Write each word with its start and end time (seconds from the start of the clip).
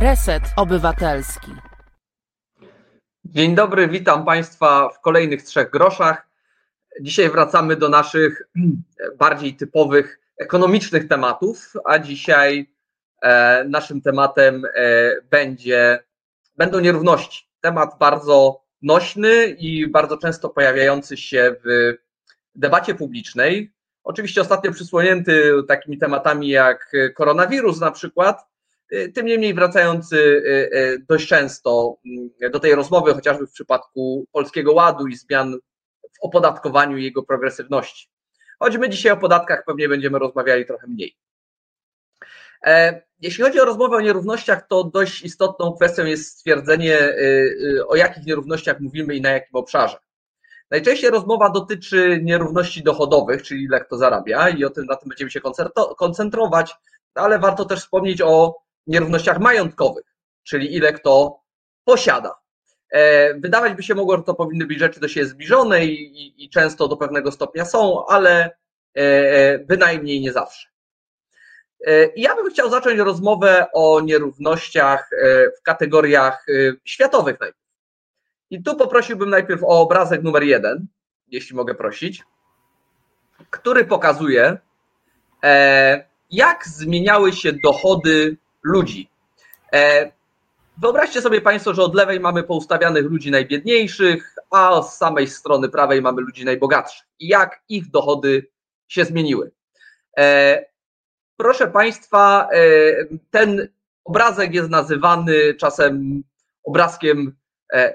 Reset 0.00 0.42
Obywatelski. 0.56 1.52
Dzień 3.24 3.54
dobry, 3.54 3.88
witam 3.88 4.24
Państwa 4.24 4.88
w 4.88 5.00
kolejnych 5.00 5.42
trzech 5.42 5.70
groszach. 5.70 6.28
Dzisiaj 7.00 7.30
wracamy 7.30 7.76
do 7.76 7.88
naszych 7.88 8.42
bardziej 9.18 9.56
typowych 9.56 10.20
ekonomicznych 10.38 11.08
tematów, 11.08 11.72
a 11.84 11.98
dzisiaj 11.98 12.74
e, 13.22 13.64
naszym 13.64 14.00
tematem 14.00 14.64
e, 14.64 14.70
będzie, 15.30 16.04
będą 16.56 16.80
nierówności. 16.80 17.48
Temat 17.60 17.98
bardzo 17.98 18.64
nośny 18.82 19.46
i 19.46 19.86
bardzo 19.86 20.18
często 20.18 20.48
pojawiający 20.48 21.16
się 21.16 21.56
w 21.64 21.94
debacie 22.54 22.94
publicznej. 22.94 23.72
Oczywiście 24.04 24.40
ostatnio 24.40 24.72
przysłonięty 24.72 25.52
takimi 25.68 25.98
tematami 25.98 26.48
jak 26.48 26.92
koronawirus 27.14 27.80
na 27.80 27.90
przykład, 27.90 28.48
tym 29.14 29.26
niemniej 29.26 29.54
wracający 29.54 30.42
dość 31.08 31.28
często 31.28 31.96
do 32.52 32.60
tej 32.60 32.74
rozmowy, 32.74 33.14
chociażby 33.14 33.46
w 33.46 33.52
przypadku 33.52 34.26
Polskiego 34.32 34.72
Ładu 34.72 35.06
i 35.06 35.16
zmian 35.16 35.58
w 36.02 36.20
opodatkowaniu 36.22 36.96
jego 36.96 37.22
progresywności. 37.22 38.08
Choć 38.58 38.76
my 38.76 38.88
dzisiaj 38.88 39.12
o 39.12 39.16
podatkach 39.16 39.64
pewnie 39.66 39.88
będziemy 39.88 40.18
rozmawiali 40.18 40.66
trochę 40.66 40.86
mniej. 40.86 41.16
Jeśli 43.20 43.44
chodzi 43.44 43.60
o 43.60 43.64
rozmowę 43.64 43.96
o 43.96 44.00
nierównościach, 44.00 44.66
to 44.66 44.84
dość 44.84 45.22
istotną 45.22 45.72
kwestią 45.72 46.04
jest 46.04 46.32
stwierdzenie, 46.32 46.98
o 47.88 47.96
jakich 47.96 48.26
nierównościach 48.26 48.80
mówimy 48.80 49.14
i 49.14 49.20
na 49.20 49.30
jakim 49.30 49.54
obszarze. 49.56 49.96
Najczęściej 50.70 51.10
rozmowa 51.10 51.50
dotyczy 51.50 52.20
nierówności 52.22 52.82
dochodowych, 52.82 53.42
czyli 53.42 53.64
ile 53.64 53.80
kto 53.80 53.96
zarabia, 53.96 54.48
i 54.48 54.64
o 54.64 54.70
tym 54.70 54.84
na 54.84 54.96
tym 54.96 55.08
będziemy 55.08 55.30
się 55.30 55.40
koncentrować, 55.96 56.74
ale 57.14 57.38
warto 57.38 57.64
też 57.64 57.80
wspomnieć 57.80 58.22
o 58.22 58.56
nierównościach 58.88 59.40
majątkowych, 59.40 60.04
czyli 60.44 60.74
ile 60.76 60.92
kto 60.92 61.40
posiada. 61.84 62.34
Wydawać 63.34 63.74
by 63.74 63.82
się 63.82 63.94
mogło, 63.94 64.16
że 64.16 64.22
to 64.22 64.34
powinny 64.34 64.66
być 64.66 64.78
rzeczy 64.78 65.00
do 65.00 65.08
siebie 65.08 65.26
zbliżone 65.26 65.84
i, 65.84 66.22
i, 66.22 66.44
i 66.44 66.50
często 66.50 66.88
do 66.88 66.96
pewnego 66.96 67.32
stopnia 67.32 67.64
są, 67.64 68.06
ale 68.06 68.56
bynajmniej 69.66 70.20
nie 70.20 70.32
zawsze. 70.32 70.68
Ja 72.16 72.34
bym 72.34 72.50
chciał 72.50 72.70
zacząć 72.70 72.98
rozmowę 72.98 73.66
o 73.72 74.00
nierównościach 74.00 75.10
w 75.58 75.62
kategoriach 75.62 76.46
światowych 76.84 77.40
najpierw. 77.40 77.68
I 78.50 78.62
tu 78.62 78.76
poprosiłbym 78.76 79.30
najpierw 79.30 79.62
o 79.62 79.80
obrazek 79.80 80.22
numer 80.22 80.42
jeden, 80.42 80.86
jeśli 81.26 81.56
mogę 81.56 81.74
prosić, 81.74 82.22
który 83.50 83.84
pokazuje, 83.84 84.58
jak 86.30 86.66
zmieniały 86.66 87.32
się 87.32 87.52
dochody 87.64 88.36
ludzi. 88.68 89.10
Wyobraźcie 90.78 91.22
sobie 91.22 91.40
Państwo, 91.40 91.74
że 91.74 91.82
od 91.82 91.94
lewej 91.94 92.20
mamy 92.20 92.42
poustawianych 92.42 93.04
ludzi 93.04 93.30
najbiedniejszych, 93.30 94.34
a 94.50 94.82
z 94.82 94.96
samej 94.96 95.26
strony 95.26 95.68
prawej 95.68 96.02
mamy 96.02 96.22
ludzi 96.22 96.44
najbogatszych. 96.44 97.06
I 97.18 97.28
jak 97.28 97.62
ich 97.68 97.90
dochody 97.90 98.46
się 98.88 99.04
zmieniły. 99.04 99.50
Proszę 101.36 101.66
Państwa, 101.66 102.48
ten 103.30 103.68
obrazek 104.04 104.54
jest 104.54 104.70
nazywany 104.70 105.54
czasem 105.54 106.22
obrazkiem 106.64 107.36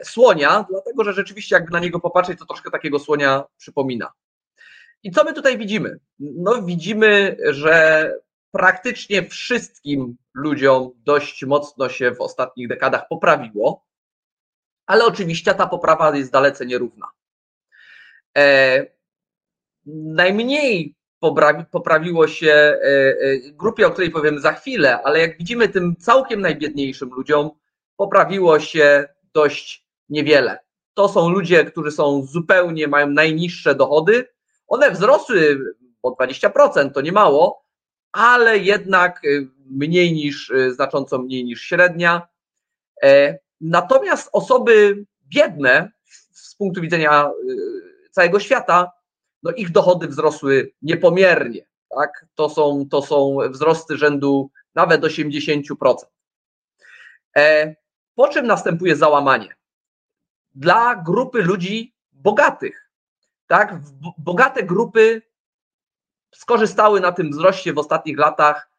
słonia, 0.03 0.65
dlatego 0.69 1.03
że 1.03 1.13
rzeczywiście, 1.13 1.55
jakby 1.55 1.71
na 1.71 1.79
niego 1.79 1.99
popatrzeć, 1.99 2.39
to 2.39 2.45
troszkę 2.45 2.71
takiego 2.71 2.99
słonia 2.99 3.43
przypomina. 3.57 4.11
I 5.03 5.11
co 5.11 5.23
my 5.23 5.33
tutaj 5.33 5.57
widzimy? 5.57 5.99
No, 6.19 6.61
widzimy, 6.61 7.37
że 7.49 8.11
praktycznie 8.51 9.29
wszystkim 9.29 10.17
ludziom 10.33 10.91
dość 10.95 11.45
mocno 11.45 11.89
się 11.89 12.11
w 12.11 12.21
ostatnich 12.21 12.67
dekadach 12.67 13.07
poprawiło, 13.07 13.85
ale 14.85 15.05
oczywiście 15.05 15.53
ta 15.53 15.67
poprawa 15.67 16.17
jest 16.17 16.31
dalece 16.31 16.65
nierówna. 16.65 17.07
E, 18.37 18.85
najmniej 19.85 20.95
poprawiło 21.71 22.27
się 22.27 22.79
grupie, 23.51 23.87
o 23.87 23.91
której 23.91 24.11
powiem 24.11 24.39
za 24.39 24.53
chwilę, 24.53 25.03
ale 25.03 25.19
jak 25.19 25.37
widzimy, 25.37 25.69
tym 25.69 25.95
całkiem 25.95 26.41
najbiedniejszym 26.41 27.09
ludziom 27.09 27.49
poprawiło 27.97 28.59
się 28.59 29.05
dość 29.33 29.87
niewiele. 30.09 30.59
To 30.93 31.09
są 31.09 31.29
ludzie, 31.29 31.65
którzy 31.65 31.91
są 31.91 32.25
zupełnie, 32.25 32.87
mają 32.87 33.09
najniższe 33.09 33.75
dochody. 33.75 34.27
One 34.67 34.91
wzrosły 34.91 35.59
o 36.01 36.11
20%, 36.11 36.91
to 36.91 37.01
nie 37.01 37.11
mało, 37.11 37.62
ale 38.13 38.57
jednak 38.57 39.21
mniej 39.65 40.13
niż, 40.13 40.53
znacząco 40.69 41.19
mniej 41.19 41.45
niż 41.45 41.61
średnia. 41.61 42.27
Natomiast 43.61 44.29
osoby 44.31 45.05
biedne 45.27 45.91
z 46.31 46.55
punktu 46.55 46.81
widzenia 46.81 47.29
całego 48.11 48.39
świata, 48.39 48.91
no 49.43 49.51
ich 49.51 49.71
dochody 49.71 50.07
wzrosły 50.07 50.71
niepomiernie. 50.81 51.65
Tak? 51.89 52.25
To, 52.35 52.49
są, 52.49 52.85
to 52.91 53.01
są 53.01 53.37
wzrosty 53.49 53.97
rzędu 53.97 54.51
nawet 54.75 55.01
80%. 55.01 55.95
Po 58.15 58.27
czym 58.27 58.47
następuje 58.47 58.95
załamanie? 58.95 59.55
Dla 60.55 60.95
grupy 61.05 61.41
ludzi 61.41 61.95
bogatych. 62.11 62.89
Tak? 63.47 63.79
Bogate 64.17 64.63
grupy 64.63 65.21
skorzystały 66.33 67.01
na 67.01 67.11
tym 67.11 67.31
wzroście 67.31 67.73
w 67.73 67.77
ostatnich 67.77 68.19
latach 68.19 68.69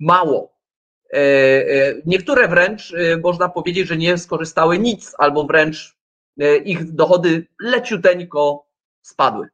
mało. 0.00 0.54
Niektóre 2.06 2.48
wręcz 2.48 2.94
można 3.22 3.48
powiedzieć, 3.48 3.88
że 3.88 3.96
nie 3.96 4.18
skorzystały 4.18 4.78
nic, 4.78 5.14
albo 5.18 5.44
wręcz 5.44 5.96
ich 6.64 6.92
dochody 6.92 7.46
leciuteńko 7.60 8.66
spadły. 9.02 9.48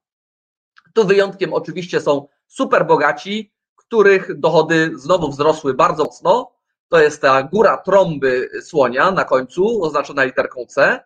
Tu 0.95 1.07
wyjątkiem 1.07 1.53
oczywiście 1.53 2.01
są 2.01 2.29
super 2.47 2.87
bogaci, 2.87 3.53
których 3.77 4.39
dochody 4.39 4.91
znowu 4.95 5.31
wzrosły 5.31 5.75
bardzo 5.75 6.05
mocno. 6.05 6.53
To 6.89 7.01
jest 7.01 7.23
ta 7.23 7.43
góra 7.43 7.77
trąby 7.77 8.51
słonia 8.63 9.11
na 9.11 9.25
końcu, 9.25 9.85
oznaczona 9.85 10.25
literką 10.25 10.67
C. 10.67 11.01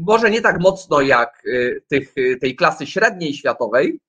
Może 0.00 0.30
nie 0.30 0.40
tak 0.40 0.60
mocno 0.60 1.00
jak 1.00 1.42
tych, 1.88 2.14
tej 2.40 2.56
klasy 2.56 2.86
średniej 2.86 3.34
światowej, 3.34 4.00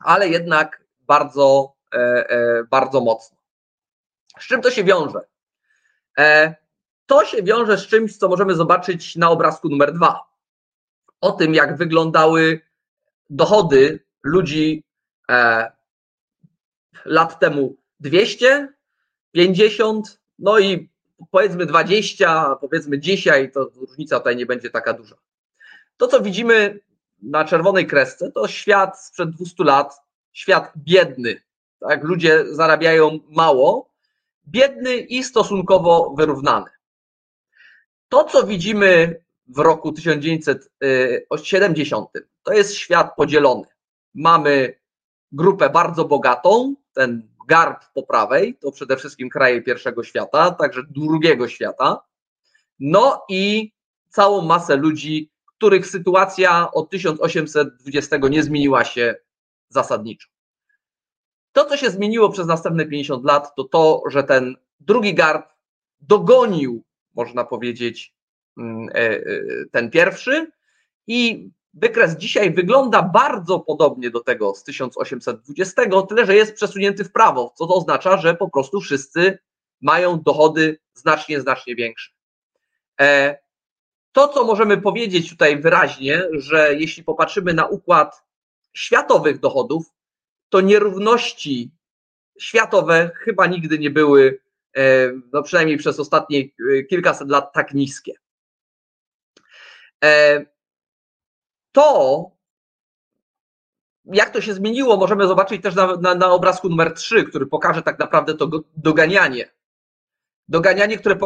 ale 0.00 0.28
jednak 0.28 0.84
bardzo, 1.00 1.76
bardzo 2.70 3.00
mocno. 3.00 3.38
Z 4.38 4.46
czym 4.46 4.62
to 4.62 4.70
się 4.70 4.84
wiąże? 4.84 5.20
To 7.06 7.24
się 7.24 7.42
wiąże 7.42 7.78
z 7.78 7.86
czymś, 7.86 8.16
co 8.16 8.28
możemy 8.28 8.54
zobaczyć 8.54 9.16
na 9.16 9.30
obrazku 9.30 9.68
numer 9.68 9.92
dwa. 9.92 10.20
O 11.20 11.32
tym, 11.32 11.54
jak 11.54 11.76
wyglądały 11.76 12.60
dochody 13.30 14.04
ludzi 14.22 14.84
lat 17.04 17.38
temu 17.40 17.76
200, 18.00 18.72
50, 19.32 20.20
no 20.38 20.58
i 20.58 20.90
powiedzmy 21.30 21.66
20, 21.66 22.56
powiedzmy 22.60 22.98
dzisiaj, 22.98 23.52
to 23.52 23.70
różnica 23.74 24.18
tutaj 24.18 24.36
nie 24.36 24.46
będzie 24.46 24.70
taka 24.70 24.92
duża. 24.92 25.16
To, 25.96 26.08
co 26.08 26.20
widzimy 26.20 26.80
na 27.22 27.44
czerwonej 27.44 27.86
kresce, 27.86 28.32
to 28.32 28.48
świat 28.48 29.04
sprzed 29.04 29.30
200 29.30 29.64
lat, 29.64 30.00
świat 30.32 30.72
biedny. 30.76 31.42
Tak? 31.80 32.04
Ludzie 32.04 32.54
zarabiają 32.54 33.18
mało, 33.28 33.90
biedny 34.48 34.96
i 34.96 35.24
stosunkowo 35.24 36.14
wyrównany. 36.16 36.70
To, 38.08 38.24
co 38.24 38.46
widzimy 38.46 39.22
w 39.48 39.58
roku 39.58 39.92
1970, 39.92 42.08
to 42.42 42.52
jest 42.52 42.74
świat 42.74 43.16
podzielony. 43.16 43.64
Mamy 44.14 44.80
grupę 45.32 45.70
bardzo 45.70 46.04
bogatą, 46.04 46.74
ten 46.92 47.28
garb 47.48 47.84
po 47.94 48.02
prawej, 48.02 48.54
to 48.54 48.72
przede 48.72 48.96
wszystkim 48.96 49.28
kraje 49.28 49.62
pierwszego 49.62 50.04
świata, 50.04 50.50
także 50.50 50.82
drugiego 50.90 51.48
świata. 51.48 52.02
No 52.80 53.24
i 53.28 53.72
całą 54.08 54.42
masę 54.42 54.76
ludzi, 54.76 55.30
których 55.60 55.86
sytuacja 55.86 56.70
od 56.72 56.90
1820 56.90 58.16
nie 58.16 58.42
zmieniła 58.42 58.84
się 58.84 59.14
zasadniczo. 59.68 60.28
To, 61.52 61.64
co 61.64 61.76
się 61.76 61.90
zmieniło 61.90 62.30
przez 62.30 62.46
następne 62.46 62.86
50 62.86 63.24
lat, 63.24 63.54
to 63.56 63.64
to, 63.64 64.02
że 64.06 64.24
ten 64.24 64.56
drugi 64.80 65.14
garb 65.14 65.46
dogonił, 66.00 66.82
można 67.14 67.44
powiedzieć, 67.44 68.14
mm, 68.58 68.88
e, 68.88 68.92
e, 68.94 69.22
ten 69.72 69.90
pierwszy 69.90 70.50
i 71.06 71.50
wykres 71.74 72.16
dzisiaj 72.16 72.54
wygląda 72.54 73.02
bardzo 73.02 73.60
podobnie 73.60 74.10
do 74.10 74.20
tego 74.20 74.54
z 74.54 74.64
1820, 74.64 76.02
tyle 76.08 76.26
że 76.26 76.36
jest 76.36 76.54
przesunięty 76.54 77.04
w 77.04 77.12
prawo, 77.12 77.52
co 77.56 77.66
to 77.66 77.74
oznacza, 77.74 78.16
że 78.16 78.34
po 78.34 78.50
prostu 78.50 78.80
wszyscy 78.80 79.38
mają 79.80 80.22
dochody 80.22 80.78
znacznie, 80.94 81.40
znacznie 81.40 81.74
większe. 81.74 82.10
E, 84.10 84.12
to, 84.12 84.28
co 84.28 84.44
możemy 84.44 84.80
powiedzieć 84.80 85.30
tutaj 85.30 85.60
wyraźnie, 85.60 86.22
że 86.32 86.74
jeśli 86.74 87.04
popatrzymy 87.04 87.54
na 87.54 87.66
układ 87.66 88.24
światowych 88.72 89.40
dochodów, 89.40 89.86
to 90.48 90.60
nierówności 90.60 91.70
światowe 92.38 93.10
chyba 93.14 93.46
nigdy 93.46 93.78
nie 93.78 93.90
były 93.90 94.40
no 95.32 95.42
przynajmniej 95.42 95.76
przez 95.76 96.00
ostatnie 96.00 96.48
kilkaset 96.88 97.28
lat 97.28 97.52
tak 97.52 97.74
niskie. 97.74 98.12
To, 101.72 102.30
jak 104.04 104.30
to 104.30 104.40
się 104.40 104.54
zmieniło, 104.54 104.96
możemy 104.96 105.26
zobaczyć 105.26 105.62
też 105.62 105.74
na, 105.74 105.96
na, 105.96 106.14
na 106.14 106.32
obrazku 106.32 106.68
numer 106.68 106.94
3, 106.94 107.24
który 107.24 107.46
pokaże 107.46 107.82
tak 107.82 107.98
naprawdę 107.98 108.34
to 108.34 108.50
doganianie. 108.76 109.50
Doganianie, 110.50 110.98
które 110.98 111.16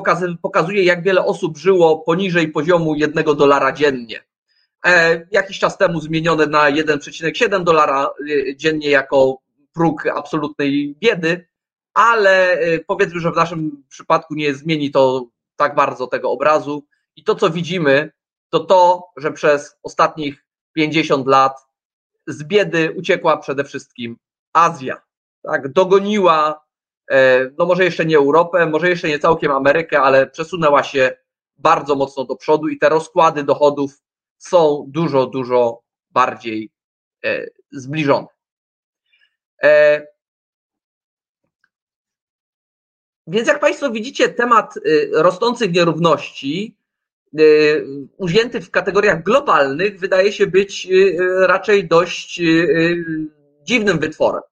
pokazuje, 0.42 0.84
jak 0.84 1.02
wiele 1.02 1.24
osób 1.24 1.58
żyło 1.58 1.98
poniżej 1.98 2.48
poziomu 2.48 2.94
jednego 2.94 3.34
dolara 3.34 3.72
dziennie. 3.72 4.24
E, 4.86 5.26
jakiś 5.30 5.58
czas 5.58 5.78
temu 5.78 6.00
zmienione 6.00 6.46
na 6.46 6.72
1,7 6.72 7.64
dolara 7.64 8.10
e, 8.50 8.56
dziennie 8.56 8.90
jako 8.90 9.38
próg 9.74 10.06
absolutnej 10.06 10.96
biedy, 11.00 11.48
ale 11.94 12.52
e, 12.52 12.78
powiedzmy, 12.78 13.20
że 13.20 13.32
w 13.32 13.36
naszym 13.36 13.84
przypadku 13.88 14.34
nie 14.34 14.54
zmieni 14.54 14.90
to 14.90 15.28
tak 15.56 15.74
bardzo 15.74 16.06
tego 16.06 16.30
obrazu. 16.30 16.86
I 17.16 17.24
to, 17.24 17.34
co 17.34 17.50
widzimy, 17.50 18.12
to 18.50 18.60
to, 18.60 19.08
że 19.16 19.32
przez 19.32 19.76
ostatnich 19.82 20.44
50 20.72 21.26
lat 21.26 21.56
z 22.26 22.44
biedy 22.44 22.94
uciekła 22.96 23.36
przede 23.36 23.64
wszystkim 23.64 24.16
Azja. 24.52 25.02
Tak, 25.42 25.72
dogoniła, 25.72 26.63
no 27.58 27.66
może 27.66 27.84
jeszcze 27.84 28.04
nie 28.04 28.16
Europę, 28.16 28.66
może 28.66 28.88
jeszcze 28.88 29.08
nie 29.08 29.18
całkiem 29.18 29.52
Amerykę, 29.52 30.00
ale 30.00 30.26
przesunęła 30.26 30.82
się 30.82 31.16
bardzo 31.56 31.94
mocno 31.94 32.24
do 32.24 32.36
przodu 32.36 32.68
i 32.68 32.78
te 32.78 32.88
rozkłady 32.88 33.44
dochodów 33.44 34.02
są 34.38 34.84
dużo, 34.88 35.26
dużo 35.26 35.82
bardziej 36.10 36.70
e, 37.24 37.46
zbliżone. 37.72 38.26
E, 39.62 40.06
więc 43.26 43.48
jak 43.48 43.60
Państwo 43.60 43.90
widzicie, 43.90 44.28
temat 44.28 44.74
e, 44.76 44.80
rosnących 45.22 45.72
nierówności, 45.72 46.76
ujęty 48.16 48.60
w 48.60 48.70
kategoriach 48.70 49.22
globalnych, 49.22 49.98
wydaje 49.98 50.32
się 50.32 50.46
być 50.46 50.88
raczej 51.40 51.88
dość 51.88 52.40
dziwnym 53.62 53.98
wytworem. 53.98 54.42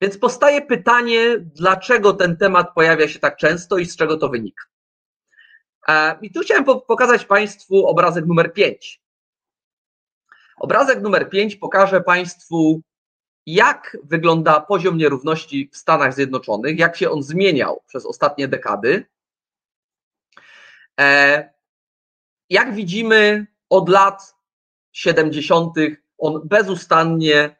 Więc 0.00 0.18
powstaje 0.18 0.62
pytanie, 0.62 1.38
dlaczego 1.38 2.12
ten 2.12 2.36
temat 2.36 2.74
pojawia 2.74 3.08
się 3.08 3.18
tak 3.18 3.36
często 3.36 3.78
i 3.78 3.86
z 3.86 3.96
czego 3.96 4.16
to 4.16 4.28
wynika. 4.28 4.64
I 6.22 6.30
tu 6.30 6.40
chciałem 6.40 6.64
pokazać 6.64 7.24
Państwu 7.24 7.86
obrazek 7.86 8.26
numer 8.26 8.52
5. 8.52 9.02
Obrazek 10.56 11.00
numer 11.02 11.30
5 11.30 11.56
pokaże 11.56 12.00
Państwu, 12.00 12.80
jak 13.46 13.96
wygląda 14.04 14.60
poziom 14.60 14.96
nierówności 14.96 15.70
w 15.72 15.76
Stanach 15.76 16.14
Zjednoczonych, 16.14 16.78
jak 16.78 16.96
się 16.96 17.10
on 17.10 17.22
zmieniał 17.22 17.82
przez 17.86 18.06
ostatnie 18.06 18.48
dekady. 18.48 19.06
E, 21.00 21.50
jak 22.50 22.74
widzimy, 22.74 23.46
od 23.70 23.88
lat 23.88 24.34
70. 24.92 25.74
on 26.18 26.40
bezustannie 26.44 27.56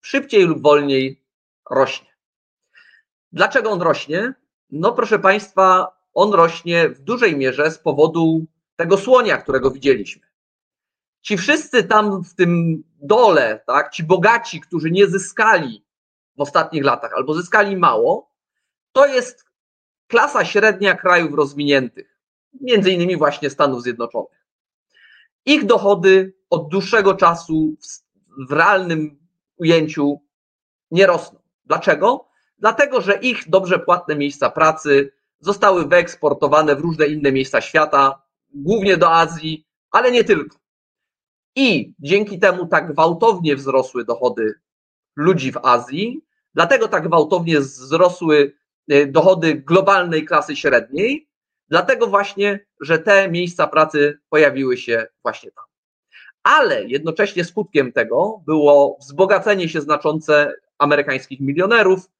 szybciej 0.00 0.44
lub 0.44 0.62
wolniej 0.62 1.19
rośnie. 1.70 2.10
Dlaczego 3.32 3.70
on 3.70 3.82
rośnie? 3.82 4.34
No, 4.70 4.92
proszę 4.92 5.18
Państwa, 5.18 5.96
on 6.14 6.32
rośnie 6.32 6.88
w 6.88 7.00
dużej 7.00 7.36
mierze 7.36 7.70
z 7.70 7.78
powodu 7.78 8.46
tego 8.76 8.98
słonia, 8.98 9.36
którego 9.36 9.70
widzieliśmy. 9.70 10.22
Ci 11.20 11.38
wszyscy 11.38 11.84
tam 11.84 12.24
w 12.24 12.34
tym 12.34 12.82
dole, 13.02 13.62
tak, 13.66 13.92
ci 13.92 14.04
bogaci, 14.04 14.60
którzy 14.60 14.90
nie 14.90 15.06
zyskali 15.06 15.84
w 16.36 16.40
ostatnich 16.40 16.84
latach 16.84 17.12
albo 17.16 17.34
zyskali 17.34 17.76
mało, 17.76 18.30
to 18.92 19.06
jest 19.06 19.44
klasa 20.06 20.44
średnia 20.44 20.94
krajów 20.94 21.34
rozwiniętych, 21.34 22.20
między 22.60 22.90
innymi 22.90 23.16
właśnie 23.16 23.50
Stanów 23.50 23.82
Zjednoczonych. 23.82 24.46
Ich 25.44 25.66
dochody 25.66 26.34
od 26.50 26.68
dłuższego 26.68 27.14
czasu 27.14 27.76
w, 27.80 28.48
w 28.48 28.52
realnym 28.52 29.28
ujęciu 29.56 30.20
nie 30.90 31.06
rosną. 31.06 31.39
Dlaczego? 31.70 32.28
Dlatego, 32.58 33.00
że 33.00 33.14
ich 33.14 33.48
dobrze 33.48 33.78
płatne 33.78 34.16
miejsca 34.16 34.50
pracy 34.50 35.12
zostały 35.40 35.86
wyeksportowane 35.86 36.76
w 36.76 36.80
różne 36.80 37.06
inne 37.06 37.32
miejsca 37.32 37.60
świata, 37.60 38.22
głównie 38.54 38.96
do 38.96 39.12
Azji, 39.12 39.66
ale 39.90 40.12
nie 40.12 40.24
tylko. 40.24 40.58
I 41.56 41.94
dzięki 41.98 42.38
temu 42.38 42.66
tak 42.66 42.92
gwałtownie 42.92 43.56
wzrosły 43.56 44.04
dochody 44.04 44.54
ludzi 45.16 45.52
w 45.52 45.56
Azji, 45.56 46.24
dlatego 46.54 46.88
tak 46.88 47.08
gwałtownie 47.08 47.60
wzrosły 47.60 48.52
e, 48.88 49.06
dochody 49.06 49.54
globalnej 49.54 50.24
klasy 50.24 50.56
średniej, 50.56 51.28
dlatego 51.68 52.06
właśnie, 52.06 52.66
że 52.80 52.98
te 52.98 53.30
miejsca 53.30 53.66
pracy 53.66 54.18
pojawiły 54.28 54.76
się 54.76 55.06
właśnie 55.22 55.50
tam. 55.50 55.64
Ale 56.42 56.84
jednocześnie 56.84 57.44
skutkiem 57.44 57.92
tego 57.92 58.42
było 58.46 58.96
wzbogacenie 59.00 59.68
się 59.68 59.80
znaczące 59.80 60.52
amerykańskich 60.80 61.40
milionerów, 61.40 62.10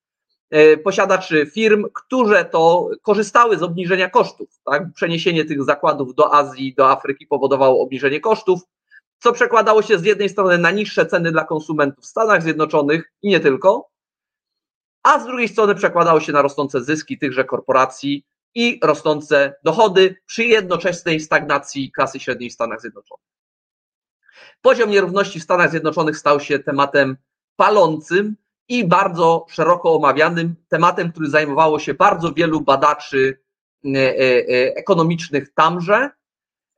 e, 0.51 0.77
posiadaczy 0.77 1.47
firm, 1.55 1.85
które 1.95 2.45
to 2.45 2.91
korzystały 3.03 3.59
z 3.59 3.63
obniżenia 3.63 4.11
kosztów. 4.11 4.49
Tak? 4.65 4.93
Przeniesienie 4.95 5.45
tych 5.45 5.65
zakładów 5.65 6.15
do 6.15 6.35
Azji, 6.35 6.75
do 6.75 6.91
Afryki 6.91 7.27
powodowało 7.27 7.83
obniżenie 7.83 8.21
kosztów, 8.21 8.61
co 9.19 9.33
przekładało 9.33 9.83
się 9.83 9.99
z 9.99 10.05
jednej 10.05 10.29
strony 10.29 10.59
na 10.59 10.71
niższe 10.71 11.07
ceny 11.07 11.33
dla 11.33 11.45
konsumentów 11.45 12.05
w 12.05 12.09
Stanach 12.09 12.43
Zjednoczonych 12.43 13.13
i 13.23 13.29
nie 13.29 13.41
tylko, 13.41 13.91
a 15.03 15.21
z 15.21 15.27
drugiej 15.27 15.49
strony 15.49 15.75
przekładało 15.75 16.21
się 16.21 16.33
na 16.33 16.43
rosnące 16.43 16.85
zyski 16.85 17.19
tychże 17.19 17.45
korporacji 17.45 18.27
i 18.55 18.81
rosnące 18.83 19.55
dochody 19.65 20.17
przy 20.27 20.45
jednoczesnej 20.45 21.21
stagnacji 21.21 21.93
klasy 21.93 22.21
średniej 22.21 22.51
w 22.51 22.53
Stanach 22.53 22.81
Zjednoczonych. 22.81 23.27
Poziom 24.63 24.91
nierówności 24.91 25.41
w 25.41 25.43
Stanach 25.43 25.71
Zjednoczonych 25.71 26.17
stał 26.17 26.41
się 26.41 26.59
tematem 26.59 27.17
palącym 27.57 28.37
i 28.71 28.85
bardzo 28.85 29.47
szeroko 29.49 29.95
omawianym, 29.95 30.55
tematem, 30.69 31.13
który 31.13 31.31
zajmowało 31.31 31.79
się 31.79 31.95
bardzo 31.95 32.33
wielu 32.33 32.61
badaczy 32.61 33.41
e, 33.85 33.99
e, 33.99 34.17
ekonomicznych 34.77 35.55
tamże, 35.55 36.11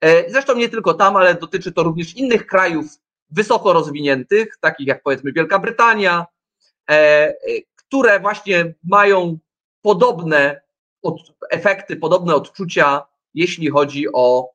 E, 0.03 0.31
zresztą 0.31 0.55
nie 0.55 0.69
tylko 0.69 0.95
tam, 0.95 1.17
ale 1.17 1.35
dotyczy 1.35 1.73
to 1.73 1.83
również 1.83 2.17
innych 2.17 2.47
krajów 2.47 2.87
wysoko 3.31 3.73
rozwiniętych, 3.73 4.57
takich 4.61 4.87
jak 4.87 5.03
powiedzmy 5.03 5.33
Wielka 5.33 5.59
Brytania, 5.59 6.27
e, 6.91 6.95
e, 6.95 7.35
które 7.77 8.21
właśnie 8.21 8.75
mają 8.85 9.39
podobne 9.83 10.61
efekty, 11.51 11.97
podobne 11.97 12.35
odczucia, 12.35 13.07
jeśli 13.35 13.71
chodzi 13.71 14.07
o, 14.13 14.53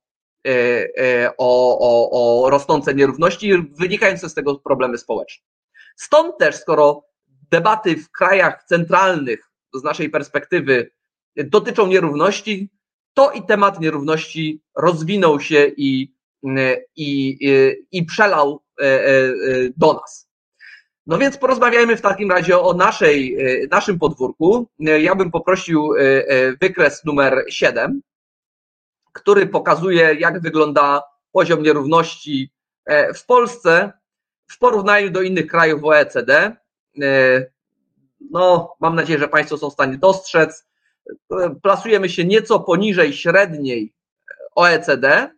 o, 1.38 1.80
o, 1.80 2.44
o 2.44 2.50
rosnące 2.50 2.96
nierówności, 2.96 3.54
wynikające 3.80 4.30
z 4.30 4.34
tego 4.34 4.56
problemy 4.56 4.98
społeczne. 4.98 5.46
Stąd 5.96 6.38
też, 6.38 6.56
skoro 6.56 7.04
debaty 7.52 7.96
w 7.96 8.12
krajach 8.12 8.64
centralnych 8.64 9.52
z 9.74 9.84
naszej 9.84 10.10
perspektywy 10.10 10.92
dotyczą 11.36 11.88
nierówności, 11.88 12.70
to 13.14 13.32
i 13.32 13.46
temat 13.46 13.80
nierówności 13.80 14.62
rozwinął 14.76 15.40
się 15.40 15.72
i, 15.78 16.14
i, 16.96 17.38
i 17.92 18.06
przelał 18.06 18.64
e, 18.82 18.84
e, 18.84 19.10
do 19.78 19.94
nas. 19.94 20.30
No 21.08 21.18
więc 21.18 21.38
porozmawiajmy 21.38 21.98
w 21.98 22.02
takim 22.02 22.32
razie 22.32 22.60
o 22.60 22.74
naszej, 22.74 23.36
e, 23.36 23.68
naszym 23.72 24.00
podwórku. 24.00 24.70
Ja 24.80 25.16
bym 25.16 25.32
poprosił 25.32 25.90
wykres 26.62 27.06
numer 27.06 27.46
7, 27.50 28.02
który 29.14 29.48
pokazuje, 29.48 30.16
jak 30.20 30.42
wygląda 30.42 31.04
poziom 31.32 31.64
nierówności 31.64 32.52
w 33.16 33.26
Polsce 33.26 33.92
w 34.52 34.58
porównaniu 34.58 35.10
do 35.10 35.22
innych 35.22 35.48
krajów 35.48 35.84
OECD. 35.84 36.56
No, 38.32 38.76
mam 38.80 38.96
nadzieję, 38.96 39.20
że 39.20 39.28
Państwo 39.28 39.58
są 39.58 39.70
w 39.70 39.74
stanie 39.74 39.98
dostrzec 39.98 40.68
plasujemy 41.64 42.10
się 42.10 42.26
nieco 42.26 42.60
poniżej 42.60 43.14
średniej 43.14 43.94
OECD. 44.56 45.32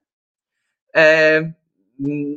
E, 0.96 1.54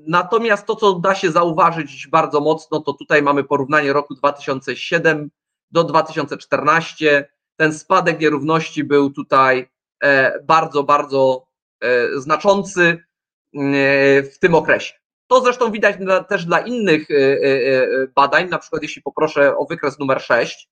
natomiast 0.07 0.67
to, 0.67 0.77
co 0.77 0.93
da 0.93 1.15
się 1.15 1.31
zauważyć 1.31 2.09
bardzo 2.09 2.41
mocno, 2.41 2.81
to 2.81 2.93
tutaj 2.93 3.23
mamy 3.23 3.45
porównanie 3.45 3.93
roku 3.93 4.15
2007 4.15 5.31
do 5.71 5.85
2014. 5.85 7.29
Ten 7.57 7.75
spadek 7.75 8.21
nierówności 8.21 8.85
był 8.85 9.11
tutaj 9.11 9.69
e, 10.03 10.41
bardzo, 10.45 10.83
bardzo 10.83 11.47
e, 11.81 12.21
znaczący 12.21 13.05
w 14.33 14.39
tym 14.41 14.55
okresie. 14.55 14.95
To 15.33 15.41
zresztą 15.41 15.73
widać 15.73 15.97
też 16.29 16.45
dla 16.45 16.59
innych 16.59 17.09
badań, 18.15 18.49
na 18.49 18.59
przykład 18.59 18.83
jeśli 18.83 19.03
poproszę 19.03 19.57
o 19.57 19.65
wykres 19.65 19.99
numer 19.99 20.23
6, 20.23 20.69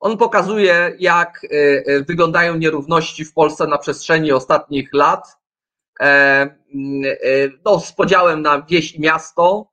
on 0.00 0.18
pokazuje, 0.18 0.96
jak 0.98 1.44
e, 1.44 1.48
e, 1.48 2.02
wyglądają 2.02 2.56
nierówności 2.56 3.24
w 3.24 3.32
Polsce 3.32 3.66
na 3.66 3.78
przestrzeni 3.78 4.32
ostatnich 4.32 4.88
lat. 4.92 5.36
E, 6.00 6.56
no, 7.64 7.80
z 7.80 7.92
podziałem 7.92 8.42
na 8.42 8.62
wieś 8.62 8.94
i 8.94 9.00
miasto. 9.00 9.72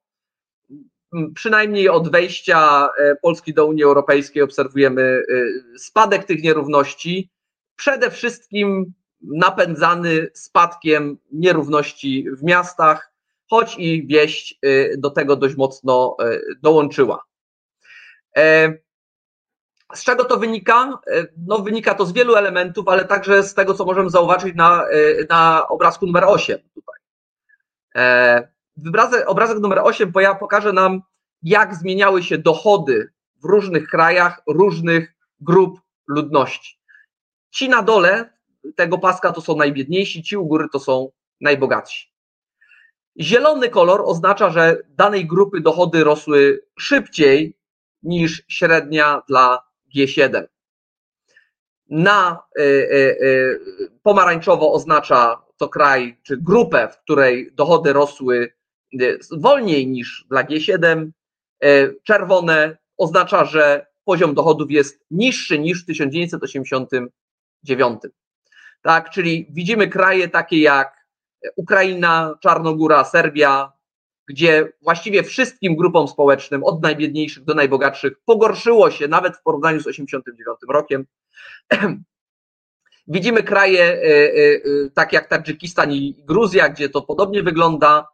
przynajmniej 1.36 1.89
od 1.89 2.12
wejścia 2.12 2.89
Polski 3.21 3.53
do 3.53 3.65
Unii 3.65 3.83
Europejskiej 3.83 4.41
obserwujemy 4.41 5.24
spadek 5.77 6.25
tych 6.25 6.43
nierówności, 6.43 7.29
przede 7.75 8.12
wszystkim 8.12 8.93
napędzany 9.22 10.28
spadkiem 10.34 11.18
nierówności 11.32 12.26
w 12.32 12.44
miastach, 12.44 13.14
choć 13.50 13.76
i 13.78 14.08
wieść 14.08 14.60
do 14.98 15.10
tego 15.10 15.36
dość 15.36 15.56
mocno 15.56 16.18
dołączyła. 16.62 17.24
Z 19.94 20.04
czego 20.04 20.26
to 20.26 20.38
wynika? 20.38 21.00
E, 21.08 21.28
no, 21.38 21.60
wynika 21.60 21.96
to 21.96 22.06
z 22.06 22.14
wielu 22.14 22.36
elementów, 22.36 22.88
ale 22.88 23.06
także 23.06 23.44
z 23.44 23.54
tego, 23.54 23.74
co 23.74 23.86
możemy 23.86 24.10
zauważyć 24.10 24.56
na, 24.56 24.86
e, 24.88 25.26
na 25.30 25.68
obrazku 25.68 26.06
numer 26.06 26.24
8 26.28 26.60
tutaj. 26.74 26.96
E, 27.96 28.48
obrazek, 28.88 29.30
obrazek 29.30 29.60
numer 29.60 29.80
8 29.84 30.14
pokaże 30.40 30.74
nam, 30.74 31.02
jak 31.44 31.76
zmieniały 31.76 32.24
się 32.24 32.38
dochody 32.38 33.12
w 33.42 33.46
różnych 33.46 33.88
krajach, 33.88 34.42
różnych 34.48 35.14
grup 35.40 35.80
ludności. 36.08 36.80
Ci 37.52 37.70
na 37.70 37.82
dole 37.82 38.34
tego 38.75 38.98
paska 38.98 39.32
to 39.32 39.42
są 39.42 39.56
najbiedniejsi, 39.56 40.24
ci 40.24 40.38
u 40.38 40.46
góry 40.46 40.68
to 40.74 40.80
są 40.80 41.10
najbogatsi. 41.42 42.10
Zielony 43.20 43.70
kolor 43.70 44.01
oznacza, 44.06 44.50
że 44.50 44.78
danej 44.89 45.28
grupy 45.28 45.62
dochody 45.62 46.04
rosły 46.04 46.66
szybciej 46.80 47.58
niż 48.04 48.44
średnia 48.48 49.22
dla 49.28 49.60
G7. 49.96 50.44
Na 51.89 52.44
y, 52.60 52.62
y, 52.62 53.18
y, 53.22 53.60
pomarańczowo 54.04 54.74
oznacza 54.74 55.42
to 55.58 55.70
kraj 55.70 56.20
czy 56.24 56.38
grupę, 56.38 56.88
w 56.88 56.98
której 56.98 57.51
dochody 57.54 57.94
rosły 57.94 58.54
wolniej 59.32 59.88
niż 59.88 60.25
dla 60.30 60.44
G7. 60.44 61.10
Czerwone 62.04 62.78
oznacza, 62.98 63.46
że 63.46 63.86
poziom 64.06 64.34
dochodów 64.34 64.72
jest 64.72 65.06
niższy 65.12 65.60
niż 65.60 65.84
w 65.84 65.86
1989. 65.86 68.01
Tak, 68.81 69.09
czyli 69.09 69.48
widzimy 69.50 69.88
kraje 69.88 70.27
takie 70.27 70.62
jak 70.62 71.05
Ukraina, 71.55 72.38
Czarnogóra, 72.41 73.03
Serbia, 73.03 73.71
gdzie 74.27 74.74
właściwie 74.81 75.24
wszystkim 75.24 75.75
grupom 75.75 76.07
społecznym, 76.07 76.63
od 76.63 76.81
najbiedniejszych 76.81 77.43
do 77.43 77.53
najbogatszych, 77.53 78.13
pogorszyło 78.25 78.91
się 78.91 79.07
nawet 79.07 79.38
w 79.38 79.41
porównaniu 79.41 79.79
z 79.79 79.83
1989 79.83 80.57
rokiem. 80.69 81.05
Widzimy 83.07 83.43
kraje 83.43 83.83
e, 83.83 83.95
e, 83.95 84.05
e, 84.05 84.89
takie 84.93 85.15
jak 85.15 85.27
Tadżykistan 85.27 85.91
i 85.91 86.15
Gruzja, 86.27 86.69
gdzie 86.69 86.89
to 86.89 87.01
podobnie 87.01 87.43
wygląda. 87.43 88.07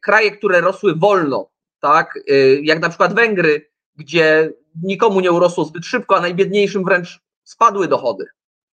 Kraje, 0.00 0.30
które 0.30 0.60
rosły 0.60 0.94
wolno, 0.94 1.50
tak, 1.80 2.18
jak 2.62 2.80
na 2.80 2.88
przykład 2.88 3.14
Węgry, 3.14 3.70
gdzie 3.96 4.52
nikomu 4.82 5.20
nie 5.20 5.32
urosło 5.32 5.64
zbyt 5.64 5.84
szybko, 5.84 6.16
a 6.16 6.20
najbiedniejszym 6.20 6.84
wręcz 6.84 7.20
spadły 7.42 7.88
dochody. 7.88 8.26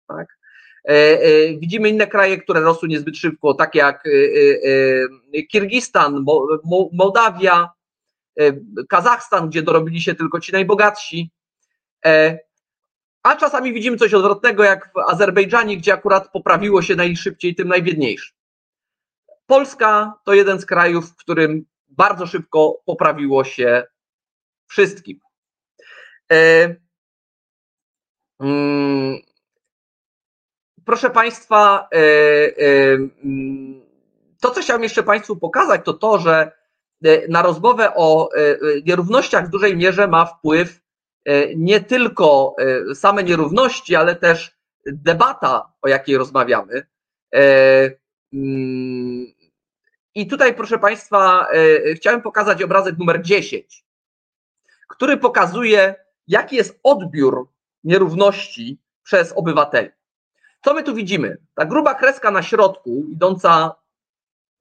Tak. 0.07 0.40
E, 0.87 0.93
e, 0.93 1.57
widzimy 1.57 1.89
inne 1.89 2.07
kraje, 2.07 2.37
które 2.37 2.61
rosły 2.61 2.89
niezbyt 2.89 3.17
szybko, 3.17 3.53
takie 3.53 3.79
jak 3.79 4.03
e, 5.33 5.43
Kirgistan, 5.43 6.25
Mołdawia, 6.93 7.69
Kazachstan, 8.89 9.49
gdzie 9.49 9.61
dorobili 9.61 10.01
się 10.01 10.15
tylko 10.15 10.39
ci 10.39 10.51
najbogatsi. 10.51 11.31
A 13.23 13.35
czasami 13.35 13.73
widzimy 13.73 13.97
coś 13.97 14.13
odwrotnego, 14.13 14.63
jak 14.63 14.93
w 14.93 14.97
Azerbejdżanie, 14.97 15.77
gdzie 15.77 15.93
akurat 15.93 16.31
poprawiło 16.31 16.81
się 16.81 16.95
najszybciej 16.95 17.55
tym 17.55 17.67
najbiedniejszym. 17.67 18.37
Polska 19.45 20.13
to 20.25 20.33
jeden 20.33 20.59
z 20.59 20.65
krajów, 20.65 21.09
w 21.09 21.15
którym 21.15 21.65
bardzo 21.87 22.27
szybko 22.27 22.81
poprawiło 22.85 23.43
się 23.43 23.83
wszystkim. 24.67 25.19
Mm, 28.39 29.21
proszę 30.91 31.09
Państwa, 31.09 31.87
e, 31.93 31.97
e, 31.97 32.93
mm, 33.23 33.81
to, 34.41 34.51
co 34.51 34.61
chciałem 34.61 34.83
jeszcze 34.83 35.03
Państwu 35.03 35.35
pokazać, 35.35 35.81
to 35.85 35.93
to, 35.93 36.19
że 36.19 36.51
e, 37.05 37.27
na 37.27 37.41
rozmowę 37.41 37.95
o 37.95 38.29
nierównościach 38.85 39.47
w 39.47 39.49
dużej 39.49 39.77
mierze 39.77 40.07
ma 40.07 40.25
wpływ 40.25 40.81
nie 41.55 41.79
tylko 41.79 42.55
same 42.93 43.23
nierówności, 43.23 43.95
ale 43.95 44.15
też 44.15 44.57
debata, 44.85 45.73
o 45.81 45.87
jakiej 45.87 46.17
rozmawiamy. 46.17 46.87
Mm, 48.33 49.25
I 50.15 50.27
tutaj, 50.27 50.55
proszę 50.55 50.79
Państwa, 50.79 51.47
chciałem 51.95 52.21
pokazać 52.21 52.63
obrazek 52.63 52.97
numer 52.97 53.21
10, 53.21 53.85
który 54.89 55.17
pokazuje, 55.17 55.95
jaki 56.27 56.55
jest 56.55 56.79
odbiór 56.83 57.47
nierówności 57.83 58.79
przez 59.03 59.33
obywateli. 59.35 59.89
Co 60.61 60.73
my 60.73 60.83
tu 60.83 60.95
widzimy? 60.95 61.37
Ta 61.55 61.65
gruba 61.65 61.95
kreska 61.95 62.31
na 62.31 62.43
środku, 62.43 63.05
idąca 63.09 63.75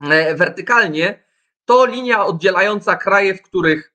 e, 0.01 0.35
wertykalnie, 0.35 1.25
to 1.65 1.87
linia 1.87 2.25
oddzielająca 2.25 2.97
kraje, 2.97 3.35
w 3.35 3.43
których 3.43 3.93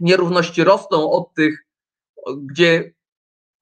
nierówności 0.00 0.64
rosną, 0.64 1.10
od 1.10 1.34
tych, 1.34 1.66
gdzie 2.36 2.94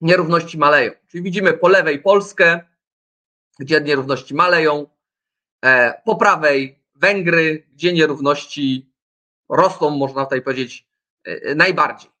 nierówności 0.01 0.57
maleją. 0.57 0.91
Czyli 1.07 1.23
widzimy 1.23 1.53
po 1.53 1.67
lewej 1.67 2.01
Polskę, 2.01 2.59
gdzie 3.59 3.81
nierówności 3.81 4.33
maleją, 4.35 4.87
e, 5.65 6.01
po 6.05 6.15
prawej 6.15 6.79
Węgry, 6.95 7.67
gdzie 7.73 7.93
nierówności 7.93 8.93
rosną, 9.49 9.89
można 9.89 10.23
tutaj 10.23 10.41
powiedzieć, 10.41 10.87
e, 11.23 11.55
najbardziej. 11.55 12.11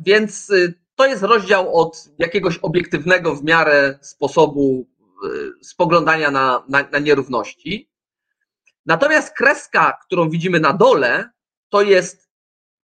Więc 0.00 0.50
y, 0.50 0.74
to 1.00 1.06
jest 1.06 1.22
rozdział 1.22 1.76
od 1.76 2.08
jakiegoś 2.18 2.58
obiektywnego 2.58 3.34
w 3.34 3.44
miarę 3.44 3.98
sposobu 4.02 4.86
y, 5.24 5.64
spoglądania 5.64 6.30
na, 6.30 6.64
na, 6.68 6.82
na 6.92 6.98
nierówności. 6.98 7.90
Natomiast 8.86 9.34
kreska, 9.34 9.98
którą 10.02 10.30
widzimy 10.30 10.60
na 10.60 10.72
dole, 10.72 11.30
to 11.68 11.82
jest 11.82 12.30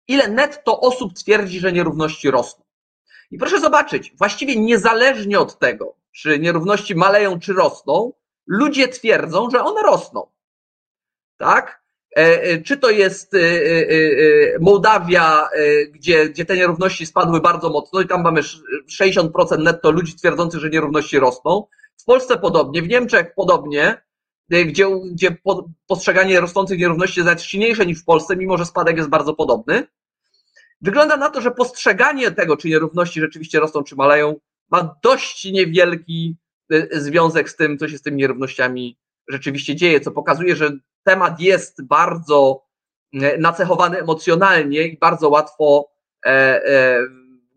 ile 0.08 0.28
netto 0.28 0.80
osób 0.80 1.14
twierdzi, 1.14 1.60
że 1.60 1.74
nierówności 1.74 2.32
rosną. 2.32 2.66
I 3.32 3.38
proszę 3.38 3.60
zobaczyć, 3.60 4.14
właściwie 4.18 4.56
niezależnie 4.56 5.40
od 5.40 5.60
tego, 5.60 5.96
czy 6.12 6.40
nierówności 6.40 6.96
maleją, 6.96 7.40
czy 7.40 7.54
rosną, 7.54 8.14
ludzie 8.48 8.88
twierdzą, 8.88 9.50
że 9.50 9.64
one 9.64 9.82
rosną. 9.82 10.28
Tak? 11.38 11.84
E, 12.18 12.44
e, 12.44 12.62
czy 12.62 12.78
to 12.78 12.90
jest 12.90 13.34
e, 13.34 13.40
Mołdawia, 14.60 15.50
gdzie, 15.92 16.30
gdzie 16.30 16.46
te 16.46 16.58
nierówności 16.58 17.06
spadły 17.06 17.42
bardzo 17.42 17.70
mocno 17.70 18.02
i 18.02 18.08
tam 18.08 18.24
mamy 18.24 18.42
60% 19.02 19.60
netto 19.60 19.92
ludzi 19.92 20.16
twierdzących, 20.16 20.62
że 20.62 20.70
nierówności 20.70 21.20
rosną. 21.20 21.66
W 22.02 22.06
Polsce 22.06 22.38
podobnie, 22.38 22.82
w 22.82 22.88
Niemczech 22.88 23.34
podobnie, 23.36 24.02
gdzie, 24.50 24.88
gdzie 25.12 25.38
postrzeganie 25.88 26.40
rosnących 26.40 26.80
nierówności 26.80 27.20
jest 27.20 27.26
nawet 27.26 27.42
silniejsze 27.42 27.86
niż 27.86 28.02
w 28.02 28.06
Polsce, 28.06 28.36
mimo 28.36 28.58
że 28.58 28.66
spadek 28.66 28.98
jest 28.98 29.10
bardzo 29.10 29.34
podobny. 29.34 29.88
Wygląda 30.82 31.18
na 31.18 31.30
to, 31.30 31.42
że 31.42 31.52
postrzeganie 31.52 32.32
tego, 32.32 32.58
czy 32.58 32.68
nierówności 32.68 33.20
rzeczywiście 33.20 33.60
rosną, 33.60 33.84
czy 33.84 33.96
maleją, 33.96 34.36
ma 34.72 34.96
dość 35.04 35.52
niewielki 35.52 36.38
związek 36.92 37.50
z 37.50 37.56
tym, 37.56 37.78
co 37.78 37.88
się 37.88 37.98
z 37.98 38.02
tymi 38.02 38.18
nierównościami 38.18 38.98
rzeczywiście 39.28 39.76
dzieje, 39.76 40.00
co 40.00 40.12
pokazuje, 40.12 40.56
że 40.56 40.72
temat 41.04 41.40
jest 41.40 41.84
bardzo 41.84 42.66
e, 43.14 43.38
nacechowany 43.38 44.00
emocjonalnie 44.00 44.84
i 44.84 44.98
bardzo 44.98 45.30
łatwo 45.30 45.92
e, 46.26 46.30
e, 46.30 47.00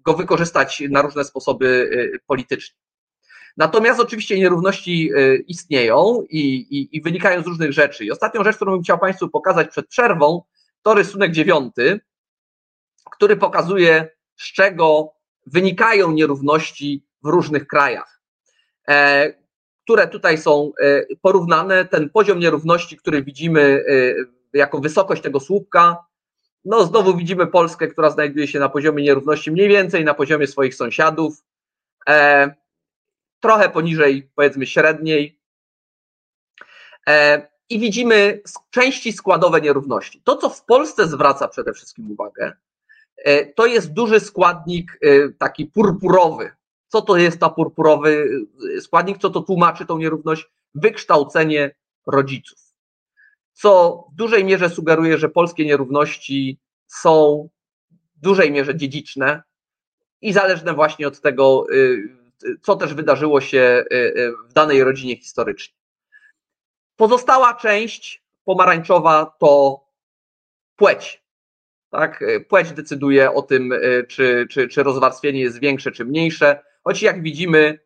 go 0.05 0.15
wykorzystać 0.15 0.83
na 0.91 1.03
różne 1.03 1.25
sposoby 1.25 1.91
polityczne. 2.27 2.81
Natomiast 3.57 4.01
oczywiście 4.01 4.39
nierówności 4.39 5.11
istnieją 5.47 6.23
i, 6.31 6.39
i, 6.55 6.97
i, 6.97 7.03
wynikają 7.03 7.43
z 7.43 7.47
różnych 7.47 7.73
rzeczy. 7.73 8.05
I 8.05 8.11
ostatnią 8.11 8.45
rzecz, 8.45 8.57
którą 8.57 8.73
bym 8.73 8.83
chciał 8.83 8.99
Państwu 8.99 9.29
pokazać 9.29 9.69
przed 9.69 9.89
przerwą, 9.89 10.43
to 10.83 10.95
rysunek 10.95 11.33
dziewiąty, 11.33 12.01
który 13.11 13.37
pokazuje, 13.37 14.09
z 14.37 14.53
czego 14.53 15.13
wynikają 15.47 16.13
nierówności 16.13 17.07
w 17.25 17.29
różnych 17.29 17.67
krajach 17.67 18.21
które 19.85 20.09
tutaj 20.09 20.39
są 20.39 20.73
e, 20.81 21.07
porównane, 21.23 21.85
ten 21.85 22.11
poziom 22.11 22.39
nierówności, 22.39 22.97
który 22.97 23.23
widzimy 23.23 23.85
e, 23.89 24.59
jako 24.59 24.79
wysokość 24.79 25.23
tego 25.23 25.41
słupka, 25.41 26.05
no 26.65 26.85
znowu 26.85 27.17
widzimy 27.17 27.47
Polskę, 27.47 27.89
która 27.89 28.11
znajduje 28.11 28.49
się 28.49 28.59
na 28.59 28.69
poziomie 28.69 29.05
nierówności 29.05 29.51
mniej 29.51 29.69
więcej 29.69 30.05
na 30.05 30.15
poziomie 30.15 30.47
swoich 30.47 30.75
sąsiadów, 30.75 31.45
e, 32.09 32.55
trochę 33.41 33.69
poniżej 33.69 34.31
powiedzmy 34.35 34.67
średniej 34.67 35.39
i 37.69 37.79
widzimy 37.79 38.43
części 38.71 39.13
składowe 39.13 39.61
nierówności. 39.61 40.23
To, 40.25 40.37
co 40.37 40.49
w 40.49 40.65
Polsce 40.65 41.07
zwraca 41.07 41.49
przede 41.49 41.73
wszystkim 41.73 42.11
uwagę, 42.11 42.53
to 43.55 43.67
jest 43.67 43.93
duży 43.93 44.21
składnik 44.21 45.01
taki 45.39 45.67
purpurowy, 45.67 46.51
co 46.93 47.03
to 47.03 47.17
jest 47.17 47.41
ta 47.41 47.51
purpurowy 47.51 48.29
składnik, 48.81 49.19
co 49.19 49.31
to 49.31 49.41
tłumaczy 49.41 49.87
tą 49.87 49.99
nierówność? 49.99 50.47
Wykształcenie 50.75 51.75
rodziców. 52.07 52.59
co 53.53 54.05
w 54.13 54.15
dużej 54.15 54.45
mierze 54.45 54.71
sugeruje, 54.71 55.19
że 55.19 55.29
polskie 55.29 55.65
nierówności 55.65 56.59
są 56.87 57.49
w 58.17 58.21
dużej 58.21 58.53
mierze 58.53 58.77
dziedziczne 58.77 59.43
i 60.21 60.33
zależne 60.33 60.75
właśnie 60.75 61.09
od 61.09 61.21
tego, 61.21 61.67
co 62.63 62.77
też 62.77 62.95
wydarzyło 62.95 63.41
się 63.41 63.85
w 64.49 64.53
danej 64.53 64.85
rodzinie 64.85 65.17
historycznie. 65.17 65.75
Pozostała 66.97 67.55
część 67.55 68.23
pomarańczowa 68.45 69.37
to 69.39 69.81
płeć. 70.77 71.23
Tak? 71.91 72.25
Płeć 72.49 72.73
decyduje 72.73 73.33
o 73.33 73.43
tym, 73.43 73.75
czy, 74.09 74.47
czy, 74.51 74.69
czy 74.69 74.83
rozwarstwienie 74.83 75.41
jest 75.41 75.61
większe, 75.61 75.93
czy 75.93 76.05
mniejsze, 76.05 76.63
choć 76.85 77.03
jak 77.03 77.23
widzimy, 77.23 77.79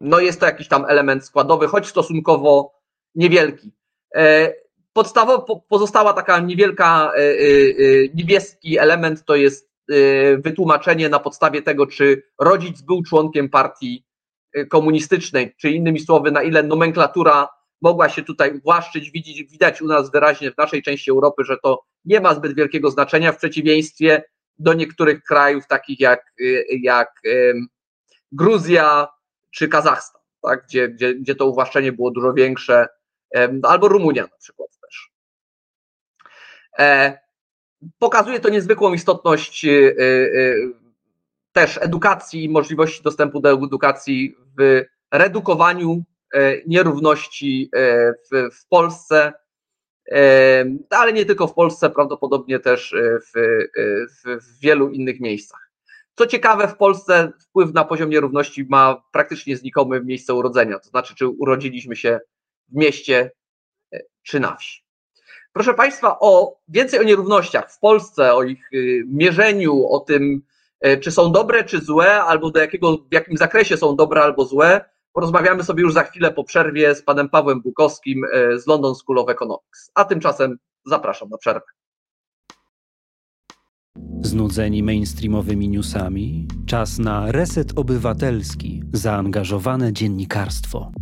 no 0.00 0.20
jest 0.20 0.40
to 0.40 0.46
jakiś 0.46 0.68
tam 0.68 0.84
element 0.88 1.24
składowy, 1.24 1.66
choć 1.66 1.86
stosunkowo 1.86 2.72
niewielki. 3.14 3.72
E, 4.14 4.52
podstawowo 4.92 5.64
pozostała 5.68 6.12
taka 6.12 6.40
niewielka 6.40 7.12
e, 7.14 7.18
e, 7.18 7.34
niebieski 8.14 8.78
element 8.78 9.24
to 9.24 9.36
jest 9.36 9.68
wytłumaczenie 10.38 11.08
na 11.08 11.18
podstawie 11.18 11.62
tego, 11.62 11.86
czy 11.86 12.22
rodzic 12.40 12.82
był 12.82 13.02
członkiem 13.02 13.48
partii 13.48 14.04
komunistycznej, 14.70 15.54
czy 15.56 15.70
innymi 15.70 16.00
słowy, 16.00 16.30
na 16.30 16.42
ile 16.42 16.62
nomenklatura 16.62 17.48
mogła 17.82 18.08
się 18.08 18.22
tutaj 18.22 18.60
właszczyć, 18.60 19.10
widzieć, 19.10 19.44
widać 19.44 19.82
u 19.82 19.86
nas 19.86 20.10
wyraźnie 20.10 20.52
w 20.52 20.56
naszej 20.56 20.82
części 20.82 21.10
Europy, 21.10 21.44
że 21.44 21.56
to 21.62 21.82
nie 22.04 22.20
ma 22.20 22.34
zbyt 22.34 22.54
wielkiego 22.54 22.90
znaczenia 22.90 23.32
w 23.32 23.36
przeciwieństwie 23.36 24.22
do 24.58 24.74
niektórych 24.74 25.22
krajów 25.22 25.66
takich 25.66 26.00
jak, 26.00 26.32
jak 26.82 27.20
Gruzja, 28.32 29.08
czy 29.50 29.68
Kazachstan, 29.68 30.22
tak, 30.42 30.64
gdzie, 30.64 30.88
gdzie, 30.88 31.14
gdzie 31.14 31.34
to 31.34 31.46
uwłaszczenie 31.46 31.92
było 31.92 32.10
dużo 32.10 32.32
większe, 32.32 32.86
albo 33.62 33.88
Rumunia 33.88 34.22
na 34.22 34.36
przykład 34.38 34.68
też. 34.80 35.10
E, 36.78 37.18
pokazuje 37.98 38.40
to 38.40 38.48
niezwykłą 38.48 38.94
istotność 38.94 39.64
e, 39.64 39.70
e, 39.70 40.54
też 41.52 41.78
edukacji 41.82 42.44
i 42.44 42.48
możliwości 42.48 43.02
dostępu 43.02 43.40
do 43.40 43.50
edukacji 43.50 44.36
w 44.58 44.84
redukowaniu 45.12 46.04
nierówności 46.66 47.70
w, 48.32 48.54
w 48.54 48.68
Polsce, 48.68 49.32
ale 50.90 51.12
nie 51.12 51.24
tylko 51.24 51.46
w 51.46 51.54
Polsce, 51.54 51.90
prawdopodobnie 51.90 52.60
też 52.60 52.94
w, 53.20 53.40
w, 54.10 54.44
w 54.44 54.60
wielu 54.60 54.90
innych 54.90 55.20
miejscach. 55.20 55.70
Co 56.14 56.26
ciekawe, 56.26 56.68
w 56.68 56.76
Polsce 56.76 57.32
wpływ 57.40 57.74
na 57.74 57.84
poziom 57.84 58.10
nierówności 58.10 58.66
ma 58.68 59.02
praktycznie 59.12 59.56
znikomy 59.56 60.04
miejsce 60.04 60.34
urodzenia, 60.34 60.78
to 60.78 60.88
znaczy, 60.88 61.14
czy 61.14 61.28
urodziliśmy 61.28 61.96
się 61.96 62.20
w 62.68 62.76
mieście 62.76 63.30
e, 63.92 64.00
czy 64.22 64.40
na 64.40 64.56
wsi. 64.56 64.84
Proszę 65.52 65.74
Państwa, 65.74 66.18
o 66.20 66.58
więcej 66.68 67.00
o 67.00 67.02
nierównościach 67.02 67.72
w 67.72 67.78
Polsce, 67.78 68.34
o 68.34 68.42
ich 68.42 68.70
mierzeniu, 69.06 69.86
o 69.86 70.00
tym, 70.00 70.42
e, 70.80 70.96
czy 70.96 71.10
są 71.10 71.32
dobre, 71.32 71.64
czy 71.64 71.80
złe, 71.80 72.22
albo 72.22 72.50
do 72.50 72.60
jakiego, 72.60 72.96
w 72.96 73.14
jakim 73.14 73.36
zakresie 73.36 73.76
są 73.76 73.96
dobre 73.96 74.22
albo 74.22 74.44
złe, 74.44 74.84
porozmawiamy 75.18 75.64
sobie 75.64 75.82
już 75.82 75.92
za 75.92 76.02
chwilę 76.02 76.32
po 76.32 76.44
przerwie 76.44 76.94
z 76.94 77.02
panem 77.02 77.28
Pawłem 77.28 77.62
Bukowskim 77.62 78.24
e, 78.24 78.58
z 78.58 78.66
London 78.66 78.94
School 78.94 79.18
of 79.18 79.28
Economics. 79.28 79.90
A 79.94 80.04
tymczasem 80.04 80.58
zapraszam 80.86 81.28
na 81.28 81.38
przerwę. 81.38 81.66
Znudzeni 84.20 84.82
mainstreamowymi 84.82 85.68
newsami? 85.68 86.48
Czas 86.66 86.98
na 86.98 87.32
reset 87.32 87.72
obywatelski, 87.76 88.82
zaangażowane 88.92 89.92
dziennikarstwo. 89.92 90.92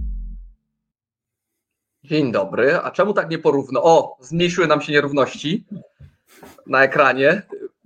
Dzień 2.04 2.32
dobry. 2.32 2.76
A 2.76 2.90
czemu 2.90 3.12
tak 3.12 3.30
nie 3.30 3.38
porówno? 3.38 3.82
O, 3.82 4.16
zmniejszyły 4.20 4.66
nam 4.66 4.80
się 4.80 4.92
nierówności 4.92 5.66
na 6.66 6.82
ekranie. 6.82 7.42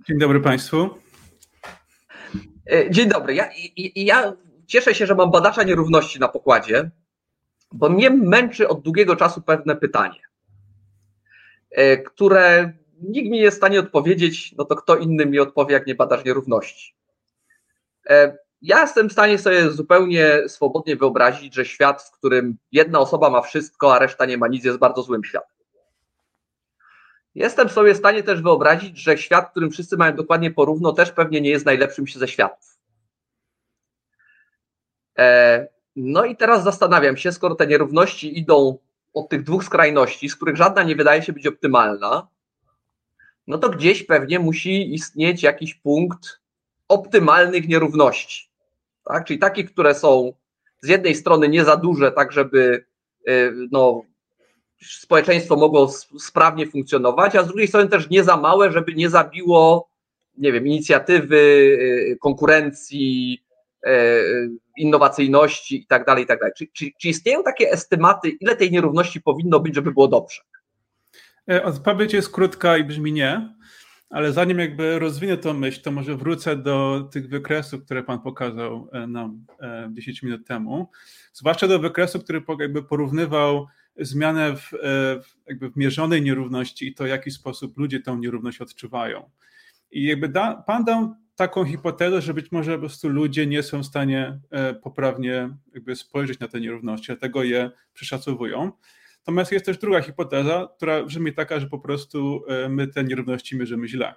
Dzień 0.07 0.19
dobry 0.19 0.39
Państwu. 0.39 0.89
E, 2.71 2.91
dzień 2.91 3.09
dobry. 3.09 3.35
Ja, 3.35 3.49
ja 3.95 4.33
cieszę 4.71 4.95
się, 4.95 5.05
że 5.05 5.15
mam 5.15 5.31
badacza 5.31 5.63
nierówności 5.63 6.19
na 6.19 6.27
pokładzie, 6.27 6.91
bo 7.71 7.89
mnie 7.89 8.09
męczy 8.09 8.67
od 8.67 8.81
długiego 8.81 9.15
czasu 9.15 9.41
pewne 9.41 9.75
pytanie, 9.75 10.21
e, 11.71 11.97
które 11.97 12.73
nikt 13.01 13.25
mi 13.25 13.31
nie 13.31 13.41
jest 13.41 13.57
w 13.57 13.59
stanie 13.59 13.79
odpowiedzieć, 13.79 14.55
no 14.57 14.65
to 14.65 14.75
kto 14.75 14.97
inny 14.97 15.25
mi 15.25 15.39
odpowie, 15.39 15.73
jak 15.73 15.87
nie 15.87 15.95
badacz 15.95 16.25
nierówności. 16.25 16.95
E, 18.09 18.37
ja 18.61 18.81
jestem 18.81 19.09
w 19.09 19.11
stanie 19.11 19.37
sobie 19.37 19.71
zupełnie 19.71 20.49
swobodnie 20.49 20.95
wyobrazić, 20.95 21.55
że 21.55 21.65
świat, 21.65 22.03
w 22.03 22.11
którym 22.11 22.57
jedna 22.71 22.99
osoba 22.99 23.29
ma 23.29 23.41
wszystko, 23.41 23.95
a 23.95 23.99
reszta 23.99 24.25
nie 24.25 24.37
ma 24.37 24.47
nic, 24.47 24.65
jest 24.65 24.77
bardzo 24.77 25.01
złym 25.01 25.23
światem. 25.23 25.57
Jestem 27.35 27.69
sobie 27.69 27.93
w 27.93 27.97
stanie 27.97 28.23
też 28.23 28.41
wyobrazić, 28.41 28.97
że 28.97 29.17
świat, 29.17 29.47
w 29.47 29.51
którym 29.51 29.71
wszyscy 29.71 29.97
mają 29.97 30.15
dokładnie 30.15 30.51
porówno, 30.51 30.93
też 30.93 31.11
pewnie 31.11 31.41
nie 31.41 31.49
jest 31.49 31.65
najlepszym 31.65 32.07
się 32.07 32.19
ze 32.19 32.27
światów. 32.27 32.70
E, 35.21 35.67
no 35.95 36.25
i 36.25 36.35
teraz 36.35 36.63
zastanawiam 36.63 37.17
się, 37.17 37.31
skoro 37.31 37.55
te 37.55 37.67
nierówności 37.67 38.39
idą 38.39 38.77
od 39.13 39.29
tych 39.29 39.43
dwóch 39.43 39.63
skrajności, 39.63 40.29
z 40.29 40.35
których 40.35 40.57
żadna 40.57 40.83
nie 40.83 40.95
wydaje 40.95 41.21
się 41.21 41.33
być 41.33 41.47
optymalna, 41.47 42.27
no 43.47 43.57
to 43.57 43.69
gdzieś 43.69 44.03
pewnie 44.03 44.39
musi 44.39 44.93
istnieć 44.93 45.43
jakiś 45.43 45.73
punkt 45.73 46.39
optymalnych 46.87 47.67
nierówności. 47.67 48.49
Tak? 49.05 49.25
Czyli 49.25 49.39
takich, 49.39 49.71
które 49.71 49.95
są 49.95 50.33
z 50.81 50.87
jednej 50.87 51.15
strony 51.15 51.49
nie 51.49 51.65
za 51.65 51.77
duże, 51.77 52.11
tak 52.11 52.31
żeby 52.31 52.85
y, 53.29 53.53
no, 53.71 54.01
społeczeństwo 54.81 55.55
mogło 55.55 55.87
sprawnie 56.19 56.67
funkcjonować, 56.67 57.35
a 57.35 57.43
z 57.43 57.47
drugiej 57.47 57.67
strony 57.67 57.89
też 57.89 58.09
nie 58.09 58.23
za 58.23 58.37
małe, 58.37 58.71
żeby 58.71 58.93
nie 58.93 59.09
zabiło, 59.09 59.89
nie 60.37 60.51
wiem, 60.51 60.67
inicjatywy, 60.67 61.37
y, 61.37 62.17
konkurencji, 62.21 63.43
innowacyjności 64.77 65.81
i 65.81 65.85
tak 65.85 66.05
dalej, 66.05 66.23
i 66.23 66.27
tak 66.27 66.39
dalej. 66.39 66.53
Czy, 66.57 66.67
czy, 66.73 66.91
czy 67.01 67.09
istnieją 67.09 67.43
takie 67.43 67.71
estymaty, 67.71 68.29
ile 68.29 68.55
tej 68.55 68.71
nierówności 68.71 69.21
powinno 69.21 69.59
być, 69.59 69.75
żeby 69.75 69.91
było 69.91 70.07
dobrze? 70.07 70.41
E, 71.49 71.63
odpowiedź 71.63 72.13
jest 72.13 72.31
krótka 72.31 72.77
i 72.77 72.83
brzmi 72.83 73.13
nie, 73.13 73.55
ale 74.09 74.33
zanim 74.33 74.59
jakby 74.59 74.99
rozwinę 74.99 75.37
tą 75.37 75.53
myśl, 75.53 75.81
to 75.81 75.91
może 75.91 76.15
wrócę 76.15 76.55
do 76.55 77.09
tych 77.11 77.29
wykresów, 77.29 77.85
które 77.85 78.03
Pan 78.03 78.19
pokazał 78.19 78.89
e, 78.91 79.07
nam 79.07 79.45
10 79.91 80.23
e, 80.23 80.25
minut 80.25 80.47
temu. 80.47 80.89
Zwłaszcza 81.33 81.67
do 81.67 81.79
wykresu, 81.79 82.19
który 82.19 82.41
jakby 82.59 82.83
porównywał 82.83 83.67
zmianę 83.97 84.55
w, 84.55 84.71
jakby 85.47 85.69
w 85.69 85.77
mierzonej 85.77 86.21
nierówności 86.21 86.87
i 86.87 86.93
to, 86.93 87.03
w 87.03 87.07
jaki 87.07 87.31
sposób 87.31 87.77
ludzie 87.77 87.99
tą 87.99 88.17
nierówność 88.17 88.61
odczuwają. 88.61 89.29
I 89.91 90.03
jakby 90.03 90.29
da, 90.29 90.63
Pan 90.67 90.85
dał 90.85 91.15
taką 91.41 91.65
hipotezę, 91.65 92.21
że 92.21 92.33
być 92.33 92.51
może 92.51 92.73
po 92.73 92.79
prostu 92.79 93.09
ludzie 93.09 93.47
nie 93.47 93.63
są 93.63 93.83
w 93.83 93.85
stanie 93.85 94.39
poprawnie 94.83 95.49
jakby 95.73 95.95
spojrzeć 95.95 96.39
na 96.39 96.47
te 96.47 96.61
nierówności, 96.61 97.07
dlatego 97.07 97.43
je 97.43 97.71
przeszacowują. 97.93 98.71
Natomiast 99.17 99.51
jest 99.51 99.65
też 99.65 99.77
druga 99.77 100.01
hipoteza, 100.01 100.69
która 100.77 101.03
brzmi 101.03 101.33
taka, 101.33 101.59
że 101.59 101.67
po 101.67 101.79
prostu 101.79 102.43
e, 102.47 102.69
my 102.69 102.87
te 102.87 103.03
nierówności 103.03 103.57
mierzymy 103.57 103.87
źle. 103.87 104.13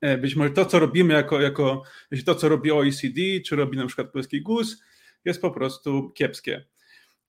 E, 0.00 0.18
być 0.18 0.36
może 0.36 0.50
to, 0.50 0.64
co 0.64 0.78
robimy 0.78 1.14
jako, 1.14 1.40
jako 1.40 1.82
to, 2.26 2.34
co 2.34 2.48
robi 2.48 2.72
OECD, 2.72 3.20
czy 3.46 3.56
robi 3.56 3.78
na 3.78 3.86
przykład 3.86 4.10
polski 4.10 4.42
GUS, 4.42 4.82
jest 5.24 5.40
po 5.40 5.50
prostu 5.50 6.10
kiepskie. 6.10 6.64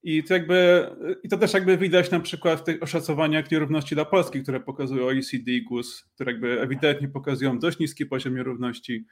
I 0.03 0.23
to, 0.23 0.33
jakby, 0.33 0.89
I 1.23 1.29
to 1.29 1.37
też 1.37 1.53
jakby 1.53 1.77
widać 1.77 2.11
na 2.11 2.19
przykład 2.19 2.59
w 2.59 2.63
tych 2.63 2.83
oszacowaniach 2.83 3.51
nierówności 3.51 3.95
dla 3.95 4.05
Polski, 4.05 4.43
które 4.43 4.59
pokazuje 4.59 5.05
OECD 5.05 5.51
i 5.51 5.63
GUS, 5.63 6.05
które 6.15 6.31
jakby 6.31 6.61
ewidentnie 6.61 7.07
pokazują 7.07 7.59
dość 7.59 7.79
niski 7.79 8.05
poziom 8.05 8.35
nierówności 8.35 9.05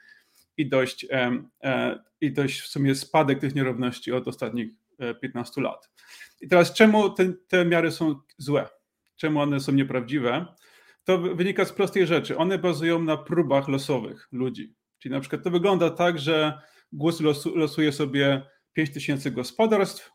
i 0.57 0.69
dość, 0.69 1.05
e, 1.11 1.99
i 2.21 2.31
dość 2.31 2.61
w 2.61 2.67
sumie 2.67 2.95
spadek 2.95 3.39
tych 3.39 3.55
nierówności 3.55 4.11
od 4.11 4.27
ostatnich 4.27 4.69
15 5.21 5.61
lat. 5.61 5.89
I 6.41 6.47
teraz 6.47 6.73
czemu 6.73 7.09
te, 7.09 7.33
te 7.47 7.65
miary 7.65 7.91
są 7.91 8.15
złe? 8.37 8.67
Czemu 9.15 9.39
one 9.39 9.59
są 9.59 9.71
nieprawdziwe? 9.71 10.45
To 11.03 11.17
wynika 11.17 11.65
z 11.65 11.73
prostej 11.73 12.07
rzeczy. 12.07 12.37
One 12.37 12.57
bazują 12.57 13.03
na 13.03 13.17
próbach 13.17 13.67
losowych 13.67 14.27
ludzi. 14.31 14.73
Czyli 14.99 15.13
na 15.13 15.19
przykład 15.19 15.43
to 15.43 15.51
wygląda 15.51 15.89
tak, 15.89 16.19
że 16.19 16.59
losu, 17.19 17.57
losuje 17.57 17.91
sobie 17.91 18.41
5 18.73 18.93
tysięcy 18.93 19.31
gospodarstw, 19.31 20.11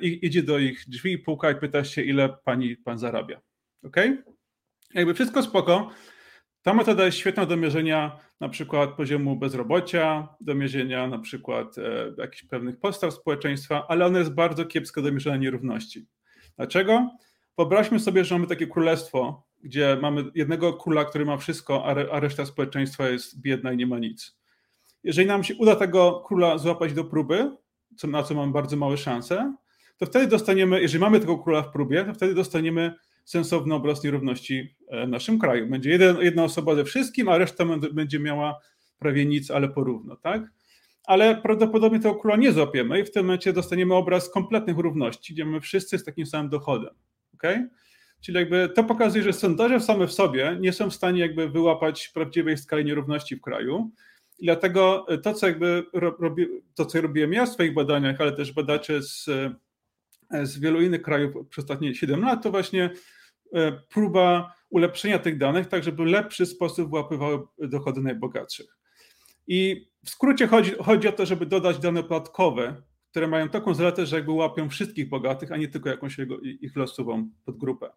i, 0.00 0.26
idzie 0.26 0.42
do 0.42 0.58
ich 0.58 0.84
drzwi, 0.88 1.18
puka 1.18 1.50
i 1.50 1.54
pyta 1.54 1.84
się, 1.84 2.02
ile 2.02 2.28
pani 2.44 2.76
pan 2.76 2.98
zarabia. 2.98 3.40
Ok? 3.84 3.96
Jakby 4.94 5.14
wszystko 5.14 5.42
spoko. 5.42 5.90
Ta 6.62 6.74
metoda 6.74 7.04
jest 7.04 7.18
świetna 7.18 7.46
do 7.46 7.56
mierzenia 7.56 8.18
na 8.40 8.48
przykład 8.48 8.90
poziomu 8.90 9.36
bezrobocia, 9.36 10.28
do 10.40 10.54
mierzenia 10.54 11.08
na 11.08 11.18
przykład 11.18 11.78
e, 11.78 12.14
jakichś 12.18 12.42
pewnych 12.44 12.80
postaw 12.80 13.14
społeczeństwa, 13.14 13.86
ale 13.88 14.06
ona 14.06 14.18
jest 14.18 14.34
bardzo 14.34 14.64
kiepska 14.64 15.02
do 15.02 15.12
mierzenia 15.12 15.36
nierówności. 15.36 16.06
Dlaczego? 16.56 17.10
Wyobraźmy 17.58 18.00
sobie, 18.00 18.24
że 18.24 18.34
mamy 18.34 18.46
takie 18.46 18.66
królestwo, 18.66 19.46
gdzie 19.62 19.98
mamy 20.02 20.24
jednego 20.34 20.72
króla, 20.72 21.04
który 21.04 21.24
ma 21.24 21.36
wszystko, 21.36 21.84
a, 21.84 21.90
re, 21.90 22.08
a 22.12 22.20
reszta 22.20 22.46
społeczeństwa 22.46 23.08
jest 23.08 23.40
biedna 23.40 23.72
i 23.72 23.76
nie 23.76 23.86
ma 23.86 23.98
nic. 23.98 24.38
Jeżeli 25.04 25.28
nam 25.28 25.44
się 25.44 25.54
uda 25.54 25.76
tego 25.76 26.22
króla 26.26 26.58
złapać 26.58 26.92
do 26.92 27.04
próby, 27.04 27.50
co, 27.96 28.06
na 28.06 28.22
co 28.22 28.34
mamy 28.34 28.52
bardzo 28.52 28.76
małe 28.76 28.96
szanse, 28.96 29.54
to 29.96 30.06
wtedy 30.06 30.26
dostaniemy, 30.26 30.82
jeżeli 30.82 31.00
mamy 31.00 31.20
tego 31.20 31.38
króla 31.38 31.62
w 31.62 31.72
próbie, 31.72 32.04
to 32.04 32.14
wtedy 32.14 32.34
dostaniemy 32.34 32.94
sensowny 33.24 33.74
obraz 33.74 34.04
nierówności 34.04 34.76
w 35.04 35.08
naszym 35.08 35.38
kraju. 35.38 35.66
Będzie 35.70 35.90
jeden, 35.90 36.16
jedna 36.20 36.44
osoba 36.44 36.74
ze 36.74 36.84
wszystkim, 36.84 37.28
a 37.28 37.38
reszta 37.38 37.64
będzie 37.92 38.18
miała 38.18 38.60
prawie 38.98 39.26
nic, 39.26 39.50
ale 39.50 39.68
porówno, 39.68 40.16
tak? 40.16 40.42
Ale 41.04 41.36
prawdopodobnie 41.36 42.00
tego 42.00 42.14
króla 42.14 42.36
nie 42.36 42.52
złapiemy 42.52 43.00
i 43.00 43.04
w 43.04 43.10
tym 43.10 43.26
momencie 43.26 43.52
dostaniemy 43.52 43.94
obraz 43.94 44.30
kompletnych 44.30 44.78
równości, 44.78 45.34
gdzie 45.34 45.44
mamy 45.44 45.60
wszyscy 45.60 45.98
z 45.98 46.04
takim 46.04 46.26
samym 46.26 46.50
dochodem, 46.50 46.94
okay? 47.34 47.68
Czyli 48.20 48.38
jakby 48.38 48.68
to 48.74 48.84
pokazuje, 48.84 49.24
że 49.24 49.32
sondaże 49.32 49.80
same 49.80 50.06
w 50.06 50.12
sobie 50.12 50.56
nie 50.60 50.72
są 50.72 50.90
w 50.90 50.94
stanie 50.94 51.20
jakby 51.20 51.48
wyłapać 51.48 52.08
prawdziwej 52.08 52.58
skali 52.58 52.84
nierówności 52.84 53.36
w 53.36 53.40
kraju. 53.40 53.90
I 54.38 54.44
dlatego 54.44 55.06
to, 55.22 55.34
co 55.34 55.46
jakby 55.46 55.84
robi, 55.92 56.46
to, 56.74 56.86
co 56.86 57.00
robiłem 57.00 57.32
ja 57.32 57.46
w 57.46 57.48
swoich 57.48 57.74
badaniach, 57.74 58.20
ale 58.20 58.32
też 58.32 58.52
badacze 58.52 59.02
z, 59.02 59.30
z 60.42 60.58
wielu 60.58 60.82
innych 60.82 61.02
krajów 61.02 61.48
przez 61.48 61.64
ostatnie 61.64 61.94
7 61.94 62.22
lat, 62.22 62.42
to 62.42 62.50
właśnie 62.50 62.90
e, 63.54 63.72
próba 63.72 64.54
ulepszenia 64.70 65.18
tych 65.18 65.38
danych, 65.38 65.66
tak 65.66 65.84
żeby 65.84 66.04
w 66.04 66.06
lepszy 66.06 66.46
sposób 66.46 66.90
wyłapywały 66.90 67.38
dochody 67.58 68.00
najbogatszych. 68.00 68.76
I 69.46 69.88
w 70.04 70.10
skrócie 70.10 70.46
chodzi, 70.46 70.72
chodzi 70.82 71.08
o 71.08 71.12
to, 71.12 71.26
żeby 71.26 71.46
dodać 71.46 71.78
dane 71.78 72.02
podatkowe 72.02 72.82
które 73.14 73.28
mają 73.28 73.48
taką 73.48 73.74
zaletę, 73.74 74.06
że 74.06 74.16
jakby 74.16 74.32
łapią 74.32 74.68
wszystkich 74.68 75.08
bogatych, 75.08 75.52
a 75.52 75.56
nie 75.56 75.68
tylko 75.68 75.88
jakąś 75.88 76.18
jego, 76.18 76.40
ich 76.40 76.76
losową 76.76 77.28
podgrupę. 77.44 77.90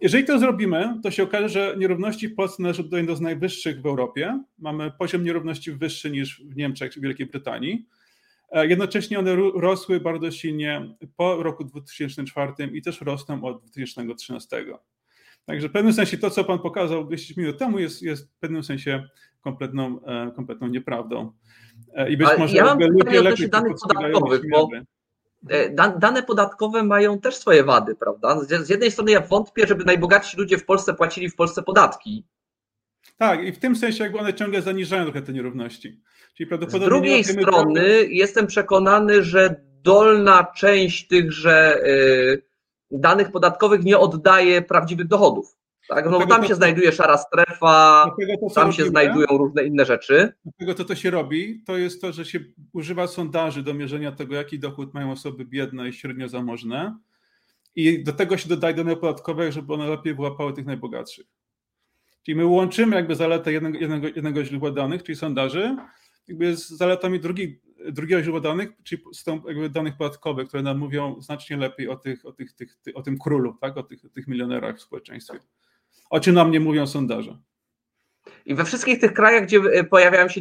Jeżeli 0.00 0.24
to 0.24 0.38
zrobimy, 0.38 1.00
to 1.02 1.10
się 1.10 1.22
okaże, 1.22 1.48
że 1.48 1.74
nierówności 1.78 2.28
w 2.28 2.34
Polsce 2.34 2.62
należą 2.62 2.88
do 2.88 2.96
jednego 2.96 3.16
z 3.16 3.20
najwyższych 3.20 3.80
w 3.80 3.86
Europie. 3.86 4.42
Mamy 4.58 4.92
poziom 4.98 5.24
nierówności 5.24 5.72
wyższy 5.72 6.10
niż 6.10 6.42
w 6.44 6.56
Niemczech 6.56 6.92
czy 6.92 7.00
Wielkiej 7.00 7.26
Brytanii. 7.26 7.86
E, 8.50 8.66
jednocześnie 8.66 9.18
one 9.18 9.36
rosły 9.54 10.00
bardzo 10.00 10.30
silnie 10.30 10.96
po 11.16 11.42
roku 11.42 11.64
2004 11.64 12.52
i 12.72 12.82
też 12.82 13.00
rosną 13.00 13.44
od 13.44 13.62
2013. 13.62 14.64
Także 15.46 15.68
w 15.68 15.72
pewnym 15.72 15.92
sensie 15.92 16.18
to, 16.18 16.30
co 16.30 16.44
Pan 16.44 16.58
pokazał 16.58 17.10
10 17.10 17.36
minut 17.36 17.58
temu, 17.58 17.78
jest, 17.78 18.02
jest 18.02 18.30
w 18.30 18.38
pewnym 18.38 18.64
sensie 18.64 19.08
kompletną, 19.40 20.04
e, 20.04 20.32
kompletną 20.36 20.68
nieprawdą. 20.68 21.32
E, 21.94 22.10
I 22.10 22.16
być 22.16 22.28
Ale 22.28 22.38
może 22.38 22.56
ja 22.56 22.64
mam 22.64 22.78
pytanie 22.78 23.18
odnośnie 23.18 23.48
danych 23.48 23.72
podatkowych, 23.82 24.42
bo 24.50 24.68
dane 25.98 26.22
podatkowe 26.22 26.82
mają 26.82 27.20
też 27.20 27.36
swoje 27.36 27.64
wady, 27.64 27.94
prawda? 27.94 28.40
Z 28.40 28.68
jednej 28.68 28.90
strony 28.90 29.10
ja 29.10 29.20
wątpię, 29.20 29.66
żeby 29.66 29.84
najbogatsi 29.84 30.36
ludzie 30.36 30.58
w 30.58 30.64
Polsce 30.64 30.94
płacili 30.94 31.30
w 31.30 31.36
Polsce 31.36 31.62
podatki. 31.62 32.24
Tak, 33.16 33.44
i 33.44 33.52
w 33.52 33.58
tym 33.58 33.76
sensie 33.76 34.04
jakby 34.04 34.18
one 34.18 34.34
ciągle 34.34 34.62
zaniżają 34.62 35.04
trochę 35.04 35.22
te 35.22 35.32
nierówności. 35.32 36.00
Czyli 36.34 36.46
prawdopodobnie 36.46 36.86
Z 36.86 36.88
drugiej 36.88 37.24
strony 37.24 38.06
jestem 38.08 38.46
przekonany, 38.46 39.24
że 39.24 39.64
dolna 39.82 40.44
część 40.56 41.08
tychże 41.08 41.82
danych 42.90 43.30
podatkowych 43.30 43.84
nie 43.84 43.98
oddaje 43.98 44.62
prawdziwych 44.62 45.06
dochodów. 45.06 45.56
Tak, 45.88 46.10
no 46.10 46.26
tam 46.26 46.42
to, 46.42 46.48
się 46.48 46.54
znajduje 46.54 46.92
szara 46.92 47.18
strefa, 47.18 48.10
to, 48.40 48.54
tam 48.54 48.72
się 48.72 48.84
znajdują 48.84 49.26
różne 49.26 49.64
inne 49.64 49.84
rzeczy. 49.84 50.32
Dlatego 50.44 50.74
to, 50.74 50.84
co 50.84 50.94
się 50.94 51.10
robi, 51.10 51.62
to 51.66 51.76
jest 51.76 52.00
to, 52.00 52.12
że 52.12 52.24
się 52.24 52.40
używa 52.72 53.06
sondaży 53.06 53.62
do 53.62 53.74
mierzenia 53.74 54.12
tego, 54.12 54.34
jaki 54.34 54.58
dochód 54.58 54.94
mają 54.94 55.12
osoby 55.12 55.44
biedne 55.44 55.88
i 55.88 55.92
średnio 55.92 56.28
zamożne. 56.28 56.98
I 57.76 58.04
do 58.04 58.12
tego 58.12 58.36
się 58.36 58.48
dodaje 58.48 58.74
dane 58.74 58.96
podatkowe, 58.96 59.52
żeby 59.52 59.74
one 59.74 59.88
lepiej 59.88 60.14
wyłapały 60.14 60.52
tych 60.52 60.66
najbogatszych. 60.66 61.26
Czyli 62.22 62.36
my 62.36 62.46
łączymy 62.46 62.96
jakby 62.96 63.14
zaletę 63.14 63.52
jednego, 63.52 63.78
jednego, 63.78 64.06
jednego 64.06 64.44
źródła 64.44 64.70
danych, 64.70 65.02
czyli 65.02 65.16
sondaży, 65.16 65.76
jakby 66.28 66.56
z 66.56 66.68
zaletami 66.68 67.20
drugi, 67.20 67.60
drugiego 67.92 68.22
źródła 68.22 68.40
danych, 68.40 68.70
czyli 68.82 69.02
z 69.12 69.24
tą 69.24 69.42
jakby 69.48 69.70
danych 69.70 69.96
podatkowych, 69.96 70.48
które 70.48 70.62
nam 70.62 70.78
mówią 70.78 71.20
znacznie 71.20 71.56
lepiej 71.56 71.88
o, 71.88 71.96
tych, 71.96 72.26
o, 72.26 72.32
tych, 72.32 72.52
tych, 72.52 72.76
o 72.94 73.02
tym 73.02 73.18
królu, 73.18 73.56
tak? 73.60 73.76
o, 73.76 73.82
tych, 73.82 74.04
o 74.04 74.08
tych 74.08 74.26
milionerach 74.28 74.78
w 74.78 74.82
społeczeństwie 74.82 75.38
o 76.10 76.20
czym 76.20 76.34
nam 76.34 76.50
nie 76.50 76.60
mówią 76.60 76.86
sondaże. 76.86 77.38
I 78.46 78.54
we 78.54 78.64
wszystkich 78.64 79.00
tych 79.00 79.12
krajach, 79.12 79.44
gdzie 79.44 79.58
e, 79.58 79.84
pojawiają 79.84 80.28
się 80.28 80.40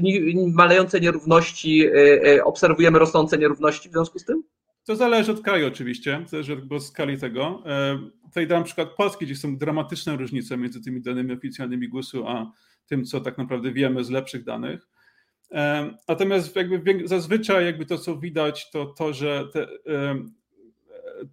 malejące 0.54 1.00
nierówności, 1.00 1.88
e, 1.88 1.92
e, 2.36 2.44
obserwujemy 2.44 3.00
rosnące 3.00 3.38
nierówności 3.38 3.90
w 3.90 3.92
związku 3.92 4.20
z 4.20 4.26
tym? 4.26 4.44
To 4.86 4.96
zależy 4.96 5.32
od 5.32 5.42
kraju 5.42 5.68
oczywiście, 5.68 6.26
zależy 6.28 6.62
od 6.70 6.84
skali 6.84 7.20
tego. 7.20 7.64
Tutaj 8.24 8.48
dam 8.48 8.64
przykład 8.64 8.90
Polski, 8.90 9.26
gdzie 9.26 9.36
są 9.36 9.58
dramatyczne 9.58 10.18
różnice 10.18 10.58
między 10.58 10.82
tymi 10.82 11.02
danymi 11.02 11.34
oficjalnymi 11.34 11.90
GUS-u, 11.90 12.28
a 12.28 12.52
tym, 12.86 13.06
co 13.06 13.22
tak 13.22 13.38
naprawdę 13.38 13.72
wiemy 13.72 14.04
z 14.04 14.10
lepszych 14.10 14.44
danych. 14.44 14.88
Natomiast 16.08 16.56
jakby 16.56 17.08
zazwyczaj 17.08 17.66
jakby 17.66 17.86
to, 17.86 17.98
co 17.98 18.18
widać, 18.18 18.72
to 18.72 18.86
to, 18.86 19.14
że 19.14 19.48
te 19.54 19.68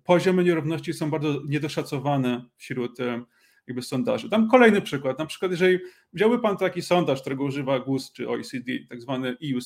poziomy 0.04 0.44
nierówności 0.44 0.92
są 0.92 1.11
bardzo 1.11 1.42
niedoszacowane 1.48 2.44
wśród 2.56 2.98
jakby 3.66 3.83
sondaży. 3.83 4.28
Dam 4.28 4.48
kolejny 4.48 4.83
przykład. 4.83 5.18
Na 5.18 5.26
przykład, 5.26 5.50
jeżeli 5.50 5.78
wziąłby 6.12 6.38
Pan 6.38 6.56
taki 6.56 6.83
sondaż, 6.83 7.20
którego 7.20 7.44
używa 7.44 7.80
GUS 7.80 8.12
czy 8.12 8.28
OECD, 8.28 8.72
tak 8.88 9.02
zwany 9.02 9.28
EU 9.28 9.61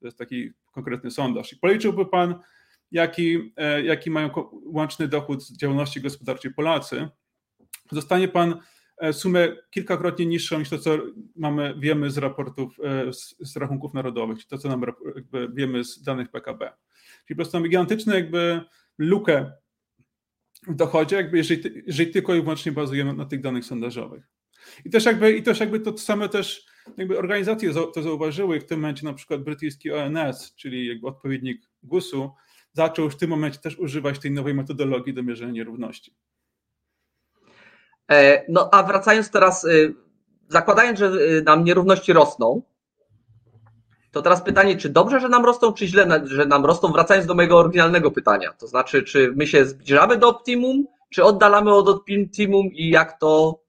to 0.00 0.06
jest 0.06 0.18
taki 0.18 0.52
konkretny 0.72 1.10
sondaż, 1.10 1.52
i 1.52 1.56
policzyłby 1.56 2.06
Pan, 2.06 2.34
jaki, 2.90 3.52
e, 3.56 3.82
jaki 3.82 4.10
mają 4.10 4.30
łączny 4.64 5.08
dochód 5.08 5.44
z 5.44 5.56
działalności 5.56 6.00
gospodarczej 6.00 6.54
Polacy, 6.54 7.08
dostanie 7.92 8.28
Pan 8.28 8.60
sumę 9.12 9.56
kilkakrotnie 9.70 10.26
niższą 10.26 10.58
niż 10.58 10.68
to, 10.68 10.78
co 10.78 10.98
mamy, 11.36 11.74
wiemy 11.78 12.10
z 12.10 12.18
raportów, 12.18 12.76
e, 12.84 13.12
z, 13.12 13.36
z 13.40 13.56
rachunków 13.56 13.94
narodowych, 13.94 14.38
czy 14.38 14.48
to, 14.48 14.58
co 14.58 14.68
nam 14.68 14.84
wiemy 15.54 15.84
z 15.84 16.02
danych 16.02 16.30
PKB. 16.30 16.72
Czyli 17.26 17.36
po 17.36 17.42
prostu 17.42 17.56
mamy 17.56 17.68
gigantyczną 17.68 18.14
jakby 18.14 18.60
lukę 18.98 19.52
w 20.68 20.74
dochodzie, 20.74 21.16
jakby 21.16 21.36
jeżeli, 21.36 21.82
jeżeli 21.86 22.10
tylko 22.10 22.34
i 22.34 22.42
wyłącznie 22.42 22.72
bazujemy 22.72 23.14
na 23.14 23.24
tych 23.24 23.40
danych 23.40 23.64
sondażowych. 23.64 24.24
I 24.84 24.90
też 24.90 25.04
jakby, 25.04 25.32
i 25.32 25.42
też 25.42 25.60
jakby 25.60 25.80
to 25.80 25.98
same 25.98 26.28
też 26.28 26.66
jakby 26.96 27.18
organizacje 27.18 27.72
to 27.94 28.02
zauważyły 28.02 28.60
w 28.60 28.66
tym 28.66 28.80
momencie 28.80 29.06
na 29.06 29.12
przykład 29.12 29.42
brytyjski 29.42 29.92
ONS, 29.92 30.54
czyli 30.54 30.86
jakby 30.86 31.06
odpowiednik 31.06 31.62
GUS-u, 31.82 32.30
zaczął 32.72 33.10
w 33.10 33.16
tym 33.16 33.30
momencie 33.30 33.58
też 33.58 33.78
używać 33.78 34.18
tej 34.18 34.30
nowej 34.30 34.54
metodologii 34.54 35.14
do 35.14 35.22
mierzenia 35.22 35.52
nierówności. 35.52 36.14
E, 38.10 38.44
no 38.48 38.68
a 38.72 38.82
wracając 38.82 39.30
teraz, 39.30 39.64
y, 39.64 39.94
zakładając, 40.48 40.98
że 40.98 41.06
y, 41.06 41.42
nam 41.42 41.64
nierówności 41.64 42.12
rosną, 42.12 42.62
to 44.10 44.22
teraz 44.22 44.42
pytanie, 44.42 44.76
czy 44.76 44.88
dobrze, 44.88 45.20
że 45.20 45.28
nam 45.28 45.44
rosną, 45.44 45.72
czy 45.72 45.86
źle, 45.86 46.20
że 46.24 46.46
nam 46.46 46.66
rosną, 46.66 46.92
wracając 46.92 47.26
do 47.26 47.34
mojego 47.34 47.58
oryginalnego 47.58 48.10
pytania. 48.10 48.52
To 48.52 48.66
znaczy, 48.66 49.02
czy 49.02 49.32
my 49.36 49.46
się 49.46 49.66
zbliżamy 49.66 50.16
do 50.16 50.28
optimum, 50.28 50.86
czy 51.10 51.24
oddalamy 51.24 51.74
od 51.74 51.88
optimum 51.88 52.66
i 52.72 52.90
jak 52.90 53.18
to 53.18 53.60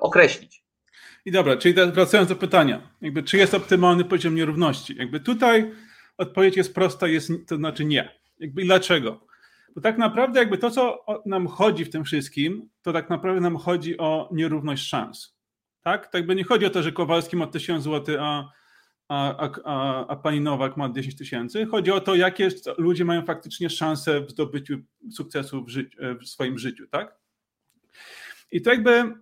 określić? 0.00 0.64
I 1.24 1.32
dobra, 1.32 1.56
czyli 1.56 1.74
wracając 1.92 2.28
do 2.28 2.36
pytania, 2.36 2.90
jakby 3.00 3.22
czy 3.22 3.36
jest 3.36 3.54
optymalny 3.54 4.04
poziom 4.04 4.34
nierówności? 4.34 4.96
Jakby 4.96 5.20
tutaj 5.20 5.72
odpowiedź 6.18 6.56
jest 6.56 6.74
prosta, 6.74 7.08
jest, 7.08 7.32
to 7.46 7.56
znaczy 7.56 7.84
nie. 7.84 8.18
Jakby 8.38 8.62
i 8.62 8.64
dlaczego? 8.64 9.20
Bo 9.74 9.80
tak 9.80 9.98
naprawdę 9.98 10.40
jakby 10.40 10.58
to, 10.58 10.70
co 10.70 11.04
nam 11.26 11.46
chodzi 11.46 11.84
w 11.84 11.90
tym 11.90 12.04
wszystkim, 12.04 12.68
to 12.82 12.92
tak 12.92 13.10
naprawdę 13.10 13.40
nam 13.40 13.56
chodzi 13.56 13.98
o 13.98 14.28
nierówność 14.32 14.88
szans. 14.88 15.36
Tak? 15.82 16.06
Tak 16.06 16.26
by 16.26 16.34
nie 16.34 16.44
chodzi 16.44 16.66
o 16.66 16.70
to, 16.70 16.82
że 16.82 16.92
Kowalski 16.92 17.36
ma 17.36 17.46
1000 17.46 17.84
zł, 17.84 18.16
a 18.20 18.50
a, 19.08 19.50
a, 19.64 20.06
a 20.06 20.16
pani 20.16 20.40
Nowak 20.40 20.76
ma 20.76 20.92
10 20.92 21.16
tysięcy. 21.16 21.66
Chodzi 21.66 21.90
o 21.90 22.00
to, 22.00 22.14
jakie 22.14 22.48
ludzie 22.78 23.04
mają 23.04 23.24
faktycznie 23.24 23.70
szanse 23.70 24.20
w 24.20 24.30
zdobyciu 24.30 24.78
sukcesu 25.12 25.64
w, 25.64 25.68
w 26.20 26.28
swoim 26.28 26.58
życiu, 26.58 26.86
tak? 26.86 27.18
I 28.52 28.62
to 28.62 28.70
jakby 28.70 29.14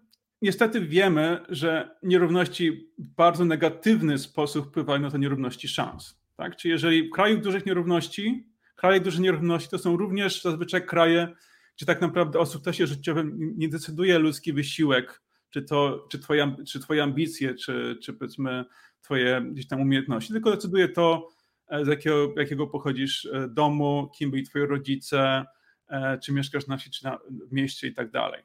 niestety 0.43 0.81
wiemy, 0.81 1.41
że 1.49 1.97
nierówności 2.03 2.91
w 2.99 3.09
bardzo 3.09 3.45
negatywny 3.45 4.19
sposób 4.19 4.69
wpływają 4.69 5.01
na 5.01 5.11
te 5.11 5.19
nierówności 5.19 5.69
szans. 5.69 6.21
Tak? 6.37 6.57
Czyli 6.57 6.73
jeżeli 6.73 7.09
w 7.09 7.11
kraju 7.11 7.41
dużych 7.41 7.67
nierówności, 7.67 8.47
kraje 8.83 9.01
dużych 9.01 9.21
nierówności 9.21 9.69
to 9.69 9.79
są 9.79 9.97
również 9.97 10.43
zazwyczaj 10.43 10.87
kraje, 10.87 11.29
gdzie 11.77 11.87
tak 11.87 12.01
naprawdę 12.01 12.39
o 12.39 12.47
sukcesie 12.47 12.87
życiowym 12.87 13.55
nie 13.57 13.69
decyduje 13.69 14.19
ludzki 14.19 14.53
wysiłek, 14.53 15.23
czy 15.51 15.63
to, 15.63 16.07
czy 16.11 16.19
twoje, 16.19 16.57
czy 16.69 16.81
twoje 16.81 17.03
ambicje, 17.03 17.55
czy, 17.55 17.99
czy 18.03 18.13
powiedzmy 18.13 18.65
twoje 19.03 19.43
gdzieś 19.53 19.69
tam 19.69 19.81
umiejętności, 19.81 20.33
tylko 20.33 20.51
decyduje 20.51 20.89
to, 20.89 21.29
e, 21.69 21.85
z 21.85 21.89
jakiego, 21.89 22.35
jakiego 22.37 22.67
pochodzisz 22.67 23.25
e, 23.25 23.49
domu, 23.49 24.11
kim 24.19 24.31
byli 24.31 24.43
twoi 24.43 24.63
rodzice, 24.67 25.45
e, 25.89 26.19
czy 26.19 26.33
mieszkasz 26.33 26.67
na 26.67 26.77
wsi, 26.77 26.91
czy 26.91 27.05
na, 27.05 27.19
w 27.49 27.53
mieście 27.53 27.89
i 27.89 27.95
tak 27.95 28.11
dalej. 28.11 28.43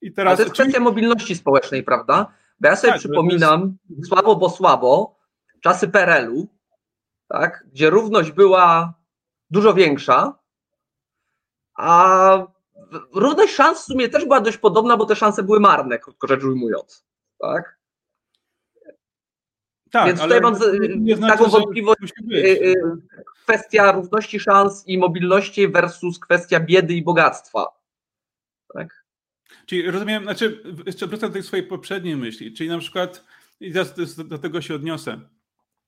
I 0.00 0.12
teraz, 0.12 0.36
to 0.36 0.42
jest 0.42 0.54
kwestia 0.54 0.80
mobilności 0.80 1.36
społecznej, 1.36 1.82
prawda? 1.82 2.34
Bo 2.60 2.68
ja 2.68 2.76
sobie 2.76 2.92
tak, 2.92 3.00
przypominam, 3.00 3.76
jest... 3.90 4.08
słabo 4.08 4.36
bo 4.36 4.50
słabo, 4.50 5.18
czasy 5.60 5.88
PRL-u, 5.88 6.48
tak, 7.28 7.66
gdzie 7.72 7.90
równość 7.90 8.32
była 8.32 9.01
dużo 9.52 9.74
większa, 9.74 10.38
a 11.74 12.46
równość 13.14 13.54
szans 13.54 13.82
w 13.82 13.84
sumie 13.84 14.08
też 14.08 14.24
była 14.24 14.40
dość 14.40 14.56
podobna, 14.56 14.96
bo 14.96 15.06
te 15.06 15.16
szanse 15.16 15.42
były 15.42 15.60
marne, 15.60 15.98
krótko 15.98 16.26
rzecz 16.26 16.44
ujmując. 16.44 17.04
Tak? 17.38 17.78
Tak, 19.90 20.06
Więc 20.06 20.20
tutaj 20.20 20.40
mam 20.40 20.54
z, 20.54 20.58
znaczy, 21.16 21.32
taką 21.32 21.50
wątpliwość. 21.50 22.12
Y, 22.32 22.36
y, 22.36 22.74
kwestia 23.44 23.92
równości 23.92 24.40
szans 24.40 24.84
i 24.86 24.98
mobilności 24.98 25.68
versus 25.68 26.18
kwestia 26.18 26.60
biedy 26.60 26.94
i 26.94 27.02
bogactwa. 27.02 27.66
Tak? 28.74 29.04
Czyli 29.66 29.90
rozumiem, 29.90 30.22
znaczy, 30.22 30.62
jeszcze 30.86 31.06
wrócę 31.06 31.26
do 31.26 31.32
tej 31.32 31.42
swojej 31.42 31.66
poprzedniej 31.66 32.16
myśli, 32.16 32.54
czyli 32.54 32.68
na 32.68 32.78
przykład, 32.78 33.24
i 33.60 33.72
do, 33.72 33.84
do 34.24 34.38
tego 34.38 34.60
się 34.60 34.74
odniosę, 34.74 35.20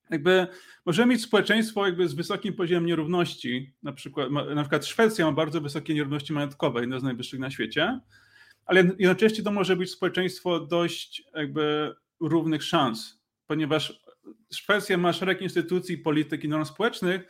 jakby 0.09 0.47
możemy 0.85 1.13
mieć 1.13 1.21
społeczeństwo 1.21 1.85
jakby 1.85 2.07
z 2.07 2.13
wysokim 2.13 2.53
poziomem 2.53 2.85
nierówności, 2.85 3.73
na 3.83 3.93
przykład, 3.93 4.31
na 4.31 4.61
przykład 4.61 4.85
Szwecja 4.85 5.25
ma 5.25 5.31
bardzo 5.31 5.61
wysokie 5.61 5.93
nierówności 5.93 6.33
majątkowe, 6.33 6.81
jedno 6.81 6.99
z 6.99 7.03
najwyższych 7.03 7.39
na 7.39 7.51
świecie, 7.51 7.99
ale 8.65 8.83
jednocześnie 8.99 9.43
to 9.43 9.51
może 9.51 9.75
być 9.75 9.91
społeczeństwo 9.91 10.59
dość 10.59 11.23
jakby 11.35 11.95
równych 12.19 12.63
szans, 12.63 13.21
ponieważ 13.47 14.05
Szwecja 14.53 14.97
ma 14.97 15.13
szereg 15.13 15.41
instytucji, 15.41 15.97
polityk 15.97 16.43
i 16.43 16.49
norm 16.49 16.65
społecznych, 16.65 17.21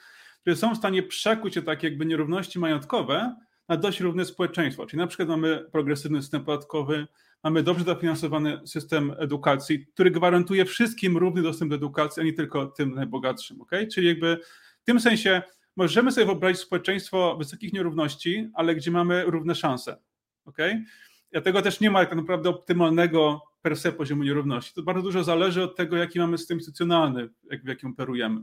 które 0.41 0.55
są 0.55 0.75
w 0.75 0.77
stanie 0.77 1.03
przekuć 1.03 1.53
się 1.53 1.61
takie 1.61 1.87
jakby 1.87 2.05
nierówności 2.05 2.59
majątkowe 2.59 3.35
na 3.69 3.77
dość 3.77 3.99
równe 3.99 4.25
społeczeństwo. 4.25 4.85
Czyli 4.85 4.99
na 4.99 5.07
przykład 5.07 5.29
mamy 5.29 5.65
progresywny 5.71 6.21
system 6.21 6.43
podatkowy, 6.43 7.07
mamy 7.43 7.63
dobrze 7.63 7.85
dofinansowany 7.85 8.67
system 8.67 9.15
edukacji, 9.17 9.87
który 9.87 10.11
gwarantuje 10.11 10.65
wszystkim 10.65 11.17
równy 11.17 11.41
dostęp 11.41 11.69
do 11.69 11.75
edukacji, 11.75 12.21
a 12.21 12.25
nie 12.25 12.33
tylko 12.33 12.65
tym 12.65 12.95
najbogatszym. 12.95 13.61
Okay? 13.61 13.87
Czyli 13.87 14.07
jakby 14.07 14.39
w 14.81 14.85
tym 14.85 14.99
sensie 14.99 15.41
możemy 15.75 16.11
sobie 16.11 16.25
wyobrazić 16.25 16.61
społeczeństwo 16.61 17.35
wysokich 17.37 17.73
nierówności, 17.73 18.49
ale 18.53 18.75
gdzie 18.75 18.91
mamy 18.91 19.23
równe 19.25 19.55
szanse. 19.55 19.97
Okay? 20.45 20.83
Dlatego 21.31 21.61
też 21.61 21.79
nie 21.79 21.91
ma 21.91 22.05
tak 22.05 22.15
naprawdę 22.15 22.49
optymalnego 22.49 23.41
per 23.61 23.77
se 23.77 23.91
poziomu 23.91 24.23
nierówności. 24.23 24.73
To 24.73 24.83
bardzo 24.83 25.03
dużo 25.03 25.23
zależy 25.23 25.63
od 25.63 25.75
tego, 25.75 25.97
jaki 25.97 26.19
mamy 26.19 26.37
system 26.37 26.57
instytucjonalny, 26.57 27.29
jak, 27.51 27.63
w 27.63 27.67
jakim 27.67 27.89
operujemy. 27.89 28.41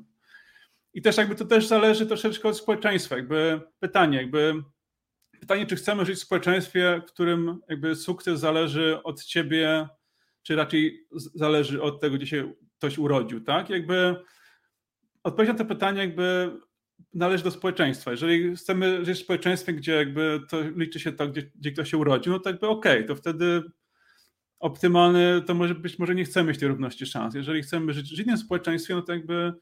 I 0.94 1.02
też 1.02 1.16
jakby 1.16 1.34
to 1.34 1.44
też 1.44 1.66
zależy 1.66 2.06
troszeczkę 2.06 2.48
od 2.48 2.56
społeczeństwa. 2.56 3.16
Jakby 3.16 3.60
pytanie, 3.80 4.18
jakby 4.18 4.62
pytanie, 5.42 5.66
czy 5.66 5.76
chcemy 5.76 6.06
żyć 6.06 6.18
w 6.18 6.22
społeczeństwie, 6.22 7.02
w 7.08 7.12
którym 7.12 7.58
jakby 7.68 7.96
sukces 7.96 8.40
zależy 8.40 9.02
od 9.02 9.24
ciebie, 9.24 9.88
czy 10.42 10.56
raczej 10.56 11.06
zależy 11.34 11.82
od 11.82 12.00
tego, 12.00 12.16
gdzie 12.16 12.26
się 12.26 12.52
ktoś 12.78 12.98
urodził, 12.98 13.40
tak? 13.40 13.70
Jakby 13.70 14.16
odpowiedź 15.22 15.48
na 15.48 15.58
to 15.58 15.64
pytanie 15.64 16.00
jakby 16.00 16.50
należy 17.14 17.44
do 17.44 17.50
społeczeństwa. 17.50 18.10
Jeżeli 18.10 18.56
chcemy 18.56 19.04
żyć 19.04 19.18
w 19.18 19.22
społeczeństwie, 19.22 19.72
gdzie 19.72 19.92
jakby 19.92 20.40
to 20.48 20.60
liczy 20.76 21.00
się 21.00 21.12
to, 21.12 21.28
gdzie, 21.28 21.42
gdzie 21.54 21.72
ktoś 21.72 21.90
się 21.90 21.98
urodził, 21.98 22.32
no 22.32 22.38
to 22.38 22.50
jakby 22.50 22.68
okej, 22.68 22.96
okay, 22.96 23.08
to 23.08 23.16
wtedy 23.16 23.62
optymalny 24.58 25.42
to 25.46 25.54
może 25.54 25.74
być, 25.74 25.98
może 25.98 26.14
nie 26.14 26.24
chcemy 26.24 26.48
mieć 26.48 26.58
tej 26.58 26.68
równości 26.68 27.06
szans. 27.06 27.34
Jeżeli 27.34 27.62
chcemy 27.62 27.92
żyć 27.92 28.16
w 28.16 28.20
innym 28.20 28.38
społeczeństwie, 28.38 28.94
no 28.94 29.02
to 29.02 29.12
jakby, 29.12 29.52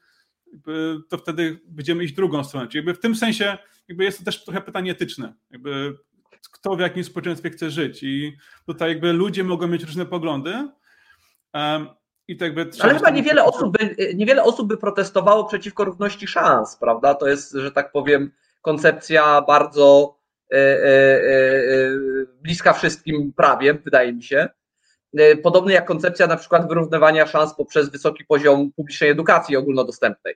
to 1.09 1.17
wtedy 1.17 1.59
będziemy 1.67 2.03
iść 2.03 2.13
drugą 2.13 2.43
stronę. 2.43 2.67
Czyli 2.67 2.77
jakby 2.77 2.93
w 2.93 2.99
tym 2.99 3.15
sensie 3.15 3.57
jakby 3.87 4.03
jest 4.03 4.19
to 4.19 4.25
też 4.25 4.43
trochę 4.43 4.61
pytanie 4.61 4.91
etyczne. 4.91 5.33
Jakby 5.51 5.97
kto 6.51 6.75
w 6.75 6.79
jakim 6.79 7.03
społeczeństwie 7.03 7.49
chce 7.49 7.71
żyć 7.71 8.03
i 8.03 8.37
tutaj 8.65 8.89
jakby 8.89 9.13
ludzie 9.13 9.43
mogą 9.43 9.67
mieć 9.67 9.83
różne 9.83 10.05
poglądy, 10.05 10.67
um, 11.53 11.87
i 12.27 12.37
tak 12.37 12.53
by 12.53 12.69
Ale 12.79 12.93
chyba 12.93 13.09
niewiele 13.09 13.43
osób, 13.43 13.77
by, 13.77 13.95
niewiele 14.15 14.43
osób 14.43 14.67
by 14.67 14.77
protestowało 14.77 15.45
przeciwko 15.45 15.85
równości 15.85 16.27
szans, 16.27 16.77
prawda? 16.77 17.13
To 17.13 17.27
jest, 17.27 17.51
że 17.51 17.71
tak 17.71 17.91
powiem, 17.91 18.31
koncepcja 18.61 19.41
bardzo 19.41 20.17
e, 20.51 20.55
e, 20.55 20.87
e, 20.87 21.89
bliska 22.41 22.73
wszystkim 22.73 23.33
prawiem, 23.33 23.77
wydaje 23.85 24.13
mi 24.13 24.23
się. 24.23 24.49
E, 25.17 25.35
podobny 25.35 25.73
jak 25.73 25.85
koncepcja 25.85 26.27
na 26.27 26.37
przykład 26.37 26.67
wyrównywania 26.67 27.27
szans 27.27 27.55
poprzez 27.55 27.89
wysoki 27.89 28.25
poziom 28.25 28.71
publicznej 28.75 29.09
edukacji 29.09 29.57
ogólnodostępnej. 29.57 30.35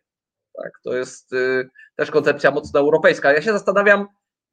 Tak, 0.64 0.80
to 0.84 0.94
jest 0.94 1.34
e, 1.34 1.64
też 1.96 2.12
koncepcja 2.12 2.52
mocno 2.52 2.80
europejska. 2.80 3.34
Ja 3.34 3.42
się 3.42 3.52
zastanawiam, 3.52 4.08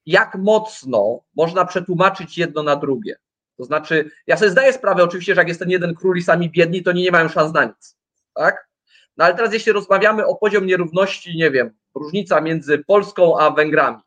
jak 0.06 0.34
mocno 0.34 1.20
można 1.36 1.64
przetłumaczyć 1.64 2.38
jedno 2.38 2.62
na 2.62 2.76
drugie. 2.76 3.16
To 3.58 3.64
znaczy, 3.64 4.10
ja 4.26 4.36
sobie 4.36 4.50
zdaję 4.50 4.72
sprawę 4.72 5.04
oczywiście, 5.04 5.34
że 5.34 5.40
jak 5.40 5.48
jest 5.48 5.60
ten 5.60 5.70
jeden 5.70 5.94
król 5.94 6.16
i 6.16 6.22
sami 6.22 6.50
biedni, 6.50 6.82
to 6.82 6.92
nie, 6.92 7.02
nie 7.02 7.10
mają 7.10 7.28
szans 7.28 7.52
na 7.52 7.64
nic. 7.64 7.96
Tak? 8.34 8.68
No 9.16 9.24
ale 9.24 9.34
teraz 9.34 9.52
jeśli 9.52 9.72
rozmawiamy 9.72 10.26
o 10.26 10.34
poziom 10.34 10.66
nierówności, 10.66 11.36
nie 11.36 11.50
wiem, 11.50 11.70
różnica 11.94 12.40
między 12.40 12.78
Polską 12.78 13.38
a 13.38 13.50
Węgrami, 13.50 14.02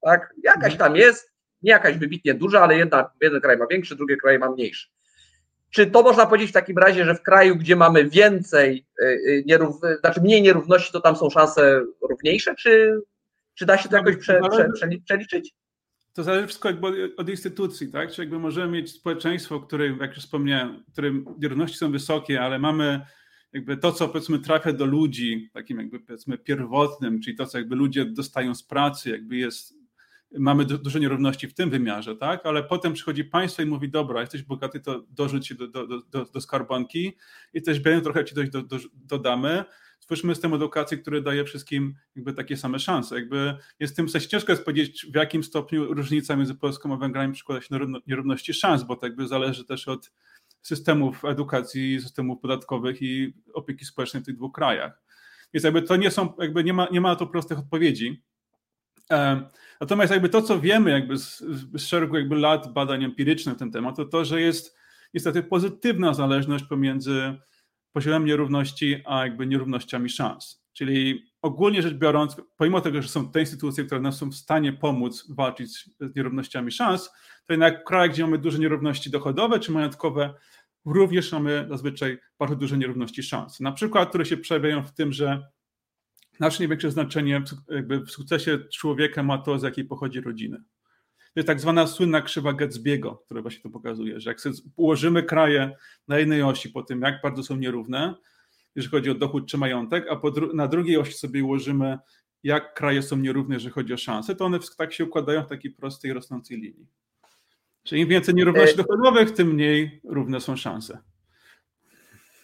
tak? 0.00 0.34
Jakaś 0.42 0.76
tam 0.76 0.96
jest, 0.96 1.32
nie 1.62 1.70
jakaś 1.70 1.98
wybitnie 1.98 2.34
duża, 2.34 2.62
ale 2.62 2.76
jedna, 2.76 3.10
jeden 3.20 3.40
kraj 3.40 3.56
ma 3.56 3.66
większy, 3.66 3.96
drugi 3.96 4.16
kraj 4.16 4.38
ma 4.38 4.50
mniejszy. 4.50 4.88
Czy 5.72 5.86
to 5.86 6.02
można 6.02 6.26
powiedzieć 6.26 6.50
w 6.50 6.54
takim 6.54 6.78
razie, 6.78 7.04
że 7.04 7.14
w 7.14 7.22
kraju, 7.22 7.56
gdzie 7.56 7.76
mamy 7.76 8.08
więcej, 8.08 8.86
y, 9.02 9.04
y, 9.04 9.44
nierów, 9.46 9.80
znaczy 10.00 10.20
mniej 10.20 10.42
nierówności, 10.42 10.92
to 10.92 11.00
tam 11.00 11.16
są 11.16 11.30
szanse 11.30 11.84
równiejsze, 12.10 12.54
czy, 12.54 13.00
czy 13.54 13.66
da 13.66 13.78
się 13.78 13.88
to 13.88 13.96
jakoś 13.96 14.16
prze, 14.16 14.40
prze, 14.50 14.88
przeliczyć? 15.04 15.54
To 16.12 16.22
zależy 16.22 16.46
wszystko 16.46 16.68
jakby 16.68 17.12
od 17.16 17.28
instytucji, 17.28 17.92
tak? 17.92 18.12
Czy 18.12 18.22
jakby 18.22 18.38
możemy 18.38 18.72
mieć 18.72 18.90
społeczeństwo, 18.90 19.58
w 19.58 19.66
którym, 19.66 19.98
jak 20.00 20.14
już 20.14 20.24
wspomniałem, 20.24 20.84
w 20.88 20.92
którym 20.92 21.24
nierówności 21.38 21.76
są 21.76 21.92
wysokie, 21.92 22.40
ale 22.40 22.58
mamy 22.58 23.00
jakby 23.52 23.76
to, 23.76 23.92
co 23.92 24.08
powiedzmy 24.08 24.38
trafia 24.38 24.72
do 24.72 24.86
ludzi, 24.86 25.50
takim 25.52 25.78
jakby 25.78 26.00
powiedzmy 26.00 26.38
pierwotnym, 26.38 27.20
czyli 27.20 27.36
to, 27.36 27.46
co 27.46 27.58
jakby 27.58 27.76
ludzie 27.76 28.04
dostają 28.04 28.54
z 28.54 28.62
pracy, 28.62 29.10
jakby 29.10 29.36
jest, 29.36 29.74
mamy 30.38 30.64
duże 30.64 31.00
nierówności 31.00 31.48
w 31.48 31.54
tym 31.54 31.70
wymiarze, 31.70 32.16
tak? 32.16 32.46
Ale 32.46 32.62
potem 32.62 32.92
przychodzi 32.92 33.24
państwo 33.24 33.62
i 33.62 33.66
mówi, 33.66 33.90
dobra, 33.90 34.20
jesteś 34.20 34.42
bogaty, 34.42 34.80
to 34.80 35.04
dorzuć 35.10 35.46
się 35.46 35.54
do, 35.54 35.68
do, 35.68 35.86
do, 35.86 36.24
do 36.24 36.40
skarbonki, 36.40 37.16
jesteś 37.52 37.80
biedny, 37.80 38.02
trochę 38.02 38.24
ci 38.24 38.34
coś 38.34 38.50
do, 38.50 38.62
do, 38.62 38.76
dodamy, 38.94 39.64
stwórzmy 40.00 40.34
system 40.34 40.54
edukacji, 40.54 40.98
który 40.98 41.22
daje 41.22 41.44
wszystkim 41.44 41.94
jakby 42.16 42.32
takie 42.32 42.56
same 42.56 42.78
szanse. 42.78 43.14
Jakby 43.14 43.56
jest 43.80 43.96
tym 43.96 44.08
sensie 44.08 44.28
ciężko 44.28 44.52
jest 44.52 44.64
powiedzieć, 44.64 45.06
w 45.12 45.16
jakim 45.16 45.44
stopniu 45.44 45.94
różnica 45.94 46.36
między 46.36 46.54
Polską 46.54 46.94
a 46.94 46.96
Węgrami 46.96 47.32
przykłada 47.32 47.60
się 47.60 47.78
do 47.78 48.00
nierówności 48.06 48.54
szans, 48.54 48.82
bo 48.82 48.96
to 48.96 49.06
jakby 49.06 49.28
zależy 49.28 49.64
też 49.64 49.88
od 49.88 50.12
systemów 50.62 51.24
edukacji, 51.24 52.00
systemów 52.00 52.40
podatkowych 52.40 53.02
i 53.02 53.34
opieki 53.54 53.84
społecznej 53.84 54.22
w 54.22 54.26
tych 54.26 54.36
dwóch 54.36 54.52
krajach. 54.52 55.02
Więc 55.54 55.64
jakby 55.64 55.82
to 55.82 55.96
nie 55.96 56.10
są, 56.10 56.34
jakby 56.38 56.64
nie 56.64 56.72
ma, 56.72 56.88
nie 56.92 57.00
ma 57.00 57.08
na 57.08 57.16
to 57.16 57.26
prostych 57.26 57.58
odpowiedzi. 57.58 58.22
Natomiast 59.80 60.12
jakby 60.12 60.28
to, 60.28 60.42
co 60.42 60.60
wiemy 60.60 60.90
jakby 60.90 61.18
z, 61.18 61.38
z 61.74 61.86
szeregu 61.86 62.16
jakby 62.16 62.36
lat 62.36 62.72
badań 62.72 63.04
empirycznych 63.04 63.54
na 63.54 63.58
ten 63.58 63.70
temat, 63.70 63.96
to 63.96 64.04
to, 64.04 64.24
że 64.24 64.40
jest 64.40 64.76
niestety 65.14 65.42
pozytywna 65.42 66.14
zależność 66.14 66.64
pomiędzy 66.64 67.34
poziomem 67.92 68.24
nierówności, 68.24 69.02
a 69.06 69.24
jakby 69.24 69.46
nierównościami 69.46 70.08
szans. 70.08 70.62
Czyli 70.72 71.32
ogólnie 71.42 71.82
rzecz 71.82 71.94
biorąc, 71.94 72.36
pomimo 72.56 72.80
tego, 72.80 73.02
że 73.02 73.08
są 73.08 73.28
te 73.28 73.40
instytucje, 73.40 73.84
które 73.84 74.00
nam 74.00 74.12
są 74.12 74.30
w 74.30 74.34
stanie 74.34 74.72
pomóc 74.72 75.26
walczyć 75.30 75.90
z 76.00 76.16
nierównościami 76.16 76.72
szans, 76.72 77.10
to 77.46 77.52
jednak 77.52 77.80
w 77.80 77.84
krajach, 77.84 78.10
gdzie 78.10 78.22
mamy 78.22 78.38
duże 78.38 78.58
nierówności 78.58 79.10
dochodowe 79.10 79.60
czy 79.60 79.72
majątkowe, 79.72 80.34
również 80.84 81.32
mamy 81.32 81.66
zazwyczaj 81.70 82.18
bardzo 82.38 82.56
duże 82.56 82.78
nierówności 82.78 83.22
szans. 83.22 83.60
Na 83.60 83.72
przykład, 83.72 84.08
które 84.08 84.24
się 84.24 84.36
przejawiają 84.36 84.82
w 84.82 84.92
tym, 84.92 85.12
że 85.12 85.42
znacznie 86.36 86.68
większe 86.68 86.90
znaczenie 86.90 87.42
jakby 87.68 88.00
w 88.00 88.10
sukcesie 88.10 88.58
człowieka 88.58 89.22
ma 89.22 89.38
to, 89.38 89.58
z 89.58 89.62
jakiej 89.62 89.84
pochodzi 89.84 90.20
rodziny. 90.20 90.56
To 91.18 91.40
jest 91.40 91.46
tak 91.46 91.60
zwana 91.60 91.86
słynna 91.86 92.22
krzywa 92.22 92.52
Gatsby'ego, 92.52 93.16
która 93.24 93.42
właśnie 93.42 93.62
to 93.62 93.70
pokazuje, 93.70 94.20
że 94.20 94.30
jak 94.30 94.38
ułożymy 94.76 95.22
kraje 95.22 95.76
na 96.08 96.18
jednej 96.18 96.42
osi 96.42 96.68
po 96.68 96.82
tym, 96.82 97.00
jak 97.00 97.22
bardzo 97.22 97.42
są 97.42 97.56
nierówne, 97.56 98.14
jeżeli 98.74 98.90
chodzi 98.90 99.10
o 99.10 99.14
dochód 99.14 99.48
czy 99.48 99.58
majątek, 99.58 100.06
a 100.10 100.30
dru 100.30 100.54
na 100.54 100.68
drugiej 100.68 100.96
osi 100.96 101.12
sobie 101.12 101.44
ułożymy, 101.44 101.98
jak 102.42 102.74
kraje 102.74 103.02
są 103.02 103.16
nierówne, 103.16 103.54
jeżeli 103.54 103.72
chodzi 103.72 103.94
o 103.94 103.96
szanse, 103.96 104.34
to 104.34 104.44
one 104.44 104.58
tak 104.78 104.92
się 104.92 105.04
układają 105.04 105.42
w 105.42 105.48
takiej 105.48 105.70
prostej, 105.70 106.12
rosnącej 106.12 106.56
linii. 106.56 106.86
Czyli 107.82 108.00
im 108.00 108.08
więcej 108.08 108.34
nierówności 108.34 108.80
e, 108.80 108.84
dochodowych, 108.84 109.30
tym 109.30 109.48
mniej 109.48 110.00
równe 110.04 110.40
są 110.40 110.56
szanse. 110.56 110.98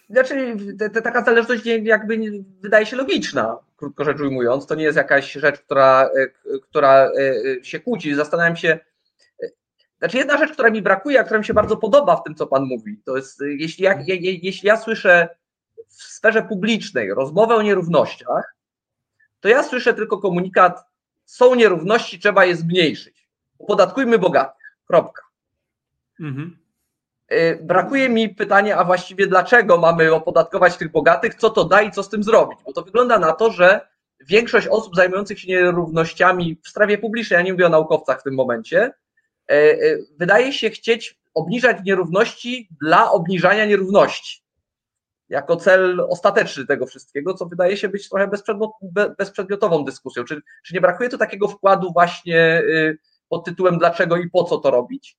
Znaczy, 0.09 0.57
te, 0.79 0.89
te, 0.89 1.01
taka 1.01 1.23
zależność 1.23 1.65
jakby 1.83 2.43
wydaje 2.61 2.85
się 2.85 2.95
logiczna, 2.95 3.57
krótko 3.79 4.05
rzecz 4.05 4.19
ujmując. 4.19 4.65
To 4.65 4.75
nie 4.75 4.83
jest 4.83 4.97
jakaś 4.97 5.31
rzecz, 5.31 5.59
która, 5.59 6.09
e, 6.15 6.59
która 6.59 7.05
e, 7.05 7.63
się 7.63 7.79
kłóci. 7.79 8.15
Zastanawiam 8.15 8.55
się. 8.55 8.79
Znaczy, 9.99 10.17
jedna 10.17 10.37
rzecz, 10.37 10.51
która 10.51 10.69
mi 10.69 10.81
brakuje, 10.81 11.19
a 11.19 11.23
która 11.23 11.39
mi 11.39 11.45
się 11.45 11.53
bardzo 11.53 11.77
podoba 11.77 12.15
w 12.15 12.23
tym, 12.23 12.35
co 12.35 12.47
Pan 12.47 12.65
mówi, 12.65 13.01
to 13.05 13.15
jest, 13.15 13.41
jeśli 13.41 13.83
ja, 13.83 13.95
jeśli 14.19 14.67
ja 14.67 14.77
słyszę 14.77 15.29
w 15.87 16.03
sferze 16.03 16.41
publicznej 16.41 17.13
rozmowę 17.13 17.55
o 17.55 17.61
nierównościach, 17.61 18.55
to 19.39 19.49
ja 19.49 19.63
słyszę 19.63 19.93
tylko 19.93 20.17
komunikat: 20.17 20.83
są 21.25 21.55
nierówności, 21.55 22.19
trzeba 22.19 22.45
je 22.45 22.55
zmniejszyć. 22.55 23.29
Podatkujmy 23.67 24.19
bogatych. 24.19 24.77
Kropka. 24.87 25.21
Mhm. 26.19 26.58
Y, 27.33 27.59
brakuje 27.61 28.09
mi 28.09 28.29
pytania, 28.29 28.77
a 28.77 28.83
właściwie 28.83 29.27
dlaczego 29.27 29.77
mamy 29.77 30.13
opodatkować 30.13 30.77
tych 30.77 30.91
bogatych, 30.91 31.35
co 31.35 31.49
to 31.49 31.65
da 31.65 31.81
i 31.81 31.91
co 31.91 32.03
z 32.03 32.09
tym 32.09 32.23
zrobić? 32.23 32.59
Bo 32.65 32.73
to 32.73 32.81
wygląda 32.81 33.19
na 33.19 33.33
to, 33.33 33.51
że 33.51 33.87
większość 34.27 34.67
osób 34.67 34.95
zajmujących 34.95 35.39
się 35.39 35.47
nierównościami 35.47 36.57
w 36.63 36.69
sprawie 36.69 36.97
publicznej, 36.97 37.37
ja 37.37 37.41
nie 37.41 37.51
mówię 37.51 37.65
o 37.65 37.69
naukowcach 37.69 38.19
w 38.19 38.23
tym 38.23 38.33
momencie, 38.33 38.91
y, 39.51 39.55
y, 39.55 40.07
wydaje 40.17 40.53
się 40.53 40.69
chcieć 40.69 41.19
obniżać 41.33 41.77
nierówności 41.85 42.69
dla 42.81 43.11
obniżania 43.11 43.65
nierówności. 43.65 44.43
jako 45.29 45.55
cel 45.55 45.99
ostateczny 46.09 46.65
tego 46.65 46.85
wszystkiego, 46.85 47.33
co 47.33 47.45
wydaje 47.45 47.77
się 47.77 47.89
być 47.89 48.09
trochę 48.09 48.29
bezprzedmiotową 49.17 49.85
dyskusją. 49.85 50.23
Czy, 50.23 50.41
czy 50.65 50.73
nie 50.73 50.81
brakuje 50.81 51.09
tu 51.09 51.17
takiego 51.17 51.47
wkładu 51.47 51.93
właśnie 51.93 52.63
pod 53.29 53.45
tytułem 53.45 53.77
dlaczego 53.77 54.17
i 54.17 54.29
po 54.29 54.43
co 54.43 54.57
to 54.57 54.71
robić? 54.71 55.17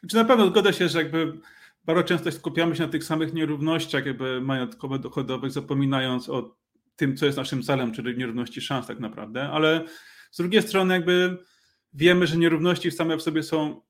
Znaczy 0.00 0.16
na 0.16 0.24
pewno 0.24 0.46
zgodzę 0.46 0.72
się, 0.72 0.88
że 0.88 0.98
jakby 0.98 1.38
bardzo 1.84 2.02
często 2.02 2.32
skupiamy 2.32 2.76
się 2.76 2.82
na 2.82 2.88
tych 2.88 3.04
samych 3.04 3.34
nierównościach 3.34 4.06
jakby 4.06 4.40
majątkowo-dochodowych, 4.40 5.50
zapominając 5.50 6.28
o 6.28 6.56
tym, 6.96 7.16
co 7.16 7.26
jest 7.26 7.38
naszym 7.38 7.62
celem, 7.62 7.92
czyli 7.92 8.18
nierówności 8.18 8.60
szans 8.60 8.86
tak 8.86 9.00
naprawdę, 9.00 9.48
ale 9.48 9.84
z 10.30 10.36
drugiej 10.36 10.62
strony 10.62 10.94
jakby 10.94 11.38
wiemy, 11.92 12.26
że 12.26 12.36
nierówności 12.36 12.90
same 12.90 13.16
w 13.16 13.22
sobie 13.22 13.42
są 13.42 13.80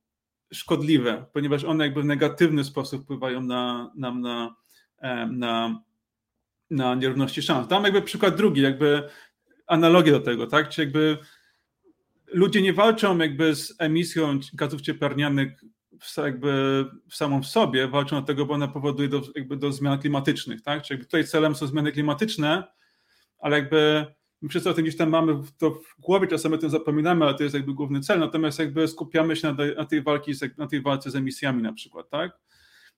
szkodliwe, 0.52 1.26
ponieważ 1.32 1.64
one 1.64 1.84
jakby 1.84 2.02
w 2.02 2.04
negatywny 2.04 2.64
sposób 2.64 3.02
wpływają 3.02 3.42
na, 3.42 3.92
nam 3.96 4.20
na, 4.20 4.54
na, 5.30 5.82
na 6.70 6.94
nierówności 6.94 7.42
szans. 7.42 7.68
Dam 7.68 7.84
jakby 7.84 8.02
przykład 8.02 8.36
drugi, 8.36 8.60
jakby 8.60 9.08
analogię 9.66 10.12
do 10.12 10.20
tego, 10.20 10.46
tak? 10.46 10.68
Czy 10.68 10.80
jakby 10.80 11.18
ludzie 12.26 12.62
nie 12.62 12.72
walczą 12.72 13.18
jakby 13.18 13.54
z 13.54 13.74
emisją 13.78 14.38
gazów 14.54 14.80
cieplarnianych 14.80 15.60
jakby 16.16 16.84
w 17.10 17.16
samą 17.16 17.42
w 17.42 17.46
sobie, 17.46 17.88
walczą 17.88 18.18
od 18.18 18.26
tego, 18.26 18.46
bo 18.46 18.54
ona 18.54 18.68
powoduje 18.68 19.08
do, 19.08 19.22
jakby 19.34 19.56
do 19.56 19.72
zmian 19.72 19.98
klimatycznych, 19.98 20.62
tak? 20.62 20.82
Czyli 20.82 20.94
jakby 20.94 21.04
tutaj 21.04 21.24
celem 21.24 21.54
są 21.54 21.66
zmiany 21.66 21.92
klimatyczne, 21.92 22.64
ale 23.38 23.58
jakby 23.58 24.06
my 24.42 24.48
wszyscy 24.48 24.70
o 24.70 24.74
tym 24.74 24.84
gdzieś 24.84 24.96
tam 24.96 25.10
mamy 25.10 25.42
to 25.58 25.70
w 25.70 26.00
głowie, 26.00 26.26
czasem 26.26 26.52
o 26.52 26.58
tym 26.58 26.70
zapominamy, 26.70 27.24
ale 27.24 27.34
to 27.34 27.42
jest 27.42 27.54
jakby 27.54 27.74
główny 27.74 28.00
cel, 28.00 28.18
natomiast 28.18 28.58
jakby 28.58 28.88
skupiamy 28.88 29.36
się 29.36 29.52
na, 29.52 29.64
na 29.76 29.84
tej, 29.84 30.02
walki, 30.02 30.32
na 30.58 30.66
tej 30.66 30.82
walce 30.82 31.10
z 31.10 31.16
emisjami 31.16 31.62
na 31.62 31.72
przykład, 31.72 32.10
tak? 32.10 32.38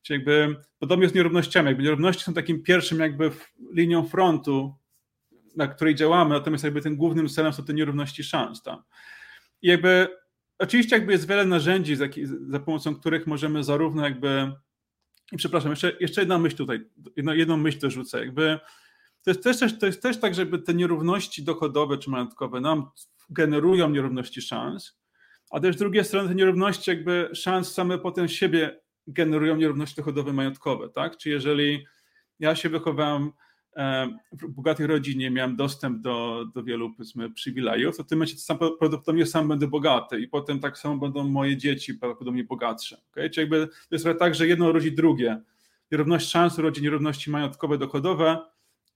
Czyli 0.02 0.18
jakby 0.18 0.56
podobnie 0.78 1.08
z 1.08 1.14
nierównościami, 1.14 1.68
jakby 1.68 1.82
nierówności 1.82 2.24
są 2.24 2.34
takim 2.34 2.62
pierwszym 2.62 3.00
jakby 3.00 3.30
linią 3.72 4.06
frontu, 4.06 4.74
na 5.56 5.66
której 5.66 5.94
działamy, 5.94 6.34
natomiast 6.34 6.64
jakby 6.64 6.80
tym 6.80 6.96
głównym 6.96 7.28
celem 7.28 7.52
są 7.52 7.64
te 7.64 7.74
nierówności 7.74 8.24
szans, 8.24 8.62
tak? 8.62 8.78
I 9.62 9.68
jakby 9.68 10.08
oczywiście 10.58 10.96
jakby 10.96 11.12
jest 11.12 11.28
wiele 11.28 11.46
narzędzi, 11.46 11.96
za, 11.96 12.04
za 12.48 12.60
pomocą 12.60 12.94
których 12.94 13.26
możemy 13.26 13.64
zarówno 13.64 14.04
jakby 14.04 14.52
i 15.32 15.36
przepraszam, 15.36 15.70
jeszcze, 15.70 15.92
jeszcze 16.00 16.20
jedna 16.20 16.38
myśl 16.38 16.56
tutaj, 16.56 16.90
jedną, 17.16 17.32
jedną 17.32 17.56
myśl 17.56 17.78
dorzucę, 17.78 18.18
jakby 18.18 18.58
to 19.22 19.30
jest, 19.30 19.42
też, 19.42 19.78
to 19.78 19.86
jest 19.86 20.02
też 20.02 20.20
tak, 20.20 20.34
żeby 20.34 20.58
te 20.58 20.74
nierówności 20.74 21.44
dochodowe 21.44 21.98
czy 21.98 22.10
majątkowe 22.10 22.60
nam 22.60 22.90
generują 23.30 23.90
nierówności 23.90 24.42
szans, 24.42 24.98
a 25.50 25.60
też 25.60 25.76
z 25.76 25.78
drugiej 25.78 26.04
strony 26.04 26.28
te 26.28 26.34
nierówności 26.34 26.90
jakby 26.90 27.30
szans 27.34 27.72
same 27.72 27.98
potem 27.98 28.28
siebie 28.28 28.80
generują 29.06 29.56
nierówności 29.56 29.96
dochodowe 29.96 30.32
majątkowe, 30.32 30.88
tak? 30.88 31.16
Czy 31.16 31.30
jeżeli 31.30 31.86
ja 32.38 32.56
się 32.56 32.68
wychowałem 32.68 33.30
w 34.32 34.48
bogatej 34.48 34.86
rodzinie, 34.86 35.30
miałem 35.30 35.56
dostęp 35.56 36.00
do, 36.00 36.44
do 36.54 36.62
wielu 36.62 36.90
powiedzmy 36.90 37.30
przywilejów, 37.30 37.96
to 37.96 38.04
w 38.04 38.06
tym 38.06 38.18
momencie 38.18 38.36
sam, 38.36 38.58
prawdopodobnie 38.58 39.26
sam 39.26 39.48
będę 39.48 39.66
bogaty 39.66 40.20
i 40.20 40.28
potem 40.28 40.60
tak 40.60 40.78
samo 40.78 40.96
będą 40.96 41.28
moje 41.28 41.56
dzieci 41.56 41.94
prawdopodobnie 41.94 42.44
bogatsze. 42.44 43.00
Okay? 43.10 43.30
Czyli 43.30 43.42
jakby 43.42 43.68
to 43.68 43.94
jest 43.94 44.06
tak, 44.18 44.34
że 44.34 44.46
jedno 44.46 44.72
rodzi 44.72 44.92
drugie. 44.92 45.42
Nierówność 45.92 46.30
szans 46.30 46.58
rodzi 46.58 46.82
nierówności 46.82 47.30
majątkowe, 47.30 47.78
dochodowe, 47.78 48.38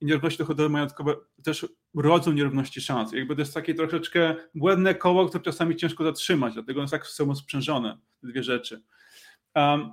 i 0.00 0.06
nierówności 0.06 0.38
dochodowe 0.38 0.68
majątkowe 0.68 1.14
też 1.44 1.66
rodzą 1.94 2.32
nierówności 2.32 2.80
szans. 2.80 3.12
Jakby 3.12 3.34
to 3.34 3.40
jest 3.40 3.54
takie 3.54 3.74
troszeczkę 3.74 4.34
błędne 4.54 4.94
koło, 4.94 5.28
które 5.28 5.44
czasami 5.44 5.76
ciężko 5.76 6.04
zatrzymać, 6.04 6.54
dlatego 6.54 6.80
jest 6.80 6.90
tak 6.90 7.06
są 7.06 7.34
sprzężone 7.34 7.98
te 8.20 8.26
dwie 8.28 8.42
rzeczy. 8.42 8.82
Um, 9.54 9.92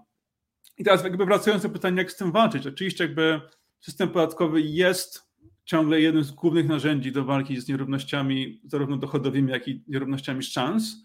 I 0.77 0.83
teraz 0.83 1.03
jakby 1.03 1.25
wracając 1.25 1.63
do 1.63 1.69
pytania, 1.69 1.97
jak 1.97 2.11
z 2.11 2.15
tym 2.15 2.31
walczyć. 2.31 2.67
Oczywiście 2.67 3.03
jakby 3.03 3.41
system 3.79 4.09
podatkowy 4.09 4.61
jest 4.61 5.27
ciągle 5.65 6.01
jednym 6.01 6.23
z 6.23 6.31
głównych 6.31 6.67
narzędzi 6.67 7.11
do 7.11 7.25
walki 7.25 7.61
z 7.61 7.67
nierównościami 7.67 8.61
zarówno 8.63 8.97
dochodowymi, 8.97 9.51
jak 9.51 9.67
i 9.67 9.83
nierównościami 9.87 10.43
szans. 10.43 11.03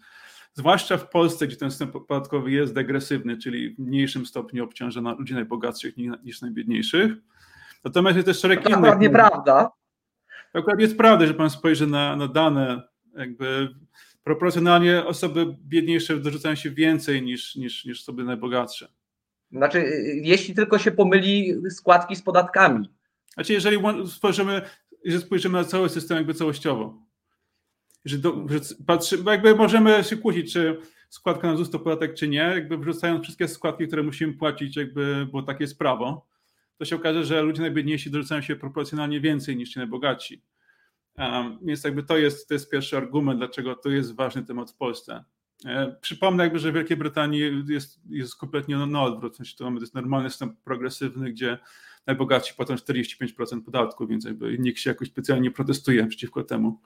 Zwłaszcza 0.53 0.97
w 0.97 1.09
Polsce, 1.09 1.47
gdzie 1.47 1.57
ten 1.57 1.71
system 1.71 1.91
podatkowy 1.91 2.51
jest 2.51 2.73
degresywny, 2.73 3.37
czyli 3.37 3.75
w 3.75 3.79
mniejszym 3.79 4.25
stopniu 4.25 4.63
obciąża 4.63 5.01
ludzi 5.19 5.33
najbogatszych 5.33 5.97
niż 6.23 6.41
najbiedniejszych. 6.41 7.11
Natomiast 7.83 8.15
jest 8.15 8.25
też 8.25 8.39
szereg 8.39 8.63
to 8.63 8.69
innych. 8.69 8.91
To 8.91 8.99
nieprawda. 8.99 9.71
Akurat 10.53 10.79
jest 10.79 10.97
prawda, 10.97 11.27
że 11.27 11.33
pan 11.33 11.49
spojrzy 11.49 11.87
na, 11.87 12.15
na 12.15 12.27
dane, 12.27 12.81
jakby 13.17 13.75
proporcjonalnie 14.23 15.05
osoby 15.05 15.57
biedniejsze 15.67 16.17
dorzucają 16.17 16.55
się 16.55 16.71
więcej 16.71 17.23
niż, 17.23 17.55
niż, 17.55 17.85
niż 17.85 18.01
osoby 18.01 18.23
najbogatsze. 18.23 18.87
Znaczy, 19.53 20.03
jeśli 20.21 20.53
tylko 20.53 20.77
się 20.79 20.91
pomyli 20.91 21.55
składki 21.69 22.15
z 22.15 22.21
podatkami. 22.21 22.89
Znaczy, 23.33 23.53
jeżeli 23.53 23.77
spojrzymy, 24.07 24.61
jeżeli 25.03 25.23
spojrzymy 25.23 25.57
na 25.57 25.63
cały 25.63 25.89
system 25.89 26.17
jakby 26.17 26.33
całościowo, 26.33 26.97
że, 28.05 28.17
do, 28.17 28.45
że 28.49 28.59
patrzy, 28.87 29.17
jakby 29.25 29.55
możemy 29.55 30.03
się 30.03 30.17
kłócić, 30.17 30.53
czy 30.53 30.79
składka 31.09 31.47
na 31.47 31.55
ZUS 31.55 31.69
to 31.69 31.79
podatek, 31.79 32.13
czy 32.13 32.27
nie, 32.27 32.37
jakby 32.37 32.77
wrzucając 32.77 33.23
wszystkie 33.23 33.47
składki, 33.47 33.87
które 33.87 34.03
musimy 34.03 34.33
płacić, 34.33 34.75
jakby, 34.75 35.27
bo 35.31 35.43
takie 35.43 35.63
jest 35.63 35.77
prawo, 35.77 36.27
to 36.77 36.85
się 36.85 36.95
okaże, 36.95 37.25
że 37.25 37.41
ludzie 37.41 37.61
najbiedniejsi 37.61 38.11
dorzucają 38.11 38.41
się 38.41 38.55
proporcjonalnie 38.55 39.21
więcej 39.21 39.57
niż 39.57 39.69
ci 39.69 39.79
najbogatsi. 39.79 40.41
Um, 41.17 41.59
więc 41.61 41.83
jakby 41.83 42.03
to 42.03 42.17
jest, 42.17 42.47
to 42.47 42.53
jest 42.53 42.69
pierwszy 42.69 42.97
argument, 42.97 43.39
dlaczego 43.39 43.75
to 43.75 43.89
jest 43.89 44.15
ważny 44.15 44.45
temat 44.45 44.71
w 44.71 44.75
Polsce. 44.75 45.23
E, 45.65 45.95
przypomnę 46.01 46.43
jakby, 46.43 46.59
że 46.59 46.71
w 46.71 46.75
Wielkiej 46.75 46.97
Brytanii 46.97 47.63
jest, 47.67 47.99
jest 48.09 48.35
kompletnie 48.35 48.77
na, 48.77 49.03
odwrót, 49.03 49.37
to 49.57 49.71
jest 49.79 49.93
normalny 49.93 50.29
system 50.29 50.55
progresywny, 50.63 51.31
gdzie 51.31 51.57
najbogatsi 52.07 52.53
płacą 52.53 52.75
45% 52.75 53.61
podatku, 53.63 54.07
więc 54.07 54.25
jakby 54.25 54.57
nikt 54.59 54.79
się 54.79 54.89
jakoś 54.89 55.07
specjalnie 55.07 55.51
protestuje 55.51 56.07
przeciwko 56.07 56.43
temu. 56.43 56.79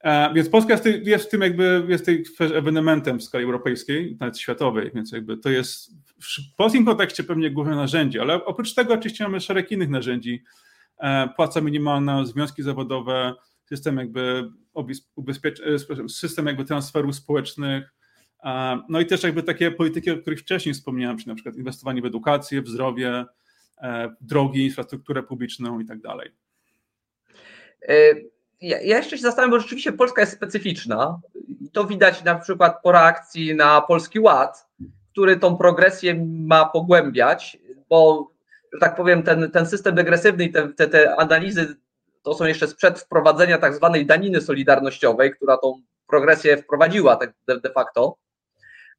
E, 0.00 0.34
więc 0.34 0.48
Polska 0.48 0.72
jest, 0.72 0.86
jest 1.06 1.26
w 1.26 1.30
tym 1.30 1.40
jakby, 1.40 1.84
jest 1.88 2.06
tej 2.06 2.24
ewenementem 2.54 3.18
w 3.18 3.24
skali 3.24 3.44
europejskiej, 3.44 4.16
nawet 4.20 4.38
światowej, 4.38 4.90
więc 4.94 5.12
jakby 5.12 5.36
to 5.36 5.50
jest 5.50 5.90
w 6.20 6.56
polskim 6.56 6.84
kontekście 6.84 7.24
pewnie 7.24 7.50
główne 7.50 7.76
narzędzie, 7.76 8.20
ale 8.20 8.44
oprócz 8.44 8.74
tego 8.74 8.94
oczywiście 8.94 9.24
mamy 9.24 9.40
szereg 9.40 9.72
innych 9.72 9.88
narzędzi, 9.88 10.42
e, 10.98 11.28
płaca 11.36 11.60
minimalna, 11.60 12.26
związki 12.26 12.62
zawodowe, 12.62 13.34
system 13.68 13.96
jakby 13.96 14.50
e, 15.66 16.08
system 16.08 16.46
jakby 16.46 16.64
transferów 16.64 17.14
społecznych, 17.14 17.94
no 18.88 19.00
i 19.00 19.06
też 19.06 19.22
jakby 19.22 19.42
takie 19.42 19.70
polityki, 19.70 20.10
o 20.10 20.18
których 20.18 20.40
wcześniej 20.40 20.74
wspomniałem, 20.74 21.16
czyli 21.16 21.28
na 21.28 21.34
przykład 21.34 21.56
inwestowanie 21.56 22.02
w 22.02 22.06
edukację, 22.06 22.62
w 22.62 22.68
zdrowie, 22.68 23.24
drogi, 24.20 24.64
infrastrukturę 24.64 25.22
publiczną 25.22 25.80
i 25.80 25.86
tak 25.86 26.00
dalej 26.00 26.30
ja, 28.60 28.80
jeszcze 28.80 29.16
się 29.16 29.22
zastanawiam, 29.22 29.50
bo 29.50 29.60
rzeczywiście 29.60 29.92
Polska 29.92 30.20
jest 30.20 30.32
specyficzna. 30.32 31.20
To 31.72 31.84
widać 31.84 32.24
na 32.24 32.34
przykład 32.34 32.82
po 32.82 32.92
reakcji 32.92 33.54
na 33.54 33.80
Polski 33.80 34.20
Ład, 34.20 34.66
który 35.12 35.36
tą 35.36 35.56
progresję 35.56 36.26
ma 36.28 36.64
pogłębiać, 36.64 37.58
bo, 37.88 38.30
że 38.72 38.80
tak 38.80 38.96
powiem, 38.96 39.22
ten, 39.22 39.50
ten 39.50 39.66
system 39.66 39.94
degresywny 39.94 40.44
i 40.44 40.52
te, 40.52 40.68
te, 40.68 40.88
te 40.88 41.16
analizy 41.16 41.76
to 42.22 42.34
są 42.34 42.44
jeszcze 42.44 42.68
sprzed 42.68 43.00
wprowadzenia 43.00 43.58
tak 43.58 43.74
zwanej 43.74 44.06
daniny 44.06 44.40
solidarnościowej, 44.40 45.32
która 45.32 45.56
tą 45.56 45.82
progresję 46.06 46.56
wprowadziła 46.56 47.16
tak 47.16 47.32
de, 47.46 47.70
facto, 47.70 48.16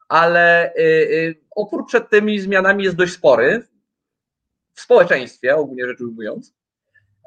ale 0.10 0.74
y, 0.74 0.82
y, 0.82 1.36
opór 1.52 1.86
przed 1.86 2.10
tymi 2.10 2.40
zmianami 2.40 2.84
jest 2.84 2.96
dość 2.96 3.14
spory 3.14 3.68
w 4.74 4.82
społeczeństwie, 4.82 5.56
ogólnie 5.56 5.86
rzecz 5.88 6.02
ujmując. 6.02 6.56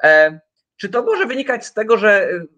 E, 0.03 0.41
czy 0.77 0.89
to 0.89 1.03
może 1.03 1.27
wynikać 1.27 1.67
z 1.67 1.75
tego, 1.75 1.99
że 1.99 2.31
y, 2.31 2.49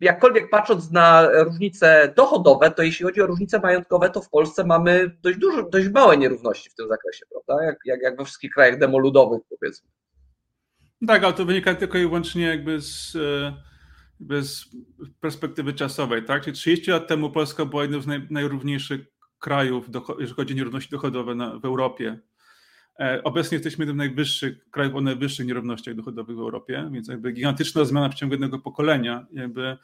jakkolwiek 0.00 0.50
patrząc 0.50 0.90
na 0.90 1.28
różnice 1.32 2.12
dochodowe, 2.16 2.70
to 2.70 2.82
jeśli 2.82 3.04
chodzi 3.04 3.22
o 3.22 3.26
różnice 3.26 3.58
majątkowe, 3.60 4.10
to 4.10 4.20
w 4.20 4.30
Polsce 4.30 4.64
mamy 4.64 5.16
dość 5.22 5.38
dużo, 5.38 5.62
dość 5.62 5.88
małe 5.88 6.16
nierówności 6.16 6.70
w 6.70 6.74
tym 6.74 6.88
zakresie, 6.88 7.26
prawda? 7.30 7.64
Jak, 7.64 7.78
jak, 7.84 8.02
jak 8.02 8.16
we 8.16 8.24
wszystkich 8.24 8.50
krajach 8.54 8.78
demoludowych, 8.78 9.42
powiedzmy. 9.48 9.88
Tak, 11.06 11.24
ale 11.24 11.32
to 11.32 11.44
wynika 11.44 11.74
tylko 11.74 11.98
i 11.98 12.02
wyłącznie 12.02 12.42
jakby 12.42 12.80
z, 12.80 13.16
e, 14.30 14.42
z 14.42 14.64
perspektywy 15.20 15.72
czasowej, 15.72 16.24
tak? 16.24 16.42
Czyli 16.44 16.56
30 16.56 16.90
lat 16.90 17.08
temu 17.08 17.30
Polska 17.30 17.64
była 17.64 17.82
jednym 17.82 18.02
z 18.02 18.06
naj, 18.06 18.26
najrówniejszych 18.30 19.00
krajów, 19.38 19.88
jeżeli 20.18 20.36
chodzi 20.36 20.54
o 20.54 20.56
nierówności 20.56 20.90
dochodowe 20.90 21.34
na, 21.34 21.58
w 21.58 21.64
Europie. 21.64 22.18
E, 23.00 23.20
obecnie 23.24 23.56
jesteśmy 23.56 23.82
jednym 23.82 23.96
z 23.96 23.98
najwyższych 23.98 24.70
krajów 24.70 24.94
o 24.94 25.00
najwyższych 25.00 25.46
nierównościach 25.46 25.94
dochodowych 25.94 26.36
w 26.36 26.40
Europie, 26.40 26.88
więc 26.92 27.08
jakby 27.08 27.32
gigantyczna 27.32 27.84
zmiana 27.84 28.08
w 28.08 28.14
ciągu 28.14 28.32
jednego 28.32 28.58
pokolenia. 28.58 29.26
Jakby, 29.32 29.76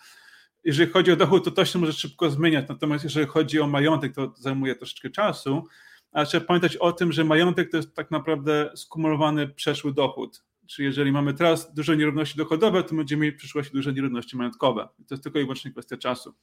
jeżeli 0.65 0.93
chodzi 0.93 1.13
o 1.13 1.17
dochód, 1.17 1.45
to 1.45 1.51
to 1.51 1.65
się 1.65 1.79
może 1.79 1.93
szybko 1.93 2.31
zmieniać, 2.31 2.69
natomiast 2.69 3.05
jeżeli 3.05 3.27
chodzi 3.27 3.61
o 3.61 3.67
majątek, 3.67 4.15
to 4.15 4.35
zajmuje 4.37 4.75
troszeczkę 4.75 5.11
czasu. 5.11 5.65
Ale 6.13 6.27
trzeba 6.27 6.47
pamiętać 6.47 6.77
o 6.77 6.93
tym, 6.93 7.13
że 7.13 7.25
majątek 7.25 7.71
to 7.71 7.77
jest 7.77 7.95
tak 7.95 8.11
naprawdę 8.11 8.71
skumulowany 8.75 9.49
przeszły 9.49 9.95
dochód. 9.95 10.43
Czyli 10.71 10.87
jeżeli 10.87 11.13
mamy 11.13 11.35
teraz 11.35 11.75
duże 11.75 11.97
nierówności 11.97 12.39
dochodowe, 12.39 12.83
to 12.83 12.95
będziemy 12.95 13.23
mieli 13.23 13.37
w 13.37 13.39
przyszłości 13.39 13.73
duże 13.75 13.93
nierówności 13.93 14.37
majątkowe. 14.37 14.89
To 15.09 15.15
jest 15.15 15.23
tylko 15.23 15.39
i 15.39 15.43
wyłącznie 15.43 15.71
kwestia 15.71 15.97
czasu. 15.97 16.35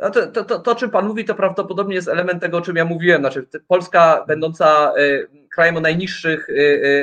No 0.00 0.10
to, 0.10 0.26
to, 0.26 0.44
to, 0.44 0.58
to, 0.58 0.74
czym 0.74 0.90
Pan 0.90 1.06
mówi, 1.06 1.24
to 1.24 1.34
prawdopodobnie 1.34 1.94
jest 1.94 2.08
element 2.08 2.42
tego, 2.42 2.58
o 2.58 2.60
czym 2.60 2.76
ja 2.76 2.84
mówiłem. 2.84 3.22
Znaczy, 3.22 3.48
Polska, 3.68 4.24
będąca 4.28 4.92
krajem 5.50 5.76
o 5.76 5.80
najniższych 5.80 6.48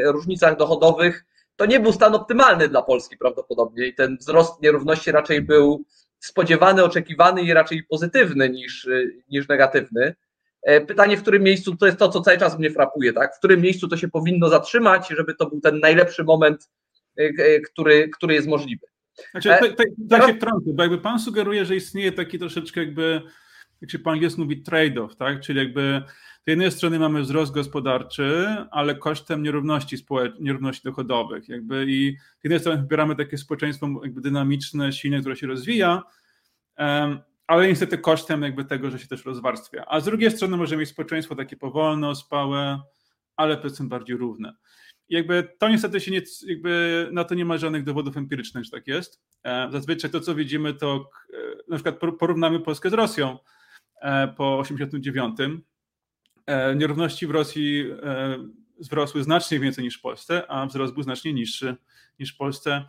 różnicach 0.06 0.58
dochodowych, 0.58 1.26
to 1.56 1.66
nie 1.66 1.80
był 1.80 1.92
stan 1.92 2.16
optymalny 2.16 2.68
dla 2.68 2.82
Polski 2.82 3.18
prawdopodobnie 3.18 3.86
i 3.86 3.94
ten 3.94 4.18
wzrost 4.18 4.62
nierówności 4.62 5.12
raczej 5.12 5.42
był 5.42 5.86
spodziewany, 6.20 6.84
oczekiwany 6.84 7.42
i 7.42 7.54
raczej 7.54 7.84
pozytywny 7.84 8.50
niż, 8.50 8.90
niż 9.30 9.48
negatywny. 9.48 10.16
E, 10.66 10.82
pytanie, 10.82 11.18
w 11.18 11.22
którym 11.22 11.43
miejscu, 11.43 11.76
to 11.76 11.86
jest 11.86 11.97
to, 11.97 12.09
co 12.09 12.22
cały 12.22 12.38
czas 12.38 12.59
mnie 12.59 12.72
frapuje, 12.72 13.13
tak? 13.13 13.36
W 13.36 13.38
którym 13.38 13.61
miejscu 13.61 13.88
to 13.88 13.97
się 13.97 14.07
powinno 14.07 14.49
zatrzymać, 14.49 15.07
żeby 15.18 15.36
to 15.36 15.49
był 15.49 15.61
ten 15.61 15.80
najlepszy 15.80 16.24
moment, 16.24 16.70
e, 17.20 17.24
e, 17.24 17.59
który, 17.59 18.09
który 18.09 18.34
jest 18.34 18.47
możliwy. 18.47 18.88
Znaczy, 19.32 19.49
tak, 19.49 19.76
tak, 19.76 19.88
tak 20.09 20.28
się 20.28 20.36
wtrącę, 20.36 20.74
bo 20.74 20.84
jakby 20.84 20.97
pan 20.97 21.20
sugeruje, 21.20 21.66
że 21.66 21.76
istnieje 21.76 22.11
taki 22.11 22.39
troszeczkę 22.39 22.80
jakby, 22.80 23.22
jak 23.82 23.91
się 23.91 23.99
po 23.99 24.11
angielsku 24.11 24.41
mówi, 24.41 24.63
trade-off, 24.63 25.16
tak? 25.16 25.39
Czyli 25.39 25.59
jakby 25.59 26.01
z 26.45 26.49
jednej 26.49 26.72
strony 26.72 26.99
mamy 26.99 27.22
wzrost 27.22 27.53
gospodarczy, 27.53 28.47
ale 28.72 28.95
kosztem 28.95 29.43
nierówności 29.43 29.97
społecznych, 29.97 30.41
nierówności 30.41 30.84
dochodowych. 30.84 31.49
Jakby 31.49 31.86
I 31.88 32.18
z 32.41 32.43
jednej 32.43 32.59
strony 32.59 32.82
wybieramy 32.82 33.16
takie 33.16 33.38
społeczeństwo 33.38 33.88
jakby 34.03 34.22
dynamiczne, 34.22 34.93
silne, 34.93 35.20
które 35.20 35.36
się 35.36 35.47
rozwija, 35.47 36.03
ale 37.48 37.68
niestety 37.68 37.98
kosztem 37.98 38.41
jakby 38.41 38.66
tego, 38.66 38.91
że 38.91 39.00
się 39.00 39.08
też 39.08 39.26
rozwarstwia. 39.26 39.86
A 39.88 40.00
z 40.00 40.06
drugiej 40.06 40.32
strony 40.32 40.58
możemy 40.58 40.80
mieć 40.80 40.89
społeczeństwo 40.89 41.36
takie 41.36 41.58
powolne, 41.58 42.10
ospałe, 42.10 42.82
ale 43.36 43.58
powiedzmy 43.58 43.88
bardziej 43.88 44.18
równe. 44.18 44.54
I 45.10 45.16
jakby 45.16 45.50
to 45.60 45.70
niestety 45.70 46.02
się 46.02 46.12
nie, 46.12 46.22
jakby 46.48 47.10
na 47.12 47.24
to 47.24 47.36
nie 47.36 47.46
ma 47.46 47.58
żadnych 47.58 47.84
dowodów 47.84 48.18
empirycznych, 48.18 48.64
że 48.64 48.72
tak 48.72 48.88
jest. 48.88 49.22
E, 49.43 49.68
zazwyczaj 49.72 50.12
to, 50.12 50.20
co 50.20 50.36
widzimy, 50.36 50.74
to 50.74 51.10
e, 51.34 51.38
na 51.68 51.76
przykład 51.76 52.18
porównamy 52.20 52.60
Polskę 52.60 52.89
z 52.89 52.93
Rosją 52.93 53.39
e, 54.02 54.28
po 54.28 54.60
89. 54.60 55.38
Nierówności 56.76 57.28
w 57.28 57.32
Rosji 57.32 57.86
wzrosły 58.80 59.24
znacznie 59.24 59.60
więcej 59.60 59.84
niż 59.84 59.98
w 59.98 60.02
Polsce, 60.02 60.52
a 60.52 60.66
wzrost 60.66 60.93
był 60.93 61.04
znacznie 61.04 61.34
niższy 61.34 61.76
niż 62.20 62.34
w 62.34 62.38
Polsce. 62.38 62.86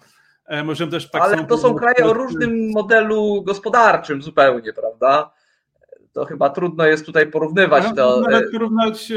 E, 0.46 0.64
możemy 0.64 0.90
też 0.90 1.10
tak 1.10 1.22
Ale 1.22 1.44
to 1.44 1.58
są 1.58 1.74
kraje 1.74 2.04
o 2.04 2.12
różnym 2.12 2.70
modelu 2.70 3.42
gospodarczym 3.42 4.22
zupełnie, 4.22 4.72
prawda? 4.72 5.30
To 6.12 6.24
chyba 6.24 6.50
trudno 6.50 6.86
jest 6.86 7.06
tutaj 7.06 7.30
porównywać 7.30 7.84
no, 7.84 7.94
to. 7.94 8.20
Nawet 8.20 8.48
e, 8.48 8.52
porównać, 8.52 9.12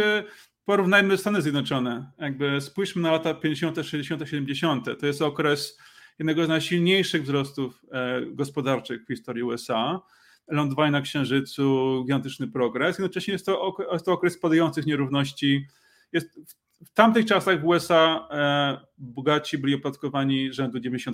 porównajmy 0.66 1.18
Stany 1.18 1.42
Zjednoczone. 1.42 2.12
Jakby 2.18 2.62
spójrzmy 2.62 3.02
na 3.02 3.12
lata 3.12 3.34
50., 3.34 3.78
60., 3.84 4.30
70. 4.30 5.00
To 5.00 5.06
jest 5.06 5.22
okres 5.22 5.78
jednego 6.20 6.46
z 6.46 6.48
najsilniejszych 6.48 7.24
wzrostów 7.24 7.82
e, 7.92 8.22
gospodarczych 8.26 9.04
w 9.04 9.08
historii 9.08 9.44
USA. 9.44 10.00
Lądowanie 10.48 10.92
na 10.92 11.02
Księżycu, 11.02 12.00
gigantyczny 12.04 12.48
progres. 12.48 12.98
Jednocześnie 12.98 13.32
jest 13.34 13.46
to, 13.46 13.78
jest 13.94 14.06
to 14.06 14.12
okres 14.12 14.34
spadających 14.34 14.86
nierówności. 14.86 15.68
Jest 16.12 16.40
w 16.86 16.94
tamtych 16.94 17.26
czasach 17.26 17.62
w 17.62 17.66
USA 17.66 18.28
e, 18.32 18.78
bogaci 18.98 19.58
byli 19.58 19.76
opodatkowani 19.76 20.54
rzędu 20.54 20.80
90%. 20.80 21.14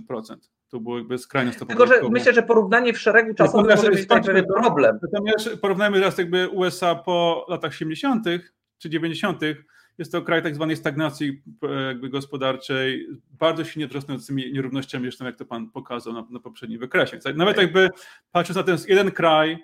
To 0.70 0.80
było 0.80 0.98
jakby 0.98 1.18
skrajnie 1.18 1.52
Tylko, 1.52 1.88
że 1.88 2.02
myślę, 2.10 2.34
że 2.34 2.44
porównanie 2.44 2.94
w 2.94 3.00
szeregu 3.00 3.34
czasowym 3.34 3.76
może 3.76 3.92
być 3.92 4.06
pewien 4.06 4.46
problem. 4.46 5.00
Natomiast 5.02 5.62
porównajmy 5.62 5.98
teraz 5.98 6.18
jakby 6.18 6.50
USA 6.50 6.96
po 6.96 7.46
latach 7.50 7.76
70. 7.76 8.26
czy 8.78 8.90
90. 8.90 9.42
Jest 9.98 10.12
to 10.12 10.22
kraj 10.22 10.44
tak 10.44 10.56
zwanej 10.56 10.76
stagnacji 10.76 11.44
e, 11.64 11.82
jakby 11.84 12.10
gospodarczej, 12.10 13.08
bardzo 13.32 13.66
silnie 13.66 13.88
wzrastającymi 13.88 14.54
nierównościami, 14.54 15.04
zresztą 15.04 15.26
jak 15.26 15.36
to 15.36 15.46
pan 15.46 15.70
pokazał 15.70 16.14
na, 16.14 16.28
na 16.30 16.40
poprzednim 16.40 16.80
wykresie. 16.80 17.20
Nawet 17.36 17.58
jakby 17.58 17.90
patrząc 18.32 18.58
na 18.58 18.64
ten 18.64 18.78
jeden 18.88 19.12
kraj, 19.12 19.58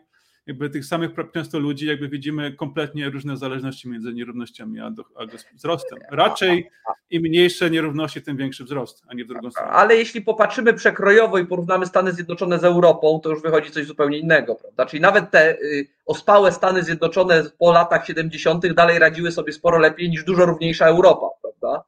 jakby 0.52 0.70
tych 0.70 0.86
samych 0.86 1.12
często 1.34 1.60
ludzi, 1.60 1.88
jakby 1.88 2.10
widzimy 2.10 2.52
kompletnie 2.52 3.10
różne 3.10 3.38
zależności 3.38 3.89
między 3.89 4.14
nierównościami 4.14 4.80
a, 4.80 4.91
do, 4.91 5.04
a 5.16 5.26
wzrostem. 5.56 5.99
Raczej 6.12 6.70
im 7.10 7.22
mniejsze 7.22 7.70
nierówności, 7.70 8.22
tym 8.22 8.38
większy 8.38 8.64
wzrost, 8.64 9.04
a 9.08 9.14
nie 9.14 9.26
w 9.26 9.28
drugą 9.28 9.52
stronę. 9.52 9.72
Ale 9.72 9.95
jeśli 9.95 10.22
popatrzymy 10.22 10.74
przekrojowo 10.74 11.38
i 11.38 11.45
porównamy 11.45 11.86
Stany 11.86 12.12
Zjednoczone 12.12 12.60
z 12.60 12.64
Europą, 12.64 13.20
to 13.24 13.30
już 13.30 13.41
wychodzi 13.41 13.72
coś 13.72 13.86
zupełnie 13.86 14.18
innego, 14.18 14.56
prawda? 14.56 14.86
Czyli 14.86 15.02
nawet 15.02 15.32
te 15.32 15.60
y, 15.62 15.88
ospałe 16.06 16.52
Stany 16.52 16.84
Zjednoczone 16.84 17.43
po 17.60 17.72
latach 17.72 18.06
70. 18.06 18.74
dalej 18.74 18.99
radziły 18.99 19.32
sobie 19.32 19.54
sporo 19.54 19.78
lepiej 19.78 20.10
niż 20.10 20.24
dużo 20.24 20.45
równiejsza 20.45 20.86
Europa, 20.86 21.28
prawda? 21.41 21.84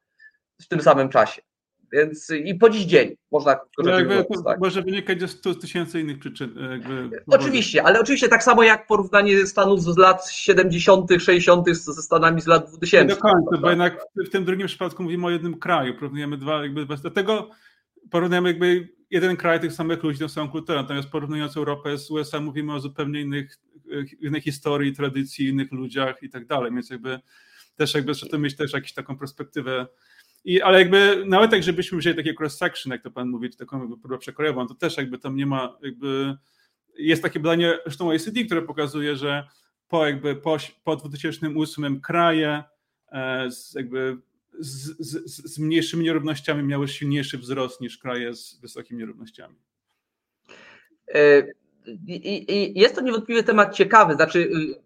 W 0.60 0.68
tym 0.68 0.80
samym 0.80 1.08
czasie. 1.08 1.42
Więc 1.94 2.30
i 2.44 2.54
po 2.54 2.70
dziś 2.70 2.84
dzień 2.84 3.16
można 3.32 3.56
no 3.78 3.90
jakby, 3.90 4.24
tak. 4.44 4.60
Może 4.60 4.82
wynikać 4.82 5.30
100 5.30 5.54
tysięcy 5.54 6.00
innych 6.00 6.18
przyczyn. 6.18 6.54
Jakby, 6.70 7.22
oczywiście, 7.26 7.82
ale 7.82 8.00
oczywiście 8.00 8.28
tak 8.28 8.42
samo 8.42 8.62
jak 8.62 8.86
porównanie 8.86 9.46
Stanów 9.46 9.82
z 9.82 9.96
lat 9.96 10.30
70., 10.30 11.10
60. 11.18 11.68
ze 11.68 12.02
Stanami 12.02 12.40
z 12.40 12.46
lat 12.46 12.70
2000. 12.70 13.04
Nie 13.04 13.14
do 13.14 13.20
końca, 13.20 13.58
bo 13.60 13.70
jednak 13.70 14.00
w 14.26 14.30
tym 14.30 14.44
drugim 14.44 14.66
przypadku 14.66 15.02
mówimy 15.02 15.26
o 15.26 15.30
jednym 15.30 15.58
kraju. 15.58 15.94
Porównujemy 15.94 16.36
dwa, 16.36 16.62
jakby 16.62 16.86
dlatego 16.86 17.50
porównujemy 18.10 18.48
jakby 18.48 18.88
jeden 19.10 19.36
kraj 19.36 19.60
tych 19.60 19.72
samych 19.72 20.02
ludzi, 20.02 20.18
tą 20.18 20.28
samą 20.28 20.48
kulturę. 20.50 20.82
Natomiast 20.82 21.08
porównując 21.08 21.56
Europę 21.56 21.98
z 21.98 22.10
USA, 22.10 22.40
mówimy 22.40 22.74
o 22.74 22.80
zupełnie 22.80 23.20
innych, 23.20 23.58
innej 24.20 24.40
historii, 24.40 24.92
tradycji, 24.92 25.48
innych 25.48 25.72
ludziach 25.72 26.22
i 26.22 26.30
tak 26.30 26.46
dalej. 26.46 26.72
Więc 26.74 26.90
jakby 26.90 27.20
też 27.76 27.94
jakby 27.94 28.14
trzeba 28.14 28.38
mieć 28.38 28.56
też 28.56 28.72
jakąś 28.72 28.92
taką 28.92 29.18
perspektywę 29.18 29.86
i, 30.44 30.62
ale 30.62 30.78
jakby 30.78 31.24
nawet 31.26 31.52
jak 31.52 31.62
żebyśmy 31.62 31.98
wzięli 31.98 32.16
takie 32.16 32.34
cross-section, 32.40 32.90
jak 32.90 33.02
to 33.02 33.10
pan 33.10 33.28
mówi, 33.28 33.50
czy 33.50 33.56
taką 33.56 33.96
próbę 33.96 34.18
przekrojową, 34.18 34.66
to 34.66 34.74
też 34.74 34.96
jakby 34.96 35.18
tam 35.18 35.36
nie 35.36 35.46
ma, 35.46 35.78
jakby 35.82 36.36
jest 36.98 37.22
takie 37.22 37.40
badanie 37.40 37.78
zresztą 37.84 38.08
OECD, 38.08 38.44
które 38.44 38.62
pokazuje, 38.62 39.16
że 39.16 39.48
po 39.88 40.06
jakby 40.06 40.36
po, 40.36 40.56
po 40.84 40.96
2008 40.96 42.00
kraje 42.00 42.62
e, 43.12 43.50
z, 43.50 43.74
jakby 43.74 44.18
z, 44.58 44.96
z, 44.98 45.52
z 45.54 45.58
mniejszymi 45.58 46.04
nierównościami 46.04 46.62
miały 46.62 46.88
silniejszy 46.88 47.38
wzrost 47.38 47.80
niż 47.80 47.98
kraje 47.98 48.34
z 48.34 48.60
wysokimi 48.60 49.00
nierównościami. 49.00 49.56
E, 51.14 51.42
I, 52.06 52.80
jest 52.80 52.94
to 52.94 53.00
niewątpliwie 53.00 53.42
temat 53.42 53.74
ciekawy. 53.74 54.14
Znaczy, 54.14 54.38
y, 54.38 54.83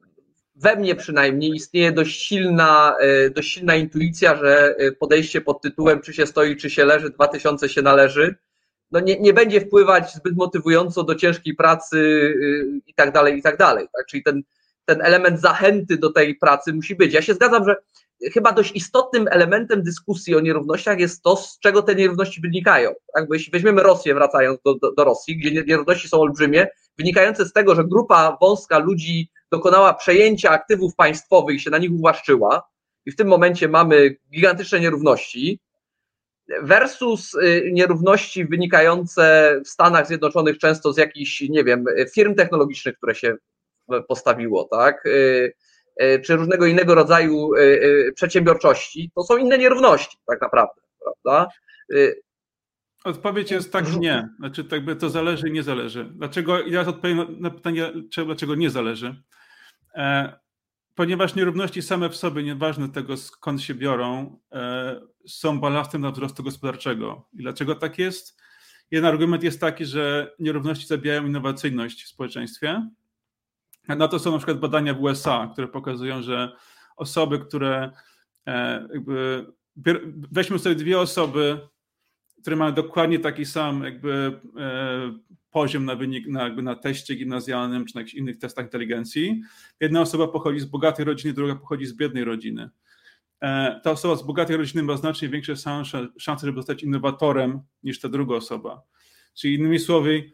we 0.61 0.77
mnie 0.77 0.95
przynajmniej 0.95 1.51
istnieje 1.51 1.93
dość 1.93 2.23
silna, 2.23 2.97
e, 3.01 3.31
dość 3.31 3.53
silna 3.53 3.77
intuicja, 3.77 4.37
że 4.37 4.77
e, 4.79 4.93
podejście 4.93 5.41
pod 5.41 5.63
tytułem 5.63 6.01
czy 6.01 6.13
się 6.13 6.27
stoi, 6.27 6.57
czy 6.57 6.71
się 6.71 6.85
leży, 6.85 7.11
2000 7.11 7.69
się 7.69 7.83
należy, 7.83 8.35
no 8.91 9.01
nie, 9.01 9.21
nie 9.21 9.33
będzie 9.33 9.61
wpływać 9.61 10.15
zbyt 10.15 10.37
motywująco 10.37 11.05
do 11.05 11.15
ciężkiej 11.15 11.55
pracy 11.55 11.99
e, 12.43 12.81
i 12.87 12.95
tak 12.95 13.13
dalej, 13.13 13.39
i 13.39 13.43
tak 13.43 13.57
dalej. 13.57 13.87
Tak? 13.93 14.07
Czyli 14.07 14.23
ten, 14.23 14.43
ten 14.85 15.03
element 15.03 15.41
zachęty 15.41 15.97
do 15.97 16.13
tej 16.13 16.35
pracy 16.35 16.73
musi 16.73 16.95
być. 16.95 17.15
Ja 17.15 17.23
się 17.23 17.35
zgadzam, 17.35 17.65
że 17.65 17.77
chyba 18.33 18.53
dość 18.53 18.73
istotnym 18.77 19.29
elementem 19.31 19.83
dyskusji 19.83 20.37
o 20.37 20.41
nierównościach 20.41 21.01
jest 21.01 21.23
to, 21.23 21.37
z 21.37 21.59
czego 21.59 21.83
te 21.83 21.95
nierówności 21.95 22.41
wynikają. 22.41 22.95
Tak? 23.15 23.29
Bo 23.29 23.35
jeśli 23.35 23.53
weźmiemy 23.53 23.83
Rosję, 23.83 24.15
wracając 24.15 24.61
do, 24.65 24.75
do, 24.75 24.93
do 24.93 25.05
Rosji, 25.05 25.37
gdzie 25.37 25.65
nierówności 25.65 26.09
są 26.09 26.21
olbrzymie, 26.21 26.69
wynikające 26.99 27.45
z 27.45 27.53
tego, 27.53 27.75
że 27.75 27.85
grupa 27.85 28.39
wąska 28.41 28.79
ludzi 28.79 29.31
dokonała 29.53 29.95
przejęcia 29.95 30.51
aktywów 30.51 30.95
państwowych 30.95 31.57
i 31.57 31.61
się 31.61 31.71
na 31.71 31.79
nich 31.79 31.93
uwłaszczyła, 31.93 32.69
i 33.07 33.11
w 33.11 33.17
tym 33.17 33.29
momencie 33.29 33.69
mamy 33.69 34.17
gigantyczne 34.31 34.81
nierówności, 34.81 35.61
versus 36.63 37.35
y, 37.35 37.71
nierówności 37.73 38.45
wynikające 38.45 39.55
w 39.65 39.69
Stanach 39.69 40.07
Zjednoczonych 40.07 40.59
często 40.59 40.93
z 40.93 40.97
jakichś, 40.97 41.41
nie 41.41 41.65
wiem, 41.65 41.85
firm 42.15 42.35
technologicznych, 42.35 42.97
które 42.97 43.15
się 43.15 43.37
postawiło, 44.09 44.65
tak, 44.65 45.07
y, 45.07 45.53
y, 46.03 46.21
czy 46.25 46.37
różnego 46.37 46.67
innego 46.67 46.95
rodzaju 46.95 47.51
przedsiębiorczości, 48.15 49.11
to 49.15 49.23
są 49.23 49.37
inne 49.37 49.59
nierówności, 49.59 50.19
tak 50.27 50.41
naprawdę, 50.41 50.83
prawda? 51.03 51.49
Odpowiedź 53.05 53.51
jest 53.51 53.73
tak, 53.73 53.97
nie. 53.97 54.29
Znaczy, 54.39 54.65
tak 54.65 54.85
by 54.85 54.97
to 54.97 55.11
zależy 55.11 55.49
i 55.49 55.53
nie 55.53 55.63
zależy. 55.63 56.05
Dlaczego? 56.05 56.61
Ja 56.67 56.81
odpowiem 56.81 57.37
na 57.41 57.51
pytanie, 57.51 57.93
dlaczego 58.27 58.55
nie 58.55 58.71
zależy. 58.71 59.23
E, 59.95 60.39
ponieważ 60.95 61.35
nierówności 61.35 61.83
same 61.83 62.09
w 62.09 62.17
sobie, 62.17 62.43
nieważne 62.43 62.89
tego 62.89 63.17
skąd 63.17 63.63
się 63.63 63.75
biorą, 63.75 64.39
e, 64.53 65.01
są 65.27 65.61
balastem 65.61 66.01
dla 66.01 66.11
wzrostu 66.11 66.43
gospodarczego. 66.43 67.29
I 67.33 67.37
dlaczego 67.37 67.75
tak 67.75 67.99
jest? 67.99 68.41
Jeden 68.91 69.05
argument 69.05 69.43
jest 69.43 69.61
taki, 69.61 69.85
że 69.85 70.35
nierówności 70.39 70.87
zabijają 70.87 71.27
innowacyjność 71.27 72.05
w 72.05 72.09
społeczeństwie. 72.09 72.89
Na 73.89 74.09
to 74.09 74.19
są 74.19 74.33
na 74.33 74.39
przykład 74.39 74.59
badania 74.59 74.95
w 74.95 75.03
USA, 75.03 75.49
które 75.53 75.69
pokazują, 75.69 76.23
że 76.23 76.57
osoby, 76.97 77.39
które 77.39 77.93
e, 78.47 78.89
jakby, 78.93 79.47
weźmy 80.33 80.59
sobie 80.59 80.75
dwie 80.75 81.01
osoby, 81.01 81.61
które 82.41 82.57
mają 82.57 82.73
dokładnie 82.73 83.19
taki 83.19 83.45
sam 83.45 83.85
jakby 83.85 84.41
poziom 85.51 85.85
na 85.85 85.97
wynik 85.97 86.27
na, 86.27 86.43
jakby 86.43 86.63
na 86.63 86.75
teście 86.75 87.15
gimnazjalnym 87.15 87.87
czy 87.87 87.95
na 87.95 88.01
jakichś 88.01 88.15
innych 88.15 88.39
testach 88.39 88.65
inteligencji. 88.65 89.43
Jedna 89.81 90.01
osoba 90.01 90.29
pochodzi 90.29 90.61
z 90.61 90.65
bogatej 90.65 91.05
rodziny, 91.05 91.35
druga 91.35 91.55
pochodzi 91.57 91.87
z 91.87 91.97
biednej 91.97 92.25
rodziny. 92.25 92.71
E, 93.41 93.81
ta 93.85 93.91
osoba 93.91 94.17
z 94.17 94.23
bogatej 94.23 94.57
rodziny 94.57 94.83
ma 94.83 94.97
znacznie 94.97 95.29
większe 95.29 95.57
szanse, 96.19 96.47
żeby 96.47 96.59
zostać 96.59 96.83
innowatorem 96.83 97.61
niż 97.83 98.01
ta 98.01 98.09
druga 98.09 98.37
osoba. 98.37 98.83
Czyli 99.35 99.55
innymi 99.55 99.79
słowy, 99.79 100.31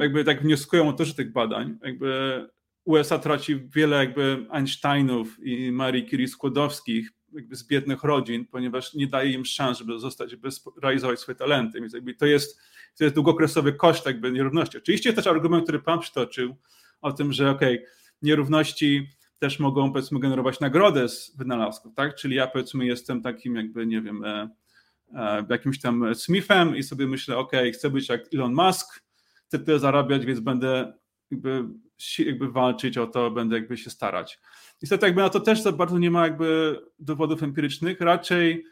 jakby 0.00 0.24
tak 0.24 0.42
wnioskują 0.42 0.86
autorzy 0.86 1.14
tych 1.14 1.32
badań, 1.32 1.78
jakby 1.82 2.40
USA 2.84 3.18
traci 3.18 3.68
wiele 3.74 3.96
jakby 3.96 4.46
Einsteinów 4.50 5.38
i 5.42 5.72
Marii 5.72 6.10
Curie 6.10 6.28
Skłodowskich 6.28 7.10
jakby 7.34 7.56
z 7.56 7.66
biednych 7.66 8.02
rodzin, 8.02 8.46
ponieważ 8.46 8.94
nie 8.94 9.06
daje 9.06 9.32
im 9.32 9.44
szans, 9.44 9.78
żeby 9.78 9.98
zostać, 9.98 10.30
żeby 10.30 10.48
realizować 10.82 11.20
swoje 11.20 11.36
talenty. 11.36 11.80
Więc 11.80 11.94
jakby 11.94 12.14
to 12.14 12.26
jest, 12.26 12.60
to 12.98 13.04
jest 13.04 13.16
długokresowy 13.16 13.72
koszt 13.72 14.06
jakby 14.06 14.32
nierówności. 14.32 14.78
Oczywiście 14.78 15.12
też 15.12 15.26
argument, 15.26 15.62
który 15.62 15.78
Pan 15.78 16.00
przytoczył 16.00 16.56
o 17.00 17.12
tym, 17.12 17.32
że 17.32 17.50
okej, 17.50 17.74
okay, 17.78 17.90
nierówności 18.22 19.08
też 19.38 19.58
mogą 19.58 19.92
powiedzmy 19.92 20.20
generować 20.20 20.60
nagrodę 20.60 21.08
z 21.08 21.36
wynalazków, 21.36 21.94
tak? 21.94 22.14
Czyli 22.14 22.36
ja 22.36 22.46
powiedzmy 22.46 22.86
jestem 22.86 23.22
takim 23.22 23.56
jakby, 23.56 23.86
nie 23.86 24.02
wiem, 24.02 24.24
e, 24.24 24.48
e, 25.14 25.46
jakimś 25.50 25.80
tam 25.80 26.14
Smithem 26.14 26.76
i 26.76 26.82
sobie 26.82 27.06
myślę, 27.06 27.36
ok, 27.36 27.52
chcę 27.74 27.90
być 27.90 28.08
jak 28.08 28.34
Elon 28.34 28.54
Musk, 28.54 29.02
chcę 29.46 29.58
tyle 29.58 29.78
zarabiać, 29.78 30.26
więc 30.26 30.40
będę 30.40 30.92
jakby, 31.34 31.64
jakby 32.18 32.52
walczyć 32.52 32.98
o 32.98 33.06
to, 33.06 33.30
będę 33.30 33.56
jakby 33.56 33.76
się 33.76 33.90
starać. 33.90 34.40
Niestety 34.82 35.06
jakby 35.06 35.22
na 35.22 35.28
to 35.28 35.40
też 35.40 35.62
za 35.62 35.72
bardzo 35.72 35.98
nie 35.98 36.10
ma 36.10 36.22
jakby 36.22 36.80
dowodów 36.98 37.42
empirycznych, 37.42 38.00
raczej 38.00 38.64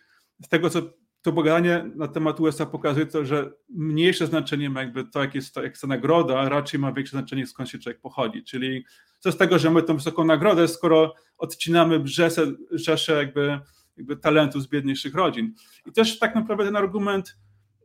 z 0.44 0.48
tego, 0.48 0.70
co 0.70 0.82
to 1.22 1.32
badanie 1.32 1.90
na 1.94 2.08
temat 2.08 2.40
USA 2.40 2.66
pokazuje 2.66 3.06
to, 3.06 3.24
że 3.24 3.52
mniejsze 3.68 4.26
znaczenie 4.26 4.70
ma 4.70 4.80
jakby 4.80 5.04
to, 5.04 5.20
jak 5.20 5.34
jest, 5.34 5.56
jak 5.56 5.78
ta 5.78 5.86
nagroda, 5.86 6.48
raczej 6.48 6.80
ma 6.80 6.92
większe 6.92 7.10
znaczenie, 7.10 7.46
skąd 7.46 7.68
się 7.68 7.78
człowiek 7.78 8.00
pochodzi. 8.00 8.44
Czyli 8.44 8.84
co 9.18 9.32
z 9.32 9.36
tego, 9.36 9.58
że 9.58 9.70
mamy 9.70 9.82
tą 9.82 9.96
wysoką 9.96 10.24
nagrodę, 10.24 10.68
skoro 10.68 11.14
odcinamy 11.38 12.00
brzesę, 12.00 12.46
rzesze 12.70 13.12
jakby, 13.12 13.60
jakby 13.96 14.16
talentów 14.16 14.62
z 14.62 14.68
biedniejszych 14.68 15.14
rodzin. 15.14 15.54
I 15.86 15.92
też 15.92 16.18
tak 16.18 16.34
naprawdę 16.34 16.64
ten 16.64 16.76
argument 16.76 17.36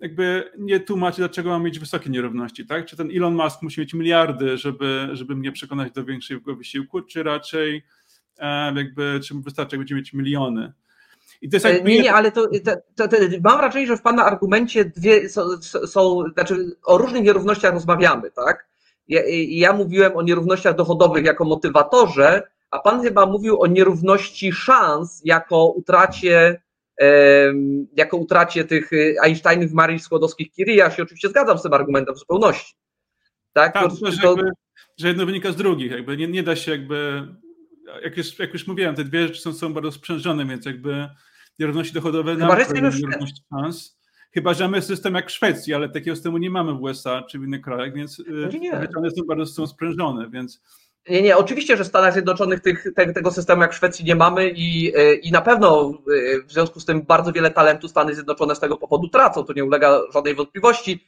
jakby 0.02 0.52
nie 0.58 0.80
tłumaczy, 0.80 1.18
dlaczego 1.18 1.50
mamy 1.50 1.66
mieć 1.66 1.80
wysokie 1.80 2.10
nierówności, 2.10 2.66
tak? 2.66 2.86
Czy 2.86 2.98
ten 2.98 3.10
Elon 3.16 3.36
Musk 3.36 3.62
musi 3.62 3.82
mieć 3.82 3.94
miliardy, 3.94 4.58
żeby, 4.58 5.10
żeby 5.12 5.36
mnie 5.36 5.52
przekonać 5.52 5.92
do 5.92 6.04
większego 6.04 6.56
wysiłku, 6.56 7.02
czy 7.02 7.24
raczej 7.24 7.84
e, 8.38 8.74
jakby, 8.76 9.20
czy 9.24 9.36
wystarczy, 9.36 9.76
jak 9.76 9.80
będziemy 9.80 10.02
mieć 10.02 10.14
miliony. 10.14 10.74
I 11.42 11.50
to 11.50 11.56
jest 11.56 11.66
jakby... 11.66 11.90
Nie, 11.90 12.02
nie, 12.02 12.14
ale 12.14 12.32
to, 12.32 12.48
to, 12.96 13.08
to, 13.08 13.18
mam 13.44 13.58
wrażenie, 13.58 13.88
że 13.88 13.98
w 13.98 14.02
Pana 14.02 14.26
argumencie 14.26 14.86
dwie 14.86 15.30
są, 15.30 15.42
są, 15.62 16.24
znaczy 16.34 16.78
o 16.86 16.98
różnych 16.98 17.24
nierównościach 17.24 17.74
rozmawiamy, 17.74 18.32
tak? 18.32 18.68
Ja, 19.08 19.22
ja 19.48 19.74
mówiłem 19.74 20.18
o 20.18 20.22
nierównościach 20.22 20.76
dochodowych 20.76 21.26
jako 21.26 21.46
motywatorze, 21.46 22.48
a 22.72 22.80
Pan 22.80 23.02
chyba 23.02 23.26
mówił 23.26 23.62
o 23.62 23.68
nierówności 23.68 24.52
szans 24.52 25.22
jako 25.26 25.66
utracie 25.66 26.62
jako 27.94 28.18
utracie 28.18 28.66
tych 28.66 28.94
y, 28.94 29.16
Einsteinów, 29.24 29.72
Marii 29.72 30.00
Skłodowskich-Curie. 30.00 30.76
Ja 30.76 30.92
się 30.92 31.04
oczywiście 31.04 31.30
zgadzam 31.30 31.58
z 31.58 31.64
tym 31.64 31.74
argumentem 31.74 32.16
w 32.16 32.20
zupełności. 32.20 32.76
Tak, 33.54 33.74
tak 33.74 33.84
to, 33.84 33.90
to, 33.90 34.12
że, 34.12 34.28
jakby, 34.28 34.50
że 34.98 35.08
jedno 35.08 35.26
wynika 35.26 35.52
z 35.52 35.56
drugich. 35.56 35.92
Jakby 35.92 36.18
nie, 36.18 36.28
nie 36.28 36.44
da 36.44 36.56
się 36.56 36.72
jakby, 36.72 37.28
jak 38.04 38.18
już, 38.18 38.40
jak 38.40 38.54
już 38.54 38.68
mówiłem, 38.68 38.96
te 38.96 39.04
dwie 39.04 39.28
rzeczy 39.28 39.42
są, 39.42 39.54
są 39.54 39.74
bardzo 39.74 39.92
sprzężone, 39.92 40.46
więc 40.46 40.66
jakby 40.66 41.10
nierówności 41.60 41.94
dochodowe 41.94 42.36
Chyba, 42.36 42.56
nam 42.56 42.74
nierówność 42.74 43.42
szans. 43.50 43.98
Chyba, 44.32 44.54
że 44.54 44.64
mamy 44.64 44.82
system 44.82 45.16
jak 45.16 45.28
w 45.28 45.32
Szwecji, 45.32 45.74
ale 45.74 45.90
takiego 45.90 46.16
systemu 46.16 46.38
nie 46.38 46.50
mamy 46.50 46.74
w 46.74 46.82
USA 46.82 47.24
czy 47.30 47.40
w 47.40 47.44
innych 47.44 47.62
krajach, 47.62 47.94
więc 47.94 48.20
y, 48.20 48.60
nie. 48.60 48.72
one 48.98 49.12
są 49.12 49.24
bardzo 49.28 49.46
są 49.46 49.68
sprężone, 49.68 50.30
więc 50.30 50.62
nie, 51.10 51.22
nie, 51.22 51.38
oczywiście, 51.38 51.78
że 51.78 51.84
w 51.84 51.88
Stanach 51.88 52.14
Zjednoczonych 52.14 52.60
tych, 52.60 52.88
te, 52.96 53.14
tego 53.14 53.32
systemu 53.32 53.62
jak 53.62 53.74
w 53.74 53.76
Szwecji 53.76 54.06
nie 54.06 54.16
mamy 54.16 54.50
i, 54.50 54.94
e, 54.96 55.14
i 55.14 55.32
na 55.32 55.42
pewno 55.42 55.90
e, 55.90 56.44
w 56.44 56.52
związku 56.52 56.80
z 56.80 56.86
tym 56.86 57.02
bardzo 57.02 57.32
wiele 57.32 57.52
talentu 57.52 57.88
Stany 57.88 58.16
Zjednoczone 58.16 58.56
z 58.56 58.60
tego 58.60 58.78
powodu 58.78 59.10
tracą, 59.10 59.44
to 59.44 59.54
nie 59.54 59.66
ulega 59.66 60.00
żadnej 60.14 60.36
wątpliwości, 60.36 61.08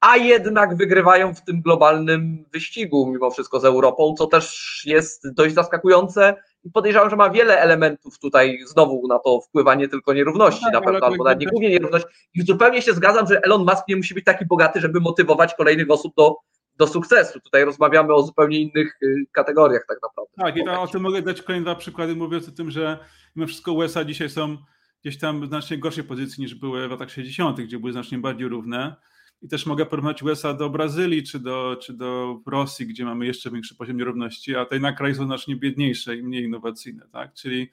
a 0.00 0.16
jednak 0.16 0.76
wygrywają 0.76 1.34
w 1.34 1.44
tym 1.44 1.62
globalnym 1.62 2.44
wyścigu 2.52 3.06
mimo 3.12 3.30
wszystko 3.30 3.60
z 3.60 3.64
Europą, 3.64 4.14
co 4.18 4.26
też 4.26 4.82
jest 4.86 5.34
dość 5.34 5.54
zaskakujące. 5.54 6.34
I 6.64 6.70
podejrzewam, 6.70 7.10
że 7.10 7.16
ma 7.16 7.30
wiele 7.30 7.60
elementów 7.60 8.18
tutaj 8.18 8.58
znowu 8.66 9.08
na 9.08 9.18
to 9.18 9.40
wpływa 9.40 9.74
nie 9.74 9.88
tylko 9.88 10.12
nierówności 10.12 10.64
no 10.64 10.70
tak, 10.72 10.80
na 10.80 10.92
pewno, 10.92 11.06
albo 11.06 11.24
nawet 11.24 11.40
nie 11.40 11.46
głównie 11.46 11.70
nierówność 11.70 12.06
i 12.34 12.42
zupełnie 12.42 12.82
się 12.82 12.92
zgadzam, 12.92 13.26
że 13.26 13.40
Elon 13.42 13.60
Musk 13.60 13.88
nie 13.88 13.96
musi 13.96 14.14
być 14.14 14.24
taki 14.24 14.46
bogaty, 14.46 14.80
żeby 14.80 15.00
motywować 15.00 15.54
kolejnych 15.54 15.90
osób 15.90 16.14
do 16.16 16.36
do 16.80 16.86
sukcesu. 16.86 17.40
Tutaj 17.40 17.64
rozmawiamy 17.64 18.14
o 18.14 18.22
zupełnie 18.22 18.60
innych 18.60 18.98
y, 19.02 19.26
kategoriach 19.32 19.84
tak 19.88 19.98
naprawdę. 20.02 20.32
Tak, 20.36 20.56
i 20.56 20.64
to, 20.64 20.82
o 20.82 20.86
tym 20.86 21.02
mogę 21.02 21.22
dać 21.22 21.42
kolejne 21.42 21.64
dwa 21.64 21.74
przykłady, 21.74 22.16
mówiąc 22.16 22.48
o 22.48 22.52
tym, 22.52 22.70
że 22.70 22.98
mimo 23.36 23.46
wszystko 23.46 23.72
USA 23.72 24.04
dzisiaj 24.04 24.30
są 24.30 24.56
gdzieś 25.02 25.18
tam 25.18 25.40
w 25.40 25.46
znacznie 25.46 25.78
gorszej 25.78 26.04
pozycji 26.04 26.42
niż 26.42 26.54
były 26.54 26.88
w 26.88 26.90
latach 26.90 27.10
60., 27.10 27.60
gdzie 27.60 27.78
były 27.78 27.92
znacznie 27.92 28.18
bardziej 28.18 28.48
równe. 28.48 28.96
I 29.42 29.48
też 29.48 29.66
mogę 29.66 29.86
porównać 29.86 30.22
USA 30.22 30.54
do 30.54 30.70
Brazylii 30.70 31.22
czy 31.22 31.38
do, 31.38 31.76
czy 31.82 31.92
do 31.92 32.40
Rosji, 32.46 32.86
gdzie 32.86 33.04
mamy 33.04 33.26
jeszcze 33.26 33.50
większy 33.50 33.74
poziom 33.74 33.96
nierówności, 33.96 34.56
a 34.56 34.64
te 34.64 34.74
jednak 34.74 34.96
kraje 34.96 35.14
są 35.14 35.26
znacznie 35.26 35.56
biedniejsze 35.56 36.16
i 36.16 36.22
mniej 36.22 36.44
innowacyjne. 36.44 37.06
Tak? 37.12 37.34
Czyli 37.34 37.70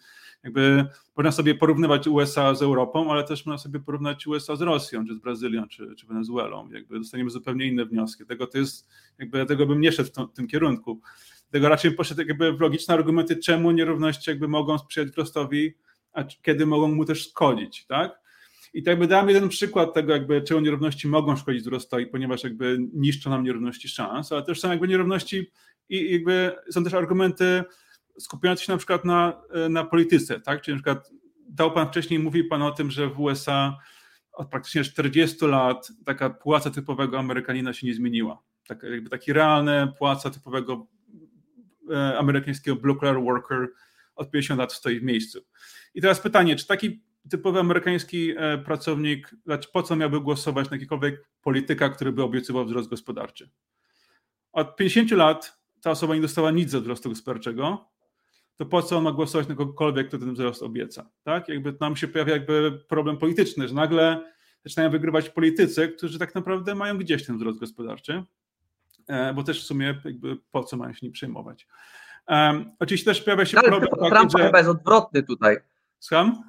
jakby 0.47 0.85
można 1.17 1.31
sobie 1.31 1.55
porównywać 1.55 2.07
USA 2.07 2.55
z 2.55 2.61
Europą, 2.61 3.11
ale 3.11 3.23
też 3.23 3.45
można 3.45 3.57
sobie 3.57 3.79
porównać 3.79 4.27
USA 4.27 4.55
z 4.55 4.61
Rosją, 4.61 5.07
czy 5.07 5.15
z 5.15 5.17
Brazylią, 5.17 5.67
czy, 5.67 5.95
czy 5.95 6.07
Wenezuelą. 6.07 6.69
Jakby 6.71 6.99
dostaniemy 6.99 7.29
zupełnie 7.29 7.65
inne 7.65 7.85
wnioski. 7.85 8.25
Tego 8.25 8.47
to 8.47 8.57
jest, 8.57 8.87
jakby 9.19 9.37
dlatego 9.37 9.65
bym 9.65 9.81
nie 9.81 9.91
szedł 9.91 10.09
w, 10.09 10.11
to, 10.11 10.27
w 10.27 10.33
tym 10.33 10.47
kierunku. 10.47 11.01
Dlatego 11.49 11.69
raczej 11.69 11.91
poszedł 11.91 12.21
jakby 12.21 12.53
w 12.53 12.61
logiczne 12.61 12.93
argumenty, 12.93 13.35
czemu 13.35 13.71
nierówności 13.71 14.29
jakby 14.29 14.47
mogą 14.47 14.77
sprzyjać 14.77 15.09
wzrostowi, 15.09 15.73
a 16.13 16.23
kiedy 16.23 16.65
mogą 16.65 16.87
mu 16.87 17.05
też 17.05 17.29
szkodzić, 17.29 17.85
tak? 17.85 18.19
I 18.73 18.83
tak 18.83 18.91
jakby 18.91 19.07
dałem 19.07 19.29
jeden 19.29 19.49
przykład 19.49 19.93
tego, 19.93 20.13
jakby 20.13 20.41
czemu 20.41 20.61
nierówności 20.61 21.07
mogą 21.07 21.35
szkodzić 21.35 21.61
wzrostowi, 21.61 22.07
ponieważ 22.07 22.43
jakby 22.43 22.77
niszczą 22.93 23.29
nam 23.29 23.43
nierówności 23.43 23.89
szans, 23.89 24.31
ale 24.31 24.43
też 24.43 24.59
są 24.59 24.69
jakby 24.69 24.87
nierówności 24.87 25.51
i 25.89 26.13
jakby 26.13 26.51
są 26.69 26.83
też 26.83 26.93
argumenty 26.93 27.63
skupiające 28.20 28.63
się 28.63 28.72
na 28.72 28.78
przykład 28.78 29.05
na, 29.05 29.41
na 29.70 29.84
polityce, 29.84 30.39
tak? 30.39 30.61
Czyli 30.61 30.76
na 30.76 30.84
przykład 30.84 31.11
dał 31.49 31.72
Pan 31.72 31.88
wcześniej, 31.88 32.20
mówił 32.20 32.49
Pan 32.49 32.61
o 32.61 32.72
tym, 32.72 32.91
że 32.91 33.07
w 33.07 33.20
USA 33.20 33.78
od 34.38 34.49
praktycznie 34.49 34.84
40 34.84 35.45
lat 35.45 35.91
taka 36.05 36.30
płaca 36.30 36.70
typowego 36.70 37.20
Amerykanina 37.20 37.74
się 37.74 37.88
nie 37.88 37.93
zmieniła. 37.93 38.43
Tak, 38.68 38.84
jakby 38.84 39.09
taki 39.09 39.34
realna 39.34 39.88
płaca 39.88 40.30
typowego 40.30 40.88
e, 41.91 42.18
amerykańskiego 42.18 42.76
blue 42.76 42.99
collar 42.99 43.24
worker 43.24 43.68
od 44.15 44.32
50 44.32 44.59
lat 44.59 44.74
stoi 44.74 44.99
w 44.99 45.03
miejscu. 45.03 45.45
I 45.93 46.01
teraz 46.01 46.20
pytanie, 46.20 46.55
czy 46.55 46.68
taki 46.68 47.03
typowy 47.30 47.59
amerykański 47.59 48.34
e, 48.38 48.57
pracownik, 48.57 49.36
znaczy 49.45 49.70
po 49.74 49.84
co 49.84 49.95
miałby 49.95 50.22
głosować 50.22 50.70
na 50.70 50.76
jakikolwiek 50.76 51.26
polityka, 51.41 51.89
który 51.89 52.11
by 52.11 52.24
obiecywał 52.24 52.65
wzrost 52.65 52.89
gospodarczy? 52.89 53.49
Od 54.51 54.76
50 54.76 55.11
lat 55.11 55.59
ta 55.82 55.91
osoba 55.91 56.15
nie 56.15 56.22
dostała 56.22 56.51
nic 56.51 56.70
ze 56.70 56.82
wzrostu 56.82 57.09
gospodarczego, 57.09 57.89
to 58.57 58.65
po 58.65 58.81
co 58.81 58.97
on 58.97 59.03
ma 59.03 59.11
głosować 59.11 59.47
na 59.47 59.55
kogokolwiek, 59.55 60.07
kto 60.07 60.17
ten 60.17 60.33
wzrost 60.33 60.63
obieca? 60.63 61.09
Tak? 61.23 61.49
Jakby 61.49 61.75
nam 61.79 61.95
się 61.95 62.07
pojawia 62.07 62.33
jakby 62.33 62.79
problem 62.87 63.17
polityczny, 63.17 63.67
że 63.67 63.75
nagle 63.75 64.31
zaczynają 64.65 64.91
wygrywać 64.91 65.29
politycy, 65.29 65.87
którzy 65.87 66.19
tak 66.19 66.35
naprawdę 66.35 66.75
mają 66.75 66.97
gdzieś 66.97 67.25
ten 67.25 67.37
wzrost 67.37 67.59
gospodarczy, 67.59 68.23
e, 69.07 69.33
bo 69.33 69.43
też 69.43 69.63
w 69.63 69.65
sumie 69.65 70.01
jakby 70.05 70.37
po 70.51 70.63
co 70.63 70.77
mają 70.77 70.93
się 70.93 70.99
nim 71.01 71.13
przejmować. 71.13 71.67
Um, 72.27 72.71
oczywiście 72.79 73.05
też 73.05 73.21
pojawia 73.21 73.45
się 73.45 73.57
Ale 73.57 73.67
problem. 73.67 73.91
Trump 73.91 74.31
taki, 74.31 74.37
że... 74.37 74.45
chyba 74.45 74.57
jest 74.57 74.69
odwrotny 74.69 75.23
tutaj. 75.23 75.57
Słucham? 75.99 76.43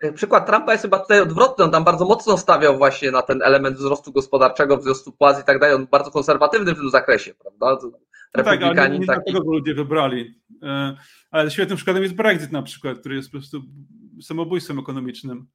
E, 0.00 0.12
przykład 0.12 0.46
Trumpa 0.46 0.72
jest 0.72 0.82
chyba 0.82 0.98
tutaj 0.98 1.20
odwrotny. 1.20 1.64
On 1.64 1.70
tam 1.70 1.84
bardzo 1.84 2.04
mocno 2.04 2.38
stawiał 2.38 2.78
właśnie 2.78 3.10
na 3.10 3.22
ten 3.22 3.42
element 3.42 3.76
wzrostu 3.76 4.12
gospodarczego, 4.12 4.76
wzrostu 4.76 5.12
płac 5.12 5.40
i 5.42 5.44
tak 5.44 5.58
dalej. 5.58 5.76
On 5.76 5.86
bardzo 5.86 6.10
konserwatywny 6.10 6.74
w 6.74 6.78
tym 6.78 6.90
zakresie, 6.90 7.34
prawda? 7.34 7.88
No 8.34 8.42
tak, 8.44 8.62
ale 8.62 8.74
nie, 8.74 8.76
taki... 8.76 9.00
dlatego 9.00 9.44
go 9.44 9.52
ludzie 9.52 9.74
wybrali. 9.74 10.40
E, 10.62 10.96
ale 11.30 11.50
świetnym 11.50 11.76
przykładem 11.76 12.02
jest 12.02 12.14
Brexit 12.14 12.52
na 12.52 12.62
przykład, 12.62 12.98
który 12.98 13.14
jest 13.14 13.28
po 13.28 13.38
prostu 13.38 13.62
samobójstwem 14.22 14.78
ekonomicznym. 14.78 15.46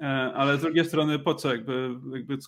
E, 0.00 0.06
ale 0.34 0.58
z 0.58 0.60
drugiej 0.60 0.84
strony 0.84 1.18
po 1.18 1.34
co 1.34 1.54
jakby, 1.54 1.90
jakby, 2.12 2.38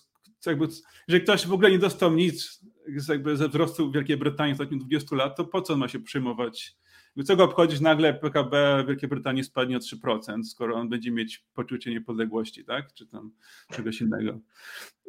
jakby 0.45 0.67
jeżeli 1.07 1.23
ktoś 1.23 1.47
w 1.47 1.53
ogóle 1.53 1.71
nie 1.71 1.79
dostał 1.79 2.13
nic 2.13 2.61
jakby 3.09 3.37
ze 3.37 3.49
wzrostu 3.49 3.91
Wielkiej 3.91 4.17
Brytanii 4.17 4.55
w 4.55 4.61
ostatnich 4.61 4.81
20 4.81 5.15
lat, 5.15 5.37
to 5.37 5.45
po 5.45 5.61
co 5.61 5.73
on 5.73 5.79
ma 5.79 5.87
się 5.87 5.99
przyjmować 5.99 6.77
co 7.23 7.35
go 7.35 7.43
obchodzić 7.43 7.81
nagle 7.81 8.13
PKB 8.13 8.83
Wielkiej 8.87 9.09
Brytanii 9.09 9.43
spadnie 9.43 9.77
o 9.77 9.79
3%, 9.79 10.43
skoro 10.43 10.75
on 10.75 10.89
będzie 10.89 11.11
mieć 11.11 11.45
poczucie 11.53 11.91
niepodległości, 11.91 12.65
tak? 12.65 12.93
Czy 12.93 13.07
tam 13.07 13.31
czegoś 13.71 14.01
innego. 14.01 14.39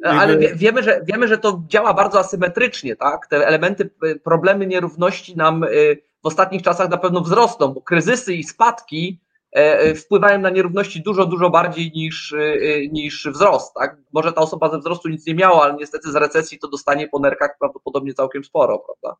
Ale 0.03 0.37
wie, 0.37 0.55
wiemy, 0.55 0.83
że, 0.83 1.01
wiemy, 1.07 1.27
że 1.27 1.37
to 1.37 1.63
działa 1.67 1.93
bardzo 1.93 2.19
asymetrycznie, 2.19 2.95
tak? 2.95 3.27
Te 3.27 3.47
elementy, 3.47 3.89
y, 4.05 4.19
problemy 4.19 4.67
nierówności 4.67 5.37
nam 5.37 5.63
y, 5.63 6.01
w 6.23 6.27
ostatnich 6.27 6.61
czasach 6.61 6.89
na 6.89 6.97
pewno 6.97 7.21
wzrosną, 7.21 7.67
bo 7.67 7.81
kryzysy 7.81 8.33
i 8.33 8.43
spadki 8.43 9.19
e, 9.55 9.79
e, 9.79 9.95
wpływają 9.95 10.39
na 10.39 10.49
nierówności 10.49 11.01
dużo, 11.01 11.25
dużo 11.25 11.49
bardziej 11.49 11.91
niż, 11.91 12.31
y, 12.31 12.89
niż 12.91 13.27
wzrost. 13.33 13.73
Tak? 13.73 13.97
Może 14.13 14.33
ta 14.33 14.41
osoba 14.41 14.69
ze 14.69 14.79
wzrostu 14.79 15.09
nic 15.09 15.25
nie 15.25 15.35
miała, 15.35 15.63
ale 15.63 15.73
niestety 15.73 16.11
z 16.11 16.15
recesji 16.15 16.59
to 16.59 16.67
dostanie 16.67 17.07
po 17.07 17.19
nerkach 17.19 17.57
prawdopodobnie 17.59 18.13
całkiem 18.13 18.43
sporo, 18.43 18.79
prawda? 18.79 19.17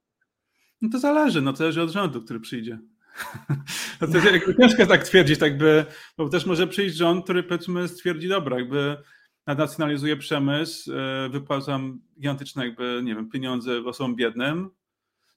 No 0.82 0.90
to 0.90 1.00
zależy, 1.00 1.42
no 1.42 1.52
to 1.52 1.58
zależy 1.58 1.82
od 1.82 1.90
rządu, 1.90 2.22
który 2.22 2.40
przyjdzie. 2.40 2.80
No 4.02 4.08
to 4.08 4.18
jakby 4.18 4.56
ciężko 4.56 4.86
tak 4.86 5.04
twierdzić, 5.04 5.40
tak 5.40 5.58
by, 5.58 5.86
bo 6.18 6.30
też 6.30 6.46
może 6.46 6.68
przyjść 6.68 6.96
rząd, 6.96 7.24
który 7.24 7.44
powiedzmy 7.44 7.88
stwierdzi, 7.88 8.28
dobra, 8.28 8.60
jakby 8.60 8.98
nacjonalizuję 9.48 10.18
przemysł, 10.18 10.92
e, 10.94 11.30
wypłacam 11.30 12.00
gigantyczne 12.16 12.66
jakby, 12.66 13.02
nie 13.04 13.16
wiem, 13.16 13.30
pieniądze 13.30 13.80
osobom 13.86 14.16
biednym. 14.16 14.70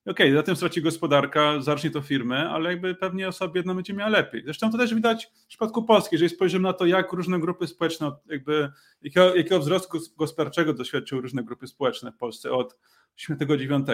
Okej, 0.07 0.27
okay, 0.27 0.37
za 0.37 0.43
tym 0.43 0.57
straci 0.57 0.83
gospodarka, 0.83 1.61
zacznie 1.61 1.91
to 1.91 2.01
firmy, 2.01 2.51
ale 2.51 2.71
jakby 2.71 2.95
pewnie 2.95 3.29
osoba 3.29 3.55
biedna 3.55 3.75
będzie 3.75 3.95
miała 3.95 4.11
lepiej. 4.11 4.43
Zresztą 4.45 4.71
to 4.71 4.79
też 4.79 4.95
widać 4.95 5.31
w 5.45 5.47
przypadku 5.47 5.83
Polski, 5.83 6.15
jeżeli 6.15 6.29
spojrzymy 6.29 6.63
na 6.63 6.73
to, 6.73 6.87
jak 6.87 7.13
różne 7.13 7.41
grupy 7.41 7.67
społeczne, 7.67 8.13
jakby 8.27 8.73
jakiego, 9.03 9.35
jakiego 9.35 9.61
wzrostu 9.61 9.99
gospodarczego 10.17 10.75
doświadczyły 10.75 11.23
różne 11.23 11.45
grupy 11.45 11.67
społeczne 11.67 12.13
w 12.13 12.17
Polsce 12.17 12.53
od 12.53 12.79
1989, 13.17 13.87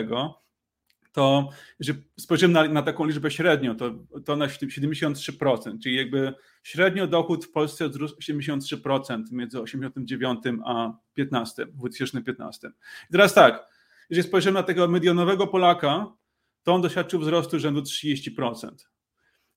to 1.18 1.48
jeżeli 1.78 2.02
spojrzymy 2.16 2.54
na, 2.54 2.68
na, 2.68 2.82
taką 2.82 3.06
liczbę 3.06 3.30
średnią, 3.30 3.76
to, 3.76 3.90
to 4.24 4.36
na 4.36 4.46
73%, 4.46 5.78
czyli 5.82 5.96
jakby 5.96 6.34
średnio 6.62 7.06
dochód 7.06 7.44
w 7.44 7.50
Polsce 7.50 7.88
wzrósł 7.88 8.16
73% 8.16 9.22
między 9.32 9.60
89 9.60 10.40
a 10.64 10.92
15, 11.14 11.66
2015. 11.66 12.68
I 13.08 13.12
teraz 13.12 13.34
tak, 13.34 13.66
jeżeli 14.10 14.28
spojrzymy 14.28 14.54
na 14.54 14.62
tego 14.62 14.88
milionowego 14.88 15.46
Polaka, 15.46 16.06
to 16.62 16.74
on 16.74 16.82
doświadczył 16.82 17.20
wzrostu 17.20 17.58
rzędu 17.58 17.80
30%. 17.80 18.70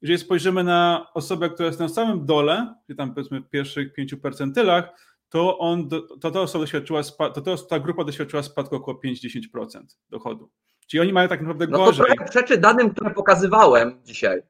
Jeżeli 0.02 0.20
spojrzymy 0.20 0.64
na 0.64 1.08
osobę, 1.14 1.50
która 1.50 1.68
jest 1.68 1.80
na 1.80 1.90
samym 1.90 2.26
dole, 2.26 2.76
czyli 2.88 2.98
tam 2.98 3.14
powiedzmy 3.14 3.42
w 3.42 3.50
pierwszych 3.50 3.94
5 3.94 4.16
percentylach, 4.16 4.90
to, 5.30 5.58
on, 5.58 5.90
to, 5.90 6.32
ta 6.32 6.42
osoba 6.42 6.64
doświadczyła, 6.64 7.04
to, 7.04 7.58
ta 7.58 7.80
grupa 7.80 8.04
doświadczyła 8.04 8.44
spadku 8.44 8.76
około 8.76 9.00
5-10% 9.06 9.82
dochodu. 10.10 10.50
Czyli 10.92 11.02
oni 11.02 11.14
mają 11.14 11.28
tak 11.28 11.42
naprawdę 11.42 11.68
no 11.68 11.78
gorzej. 11.78 12.06
To 12.18 12.26
przeczy 12.26 12.58
danym, 12.58 12.94
które 12.94 13.12
pokazywałem 13.12 14.02
dzisiaj. 14.04 14.42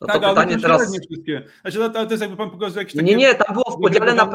No 0.00 0.06
tak, 0.06 0.22
to 0.22 0.28
pytanie 0.28 0.58
teraz. 0.58 0.92
Nie 0.92 1.00
wszystkie. 1.00 1.42
Znaczy, 1.60 1.78
to, 1.78 1.90
to 1.90 2.10
jest 2.10 2.20
jakby 2.20 2.36
pan 2.36 2.50
pokazał 2.50 2.78
jakieś 2.78 2.94
Nie, 2.94 3.14
nie, 3.14 3.34
tam 3.34 3.54
było 3.54 3.76
w 3.76 3.80
podziale 3.80 4.14
na, 4.14 4.26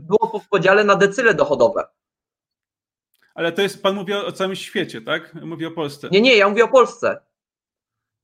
było 0.00 0.38
w 0.38 0.48
podziale 0.48 0.84
na 0.84 0.94
decyle 0.94 1.34
dochodowe. 1.34 1.84
Ale 3.34 3.52
to 3.52 3.62
jest, 3.62 3.82
pan 3.82 3.94
mówi 3.94 4.14
o, 4.14 4.26
o 4.26 4.32
całym 4.32 4.56
świecie, 4.56 5.00
tak? 5.00 5.34
Mówi 5.34 5.66
o 5.66 5.70
Polsce. 5.70 6.08
Nie, 6.12 6.20
nie, 6.20 6.36
ja 6.36 6.48
mówię 6.48 6.64
o 6.64 6.68
Polsce. 6.68 7.20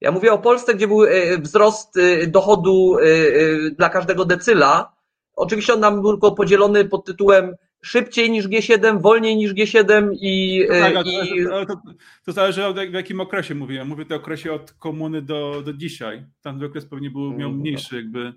Ja 0.01 0.13
mówię 0.13 0.33
o 0.33 0.39
Polsce, 0.39 0.75
gdzie 0.75 0.89
był 0.89 1.05
e, 1.05 1.39
wzrost 1.39 1.97
e, 1.97 2.27
dochodu 2.27 2.97
e, 2.99 3.71
dla 3.71 3.89
każdego 3.89 4.25
decyla. 4.25 4.97
Oczywiście 5.37 5.75
on 5.75 5.81
nam 5.81 6.03
był 6.03 6.35
podzielony 6.35 6.85
pod 6.85 7.05
tytułem 7.05 7.57
szybciej 7.87 8.31
niż 8.31 8.49
G7, 8.49 9.03
wolniej 9.03 9.37
niż 9.37 9.55
G7 9.55 10.11
i. 10.21 10.65
No 10.69 10.75
tak, 10.81 11.07
i... 11.07 11.47
Ale 11.47 11.67
to, 11.67 11.81
to 12.25 12.33
zależy 12.33 12.67
od 12.67 12.77
w 12.77 12.93
jakim 12.93 13.21
okresie 13.21 13.55
mówiłem. 13.55 13.89
Mówię 13.89 14.05
o 14.11 14.15
okresie 14.15 14.53
od 14.53 14.73
komuny 14.73 15.23
do, 15.23 15.63
do 15.65 15.73
dzisiaj. 15.73 16.27
Ten 16.43 16.65
okres 16.65 16.87
pewnie 16.87 17.11
był, 17.11 17.33
miał 17.33 17.49
mm, 17.49 17.61
mniejszy 17.61 17.97
jakby. 17.97 18.33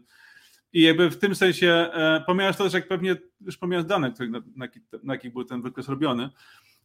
I 0.73 0.81
jakby 0.81 1.09
w 1.09 1.19
tym 1.19 1.35
sensie, 1.35 1.67
e, 1.93 2.23
pomijając 2.27 2.57
to, 2.57 2.69
że 2.69 2.77
jak 2.77 2.87
pewnie 2.87 3.15
już 3.41 3.57
pomijając 3.57 3.89
dane, 3.89 4.13
na, 4.19 4.39
na, 4.55 4.67
na 5.03 5.13
jakich 5.13 5.33
był 5.33 5.43
ten 5.43 5.61
wykres 5.61 5.89
robiony, 5.89 6.29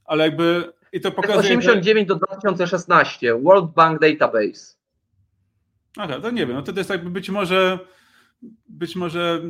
ale 0.04 0.24
jakby 0.24 0.72
i 0.92 1.00
to 1.00 1.12
pokazuje... 1.12 1.38
89 1.38 2.08
do 2.08 2.14
2016, 2.14 3.34
World 3.34 3.74
Bank 3.74 4.00
Database. 4.00 4.76
Aha, 5.96 6.20
to 6.20 6.30
nie 6.30 6.46
wiem, 6.46 6.56
no 6.56 6.62
to 6.62 6.72
jest 6.76 6.90
jakby 6.90 7.10
być 7.10 7.30
może 7.30 7.78
być 8.68 8.96
może 8.96 9.42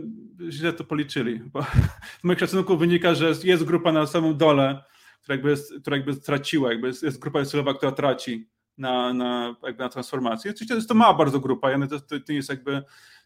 źle 0.48 0.72
to 0.72 0.84
policzyli, 0.84 1.40
bo 1.40 1.62
z 2.20 2.24
moich 2.24 2.38
szacunków 2.38 2.78
wynika, 2.78 3.14
że 3.14 3.32
jest 3.44 3.64
grupa 3.64 3.92
na 3.92 4.06
samym 4.06 4.36
dole, 4.36 4.84
która 5.22 5.34
jakby, 5.34 5.50
jest, 5.50 5.74
która 5.80 5.96
jakby 5.96 6.14
straciła, 6.14 6.70
jakby 6.70 6.86
jest, 6.86 7.02
jest 7.02 7.18
grupa 7.18 7.44
celowa, 7.44 7.74
która 7.74 7.92
traci 7.92 8.48
na, 8.78 9.12
na, 9.12 9.56
jakby 9.62 9.82
na 9.82 9.88
transformację. 9.88 10.50
Oczywiście 10.50 10.74
jest 10.74 10.88
to 10.88 10.94
mała 10.94 11.14
bardzo 11.14 11.40
grupa, 11.40 11.88
to, 11.88 12.00
to, 12.00 12.20
to 12.20 12.32
jest 12.32 12.48
jakby, 12.48 12.82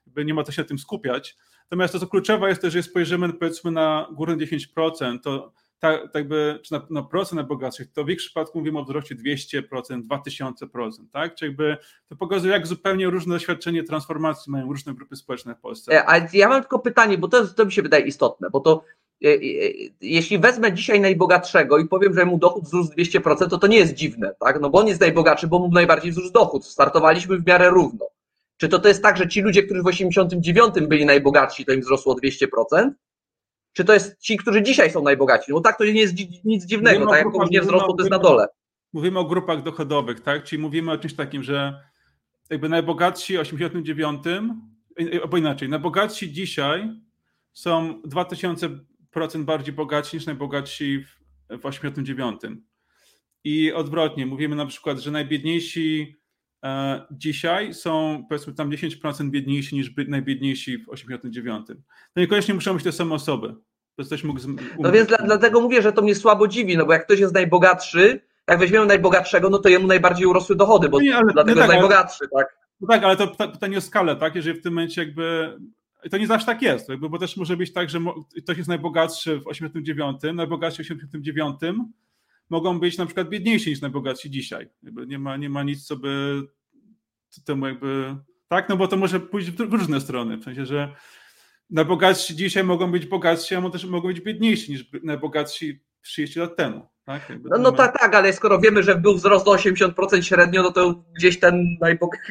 jakby, 0.07 0.25
nie 0.25 0.35
ma 0.35 0.45
to 0.45 0.53
się 0.53 0.63
na 0.63 0.69
tym 0.69 0.79
skupiać. 0.79 1.37
Natomiast 1.63 1.93
to, 1.93 2.01
co 2.01 2.07
kluczowe 2.07 2.49
jest 2.49 2.63
też, 2.63 2.73
że 2.73 2.83
spojrzymy 2.83 3.33
powiedzmy 3.33 3.71
na 3.71 4.09
górne 4.13 4.37
10%, 4.37 5.21
to 5.21 5.53
tak, 5.79 6.03
tak 6.03 6.15
jakby, 6.15 6.61
czy 6.63 6.73
na, 6.73 6.87
na 6.91 7.03
procent 7.03 7.37
najbogatszych, 7.37 7.93
to 7.93 8.05
w 8.05 8.11
ich 8.11 8.19
przypadku 8.19 8.59
mówimy 8.59 8.79
o 8.79 8.85
wzroście 8.85 9.15
200%, 9.15 9.63
2000%, 10.03 10.91
tak? 11.13 11.35
Czy 11.35 11.47
jakby 11.47 11.77
to 12.09 12.17
pokazuje, 12.17 12.53
jak 12.53 12.67
zupełnie 12.67 13.07
różne 13.07 13.35
doświadczenie 13.35 13.85
transformacji 13.85 14.53
mają 14.53 14.67
różne 14.67 14.95
grupy 14.95 15.17
społeczne 15.17 15.55
w 15.55 15.61
Polsce. 15.61 15.93
E, 15.93 16.11
a 16.11 16.29
ja 16.33 16.49
mam 16.49 16.61
tylko 16.61 16.79
pytanie, 16.79 17.19
bo 17.19 17.29
to, 17.29 17.47
to 17.47 17.65
mi 17.65 17.73
się 17.73 17.83
wydaje 17.83 18.05
istotne, 18.05 18.51
bo 18.51 18.61
to 18.61 18.85
e, 19.25 19.29
e, 19.29 19.39
jeśli 20.01 20.39
wezmę 20.39 20.73
dzisiaj 20.73 21.01
najbogatszego 21.01 21.79
i 21.79 21.89
powiem, 21.89 22.15
że 22.15 22.25
mu 22.25 22.39
dochód 22.39 22.65
wzrósł 22.65 22.93
200%, 22.93 23.49
to 23.51 23.59
to 23.59 23.67
nie 23.67 23.79
jest 23.79 23.95
dziwne, 23.95 24.35
tak? 24.41 24.61
No 24.61 24.71
bo 24.71 24.79
on 24.79 24.87
jest 24.87 25.01
najbogatszy, 25.01 25.47
bo 25.47 25.59
mu 25.59 25.69
najbardziej 25.69 26.13
wzrósł 26.13 26.33
dochód. 26.33 26.65
Startowaliśmy 26.65 27.39
w 27.39 27.47
miarę 27.47 27.71
równo. 27.71 28.07
Czy 28.57 28.69
to, 28.69 28.79
to 28.79 28.89
jest 28.89 29.03
tak, 29.03 29.17
że 29.17 29.29
ci 29.29 29.41
ludzie, 29.41 29.63
którzy 29.63 29.83
w 29.83 29.87
89 29.87 30.75
byli 30.81 31.07
najbogatsi, 31.07 31.65
to 31.65 31.73
im 31.73 31.81
wzrosło 31.81 32.15
200%? 32.15 32.91
Czy 33.73 33.85
to 33.85 33.95
jest 33.95 34.19
ci, 34.21 34.37
którzy 34.37 34.63
dzisiaj 34.63 34.91
są 34.91 35.03
najbogaci. 35.03 35.53
No 35.53 35.61
tak, 35.61 35.79
to 35.79 35.85
nie 35.85 36.01
jest 36.01 36.15
nic 36.45 36.65
dziwnego, 36.65 36.99
mówimy 36.99 37.17
tak 37.17 37.25
jak 37.25 37.33
komuś 37.33 37.51
nie 37.51 37.61
wzrosło, 37.61 37.93
to 37.93 38.03
jest 38.03 38.11
na 38.11 38.19
dole. 38.19 38.47
Mówimy 38.93 39.19
o 39.19 39.25
grupach 39.25 39.63
dochodowych, 39.63 40.21
tak? 40.21 40.45
Czyli 40.45 40.63
mówimy 40.63 40.93
o 40.93 40.99
czymś 40.99 41.15
takim, 41.15 41.43
że 41.43 41.81
jakby 42.51 42.69
najbogatsi 42.69 43.37
w 43.37 43.41
89, 43.41 44.25
albo 45.23 45.37
inaczej, 45.37 45.69
najbogatsi 45.69 46.33
dzisiaj 46.33 46.89
są 47.53 48.03
2000% 48.03 49.45
bardziej 49.45 49.75
bogaci 49.75 50.17
niż 50.17 50.27
najbogatsi 50.27 51.05
w, 51.05 51.61
w 51.61 51.67
89. 51.67 52.41
I 53.45 53.73
odwrotnie, 53.73 54.27
mówimy 54.27 54.57
na 54.57 54.67
przykład, 54.67 54.99
że 54.99 55.11
najbiedniejsi 55.11 56.17
e, 56.17 56.18
dzisiaj 57.11 57.75
są 57.75 58.25
powiedzmy 58.29 58.53
tam 58.53 58.71
10% 58.71 59.31
biedniejsi 59.31 59.77
niż 59.77 59.93
najbiedniejsi 60.09 60.79
w 60.79 60.89
89. 60.89 61.67
To 62.15 62.21
niekoniecznie 62.21 62.55
muszą 62.55 62.75
być 62.75 62.85
te 62.85 62.93
same 62.93 63.15
osoby. 63.15 63.55
To 63.97 64.05
ktoś 64.05 64.25
mógł. 64.25 64.41
No 64.79 64.93
więc 64.93 65.09
dla, 65.09 65.19
dlatego 65.19 65.61
mówię, 65.61 65.83
że 65.83 65.93
to 65.93 66.03
mnie 66.03 66.15
słabo 66.15 66.49
dziwi, 66.49 66.77
no 66.77 66.87
bo 66.87 66.93
jak 66.93 67.05
ktoś 67.05 67.21
jest 67.21 67.35
najbogatszy, 67.35 68.21
jak 68.49 68.59
weźmiemy 68.59 68.87
najbogatszego, 68.87 69.51
no 69.51 69.59
to 69.59 69.69
jemu 69.69 69.87
najbardziej 69.87 70.27
urosły 70.27 70.57
dochody, 70.57 70.89
bo 70.89 71.01
nie, 71.01 71.17
ale, 71.17 71.33
dlatego 71.33 71.61
jest 71.61 71.71
tak, 71.71 71.81
najbogatszy, 71.81 72.29
tak? 72.37 72.59
No 72.81 72.89
tak, 72.89 73.05
ale 73.05 73.17
to 73.17 73.29
pytanie 73.29 73.79
o 73.79 73.81
skalę, 73.81 74.17
tak? 74.17 74.35
Jeżeli 74.35 74.61
w 74.61 74.63
tym 74.63 74.73
momencie 74.73 75.05
jakby. 75.05 75.57
To 76.11 76.19
nie 76.19 76.27
zawsze 76.27 76.47
tak 76.47 76.63
jest, 76.63 76.89
jakby, 76.89 77.09
bo 77.09 77.19
też 77.19 77.37
może 77.37 77.57
być 77.57 77.73
tak, 77.73 77.91
że 77.91 77.99
ktoś 78.43 78.57
jest 78.57 78.69
najbogatszy 78.69 79.41
w 79.41 79.47
89, 79.47 80.21
najbogatszy 80.35 80.83
w 80.83 80.87
89 80.87 81.61
mogą 82.51 82.81
być 82.81 82.99
na 82.99 83.07
przykład 83.07 83.29
biedniejsi 83.29 83.71
niż 83.71 83.81
najbogatsi 83.81 84.31
dzisiaj. 84.31 84.69
Jakby 84.83 85.07
nie, 85.07 85.19
ma, 85.19 85.37
nie 85.37 85.51
ma 85.51 85.63
nic, 85.63 85.87
co 85.87 85.97
by 85.97 86.43
temu 87.45 87.67
jakby. 87.67 88.17
Tak, 88.49 88.69
no 88.69 88.77
bo 88.77 88.89
to 88.89 88.97
może 88.97 89.21
pójść 89.21 89.51
w 89.51 89.61
różne 89.61 90.01
strony, 90.01 90.37
w 90.37 90.45
sensie, 90.45 90.67
że 90.67 90.95
najbogatsi 91.71 92.37
dzisiaj 92.37 92.65
mogą 92.65 92.93
być 92.93 93.07
bogatsi, 93.07 93.55
a 93.55 93.71
też 93.71 93.85
mogą 93.85 94.09
być 94.09 94.21
biedniejsi 94.21 94.73
niż 94.73 94.85
najbogatsi 95.03 95.81
30 96.03 96.41
lat 96.41 96.57
temu. 96.57 96.89
Tak? 97.05 97.33
No, 97.45 97.59
no 97.59 97.73
tak, 97.73 97.99
tak, 97.99 98.15
ale 98.15 98.33
skoro 98.33 98.61
wiemy, 98.61 98.83
że 98.83 98.95
był 98.95 99.15
wzrost 99.15 99.45
do 99.45 99.51
80% 99.51 100.23
średnio, 100.23 100.63
no 100.63 100.73
to 100.73 101.05
gdzieś 101.17 101.41
ten 101.41 101.77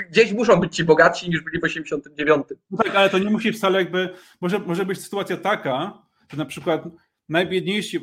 gdzieś 0.10 0.34
muszą 0.34 0.60
być 0.60 0.76
ci 0.76 0.84
bogatsi 0.84 1.30
niż 1.30 1.42
byli 1.42 1.60
w 1.60 1.64
89. 1.64 2.46
No 2.72 2.78
tak, 2.78 2.96
ale 2.96 3.10
to 3.10 3.20
nie 3.20 3.30
musi 3.30 3.54
wcale 3.54 3.80
jakby, 3.80 4.10
może, 4.42 4.60
może 4.60 4.86
być 4.86 5.02
sytuacja 5.02 5.38
taka, 5.38 6.02
że 6.32 6.38
na 6.38 6.46
przykład 6.46 6.84
najbiedniejsi 7.30 8.00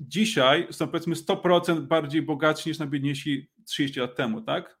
dzisiaj 0.00 0.66
są 0.70 0.88
powiedzmy 0.88 1.14
100% 1.14 1.80
bardziej 1.80 2.22
bogaci 2.22 2.68
niż 2.68 2.78
najbiedniejsi 2.78 3.50
30 3.64 4.00
lat 4.00 4.16
temu, 4.16 4.40
tak? 4.40 4.78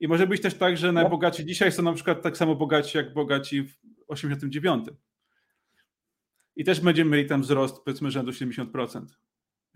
I 0.00 0.08
może 0.08 0.26
być 0.26 0.42
też 0.42 0.54
tak, 0.54 0.76
że 0.76 0.86
no. 0.86 1.00
najbogaci 1.00 1.46
dzisiaj 1.46 1.72
są 1.72 1.82
na 1.82 1.92
przykład 1.92 2.22
tak 2.22 2.36
samo 2.36 2.54
bogaci 2.54 2.98
jak 2.98 3.12
bogaci 3.12 3.62
w 3.62 3.74
89. 4.08 4.86
I 6.56 6.64
też 6.64 6.80
będziemy 6.80 7.10
mieli 7.10 7.28
tam 7.28 7.42
wzrost 7.42 7.84
powiedzmy 7.84 8.10
rzędu 8.10 8.32
70% 8.32 9.06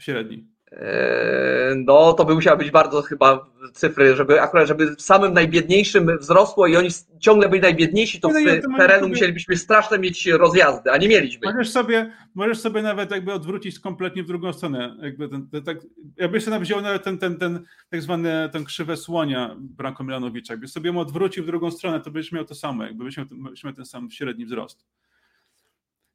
średni. 0.01 0.56
Eee, 0.73 1.77
no, 1.85 2.13
to 2.13 2.25
by 2.25 2.35
musiały 2.35 2.59
być 2.59 2.71
bardzo 2.71 3.03
chyba 3.03 3.47
cyfry, 3.73 4.17
żeby 4.17 4.41
akurat, 4.41 4.69
żeby 4.69 4.95
samym 4.99 5.33
najbiedniejszym 5.33 6.19
wzrosło 6.19 6.67
i 6.67 6.77
oni 6.77 6.89
ciągle 7.21 7.49
byli 7.49 7.63
najbiedniejsi, 7.63 8.21
to 8.21 8.29
w 8.29 8.33
no, 8.33 8.77
terenu 8.79 9.01
sobie... 9.01 9.09
musielibyśmy 9.09 9.57
straszne 9.57 9.99
mieć 9.99 10.27
rozjazdy, 10.27 10.91
a 10.91 10.97
nie 10.97 11.09
mieliśmy. 11.09 11.53
Możesz 11.53 11.71
sobie, 11.71 12.13
możesz 12.35 12.59
sobie 12.59 12.83
nawet 12.83 13.11
jakby 13.11 13.33
odwrócić 13.33 13.81
kompletnie 13.81 14.23
w 14.23 14.27
drugą 14.27 14.53
stronę. 14.53 14.97
Jakby 15.03 15.29
ten, 15.29 15.49
ten, 15.49 15.63
tak, 15.63 15.79
jakbyś 16.17 16.45
sobie 16.45 16.51
nawet 16.51 16.69
wziął 16.69 16.81
nawet 16.81 17.05
ten, 17.05 17.19
ten, 17.19 17.39
ten 17.39 17.65
tak 17.91 18.03
zwany 18.03 18.49
ten 18.53 18.65
krzywę 18.65 18.97
słonia 18.97 19.57
Branko 19.59 20.05
Milanowicza, 20.05 20.53
jakbyś 20.53 20.73
sobie 20.73 20.91
ją 20.91 20.99
odwrócił 20.99 21.45
w 21.45 21.47
drugą 21.47 21.71
stronę, 21.71 22.01
to 22.01 22.11
byś 22.11 22.33
miał 22.33 22.45
to 22.45 22.55
samo, 22.55 22.85
jakby 22.85 23.05
byś 23.05 23.17
miał, 23.17 23.27
byś 23.31 23.65
miał 23.65 23.73
ten 23.73 23.85
sam 23.85 24.11
średni 24.11 24.47
wzrost. 24.47 24.87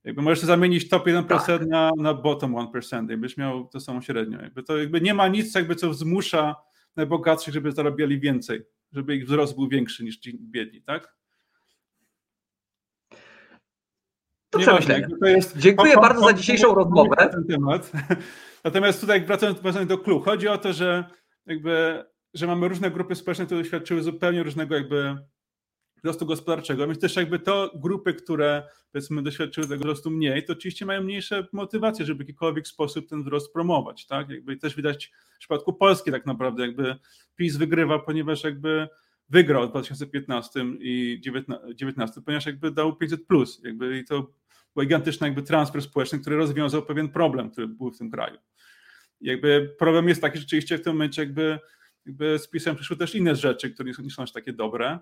Jakby 0.03 0.21
możesz 0.21 0.39
zamienić 0.39 0.89
top 0.89 1.05
1% 1.05 1.27
tak. 1.27 1.67
na, 1.67 1.91
na 1.97 2.13
bottom 2.13 2.53
1%, 2.53 3.09
jakbyś 3.09 3.37
miał 3.37 3.67
to 3.67 3.79
samo 3.79 4.01
średnio. 4.01 4.41
Jakby 4.41 4.63
to 4.63 4.77
jakby 4.77 5.01
nie 5.01 5.13
ma 5.13 5.27
nic, 5.27 5.55
jakby 5.55 5.75
co 5.75 5.93
zmusza 5.93 6.55
najbogatszych, 6.95 7.53
żeby 7.53 7.71
zarabiali 7.71 8.19
więcej, 8.19 8.61
żeby 8.91 9.15
ich 9.15 9.25
wzrost 9.25 9.55
był 9.55 9.67
większy 9.67 10.03
niż 10.03 10.17
ci 10.17 10.37
biedni, 10.39 10.81
tak? 10.81 11.15
To 14.49 14.59
przemyślenie. 14.59 15.07
To 15.19 15.27
jest, 15.27 15.57
Dziękuję 15.57 15.93
pan, 15.93 16.01
bardzo 16.01 16.21
pan, 16.21 16.29
za 16.29 16.37
dzisiejszą 16.37 16.75
rozmowę. 16.75 17.29
Ten 17.31 17.47
temat. 17.47 17.91
Natomiast 18.63 19.01
tutaj 19.01 19.25
wracając, 19.25 19.59
wracając 19.59 19.89
do 19.89 19.97
clue, 19.97 20.19
chodzi 20.19 20.47
o 20.47 20.57
to, 20.57 20.73
że 20.73 21.03
jakby, 21.45 22.03
że 22.33 22.47
mamy 22.47 22.67
różne 22.67 22.91
grupy 22.91 23.15
społeczne, 23.15 23.45
które 23.45 23.61
doświadczyły 23.61 24.03
zupełnie 24.03 24.43
różnego 24.43 24.75
jakby 24.75 25.17
wzrostu 26.03 26.25
gospodarczego, 26.25 26.87
więc 26.87 26.99
też 26.99 27.15
jakby 27.15 27.39
to 27.39 27.71
grupy, 27.75 28.13
które 28.13 28.63
powiedzmy 28.91 29.23
doświadczyły 29.23 29.67
tego 29.67 29.79
wzrostu 29.79 30.11
mniej, 30.11 30.45
to 30.45 30.53
oczywiście 30.53 30.85
mają 30.85 31.03
mniejsze 31.03 31.47
motywacje, 31.51 32.05
żeby 32.05 32.17
w 32.17 32.27
jakikolwiek 32.27 32.67
sposób 32.67 33.09
ten 33.09 33.23
wzrost 33.23 33.53
promować, 33.53 34.07
tak? 34.07 34.29
Jakby 34.29 34.57
też 34.57 34.75
widać 34.75 35.11
w 35.35 35.39
przypadku 35.39 35.73
Polski 35.73 36.11
tak 36.11 36.25
naprawdę, 36.25 36.65
jakby 36.65 36.95
PiS 37.35 37.57
wygrywa, 37.57 37.99
ponieważ 37.99 38.43
jakby 38.43 38.87
wygrał 39.29 39.67
w 39.67 39.69
2015 39.69 40.65
i 40.79 41.19
2019, 41.21 42.21
ponieważ 42.21 42.45
jakby 42.45 42.71
dał 42.71 42.95
500 42.95 43.27
plus, 43.27 43.61
jakby 43.63 43.97
i 43.97 44.05
to 44.05 44.31
był 44.75 44.83
gigantyczny 44.83 45.27
jakby 45.27 45.43
transfer 45.43 45.81
społeczny, 45.81 46.19
który 46.19 46.35
rozwiązał 46.35 46.81
pewien 46.81 47.09
problem, 47.09 47.51
który 47.51 47.67
był 47.67 47.91
w 47.91 47.97
tym 47.97 48.11
kraju. 48.11 48.37
Jakby 49.21 49.75
problem 49.79 50.09
jest 50.09 50.21
taki, 50.21 50.37
że 50.37 50.41
rzeczywiście 50.41 50.77
w 50.77 50.81
tym 50.81 50.93
momencie 50.93 51.21
jakby, 51.21 51.59
jakby 52.05 52.39
z 52.39 52.47
PiSem 52.49 52.75
przyszły 52.75 52.97
też 52.97 53.15
inne 53.15 53.35
rzeczy, 53.35 53.69
które 53.69 53.91
nie 54.03 54.11
są 54.11 54.23
aż 54.23 54.31
takie 54.31 54.53
dobre, 54.53 54.99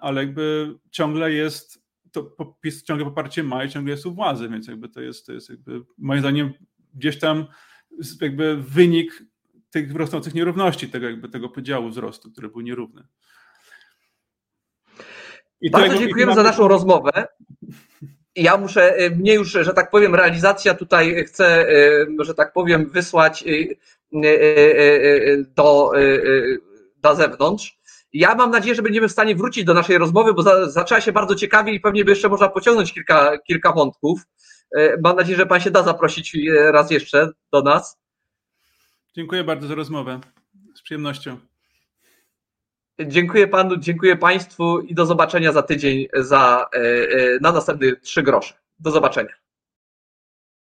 ale 0.00 0.20
jakby 0.24 0.74
ciągle 0.90 1.32
jest 1.32 1.84
to 2.12 2.56
PiS 2.60 2.82
ciągle 2.82 3.06
poparcie 3.06 3.42
ma 3.42 3.64
i 3.64 3.70
ciągle 3.70 3.92
jest 3.92 4.06
u 4.06 4.14
władzy, 4.14 4.48
więc 4.48 4.68
jakby 4.68 4.88
to 4.88 5.00
jest, 5.00 5.26
to 5.26 5.32
jest 5.32 5.50
jakby 5.50 5.82
moim 5.98 6.20
zdaniem 6.20 6.52
gdzieś 6.94 7.18
tam 7.18 7.46
jakby 8.20 8.56
wynik 8.56 9.22
tych 9.70 9.94
rosnących 9.94 10.34
nierówności, 10.34 10.88
tego 10.88 11.06
jakby 11.06 11.28
tego 11.28 11.48
podziału 11.48 11.88
wzrostu, 11.88 12.30
który 12.32 12.48
był 12.48 12.60
nierówny. 12.60 13.06
I 15.60 15.70
Bardzo 15.70 15.98
dziękujemy 15.98 16.34
za 16.34 16.42
naszą 16.42 16.68
rozmowę. 16.68 17.26
Ja 18.36 18.56
muszę, 18.56 19.02
y, 19.02 19.10
mnie 19.10 19.34
już, 19.34 19.52
że 19.52 19.74
tak 19.74 19.90
powiem, 19.90 20.14
realizacja 20.14 20.74
tutaj 20.74 21.24
chce, 21.24 21.68
y, 21.68 22.06
że 22.18 22.34
tak 22.34 22.52
powiem, 22.52 22.90
wysłać 22.90 23.44
y, 23.46 23.78
do, 25.56 25.90
do 26.96 27.14
zewnątrz. 27.16 27.78
Ja 28.14 28.34
mam 28.34 28.50
nadzieję, 28.50 28.74
że 28.74 28.82
będziemy 28.82 29.08
w 29.08 29.12
stanie 29.12 29.36
wrócić 29.36 29.64
do 29.64 29.74
naszej 29.74 29.98
rozmowy, 29.98 30.34
bo 30.34 30.42
za, 30.42 30.70
zaczęła 30.70 31.00
się 31.00 31.12
bardzo 31.12 31.34
ciekawie 31.34 31.72
i 31.72 31.80
pewnie 31.80 32.04
by 32.04 32.10
jeszcze 32.10 32.28
można 32.28 32.48
pociągnąć 32.48 32.92
kilka, 32.92 33.38
kilka 33.38 33.72
wątków. 33.72 34.20
Mam 35.02 35.16
nadzieję, 35.16 35.36
że 35.36 35.46
Pan 35.46 35.60
się 35.60 35.70
da 35.70 35.82
zaprosić 35.82 36.36
raz 36.72 36.90
jeszcze 36.90 37.28
do 37.52 37.62
nas. 37.62 37.98
Dziękuję 39.16 39.44
bardzo 39.44 39.66
za 39.66 39.74
rozmowę. 39.74 40.20
Z 40.74 40.82
przyjemnością. 40.82 41.38
Dziękuję 43.00 43.48
panu, 43.48 43.76
dziękuję 43.76 44.16
państwu 44.16 44.80
i 44.80 44.94
do 44.94 45.06
zobaczenia 45.06 45.52
za 45.52 45.62
tydzień 45.62 46.06
za, 46.14 46.66
e, 46.74 46.78
e, 46.78 47.38
na 47.40 47.52
następny 47.52 47.96
trzy 47.96 48.22
grosze. 48.22 48.54
Do 48.78 48.90
zobaczenia. 48.90 49.43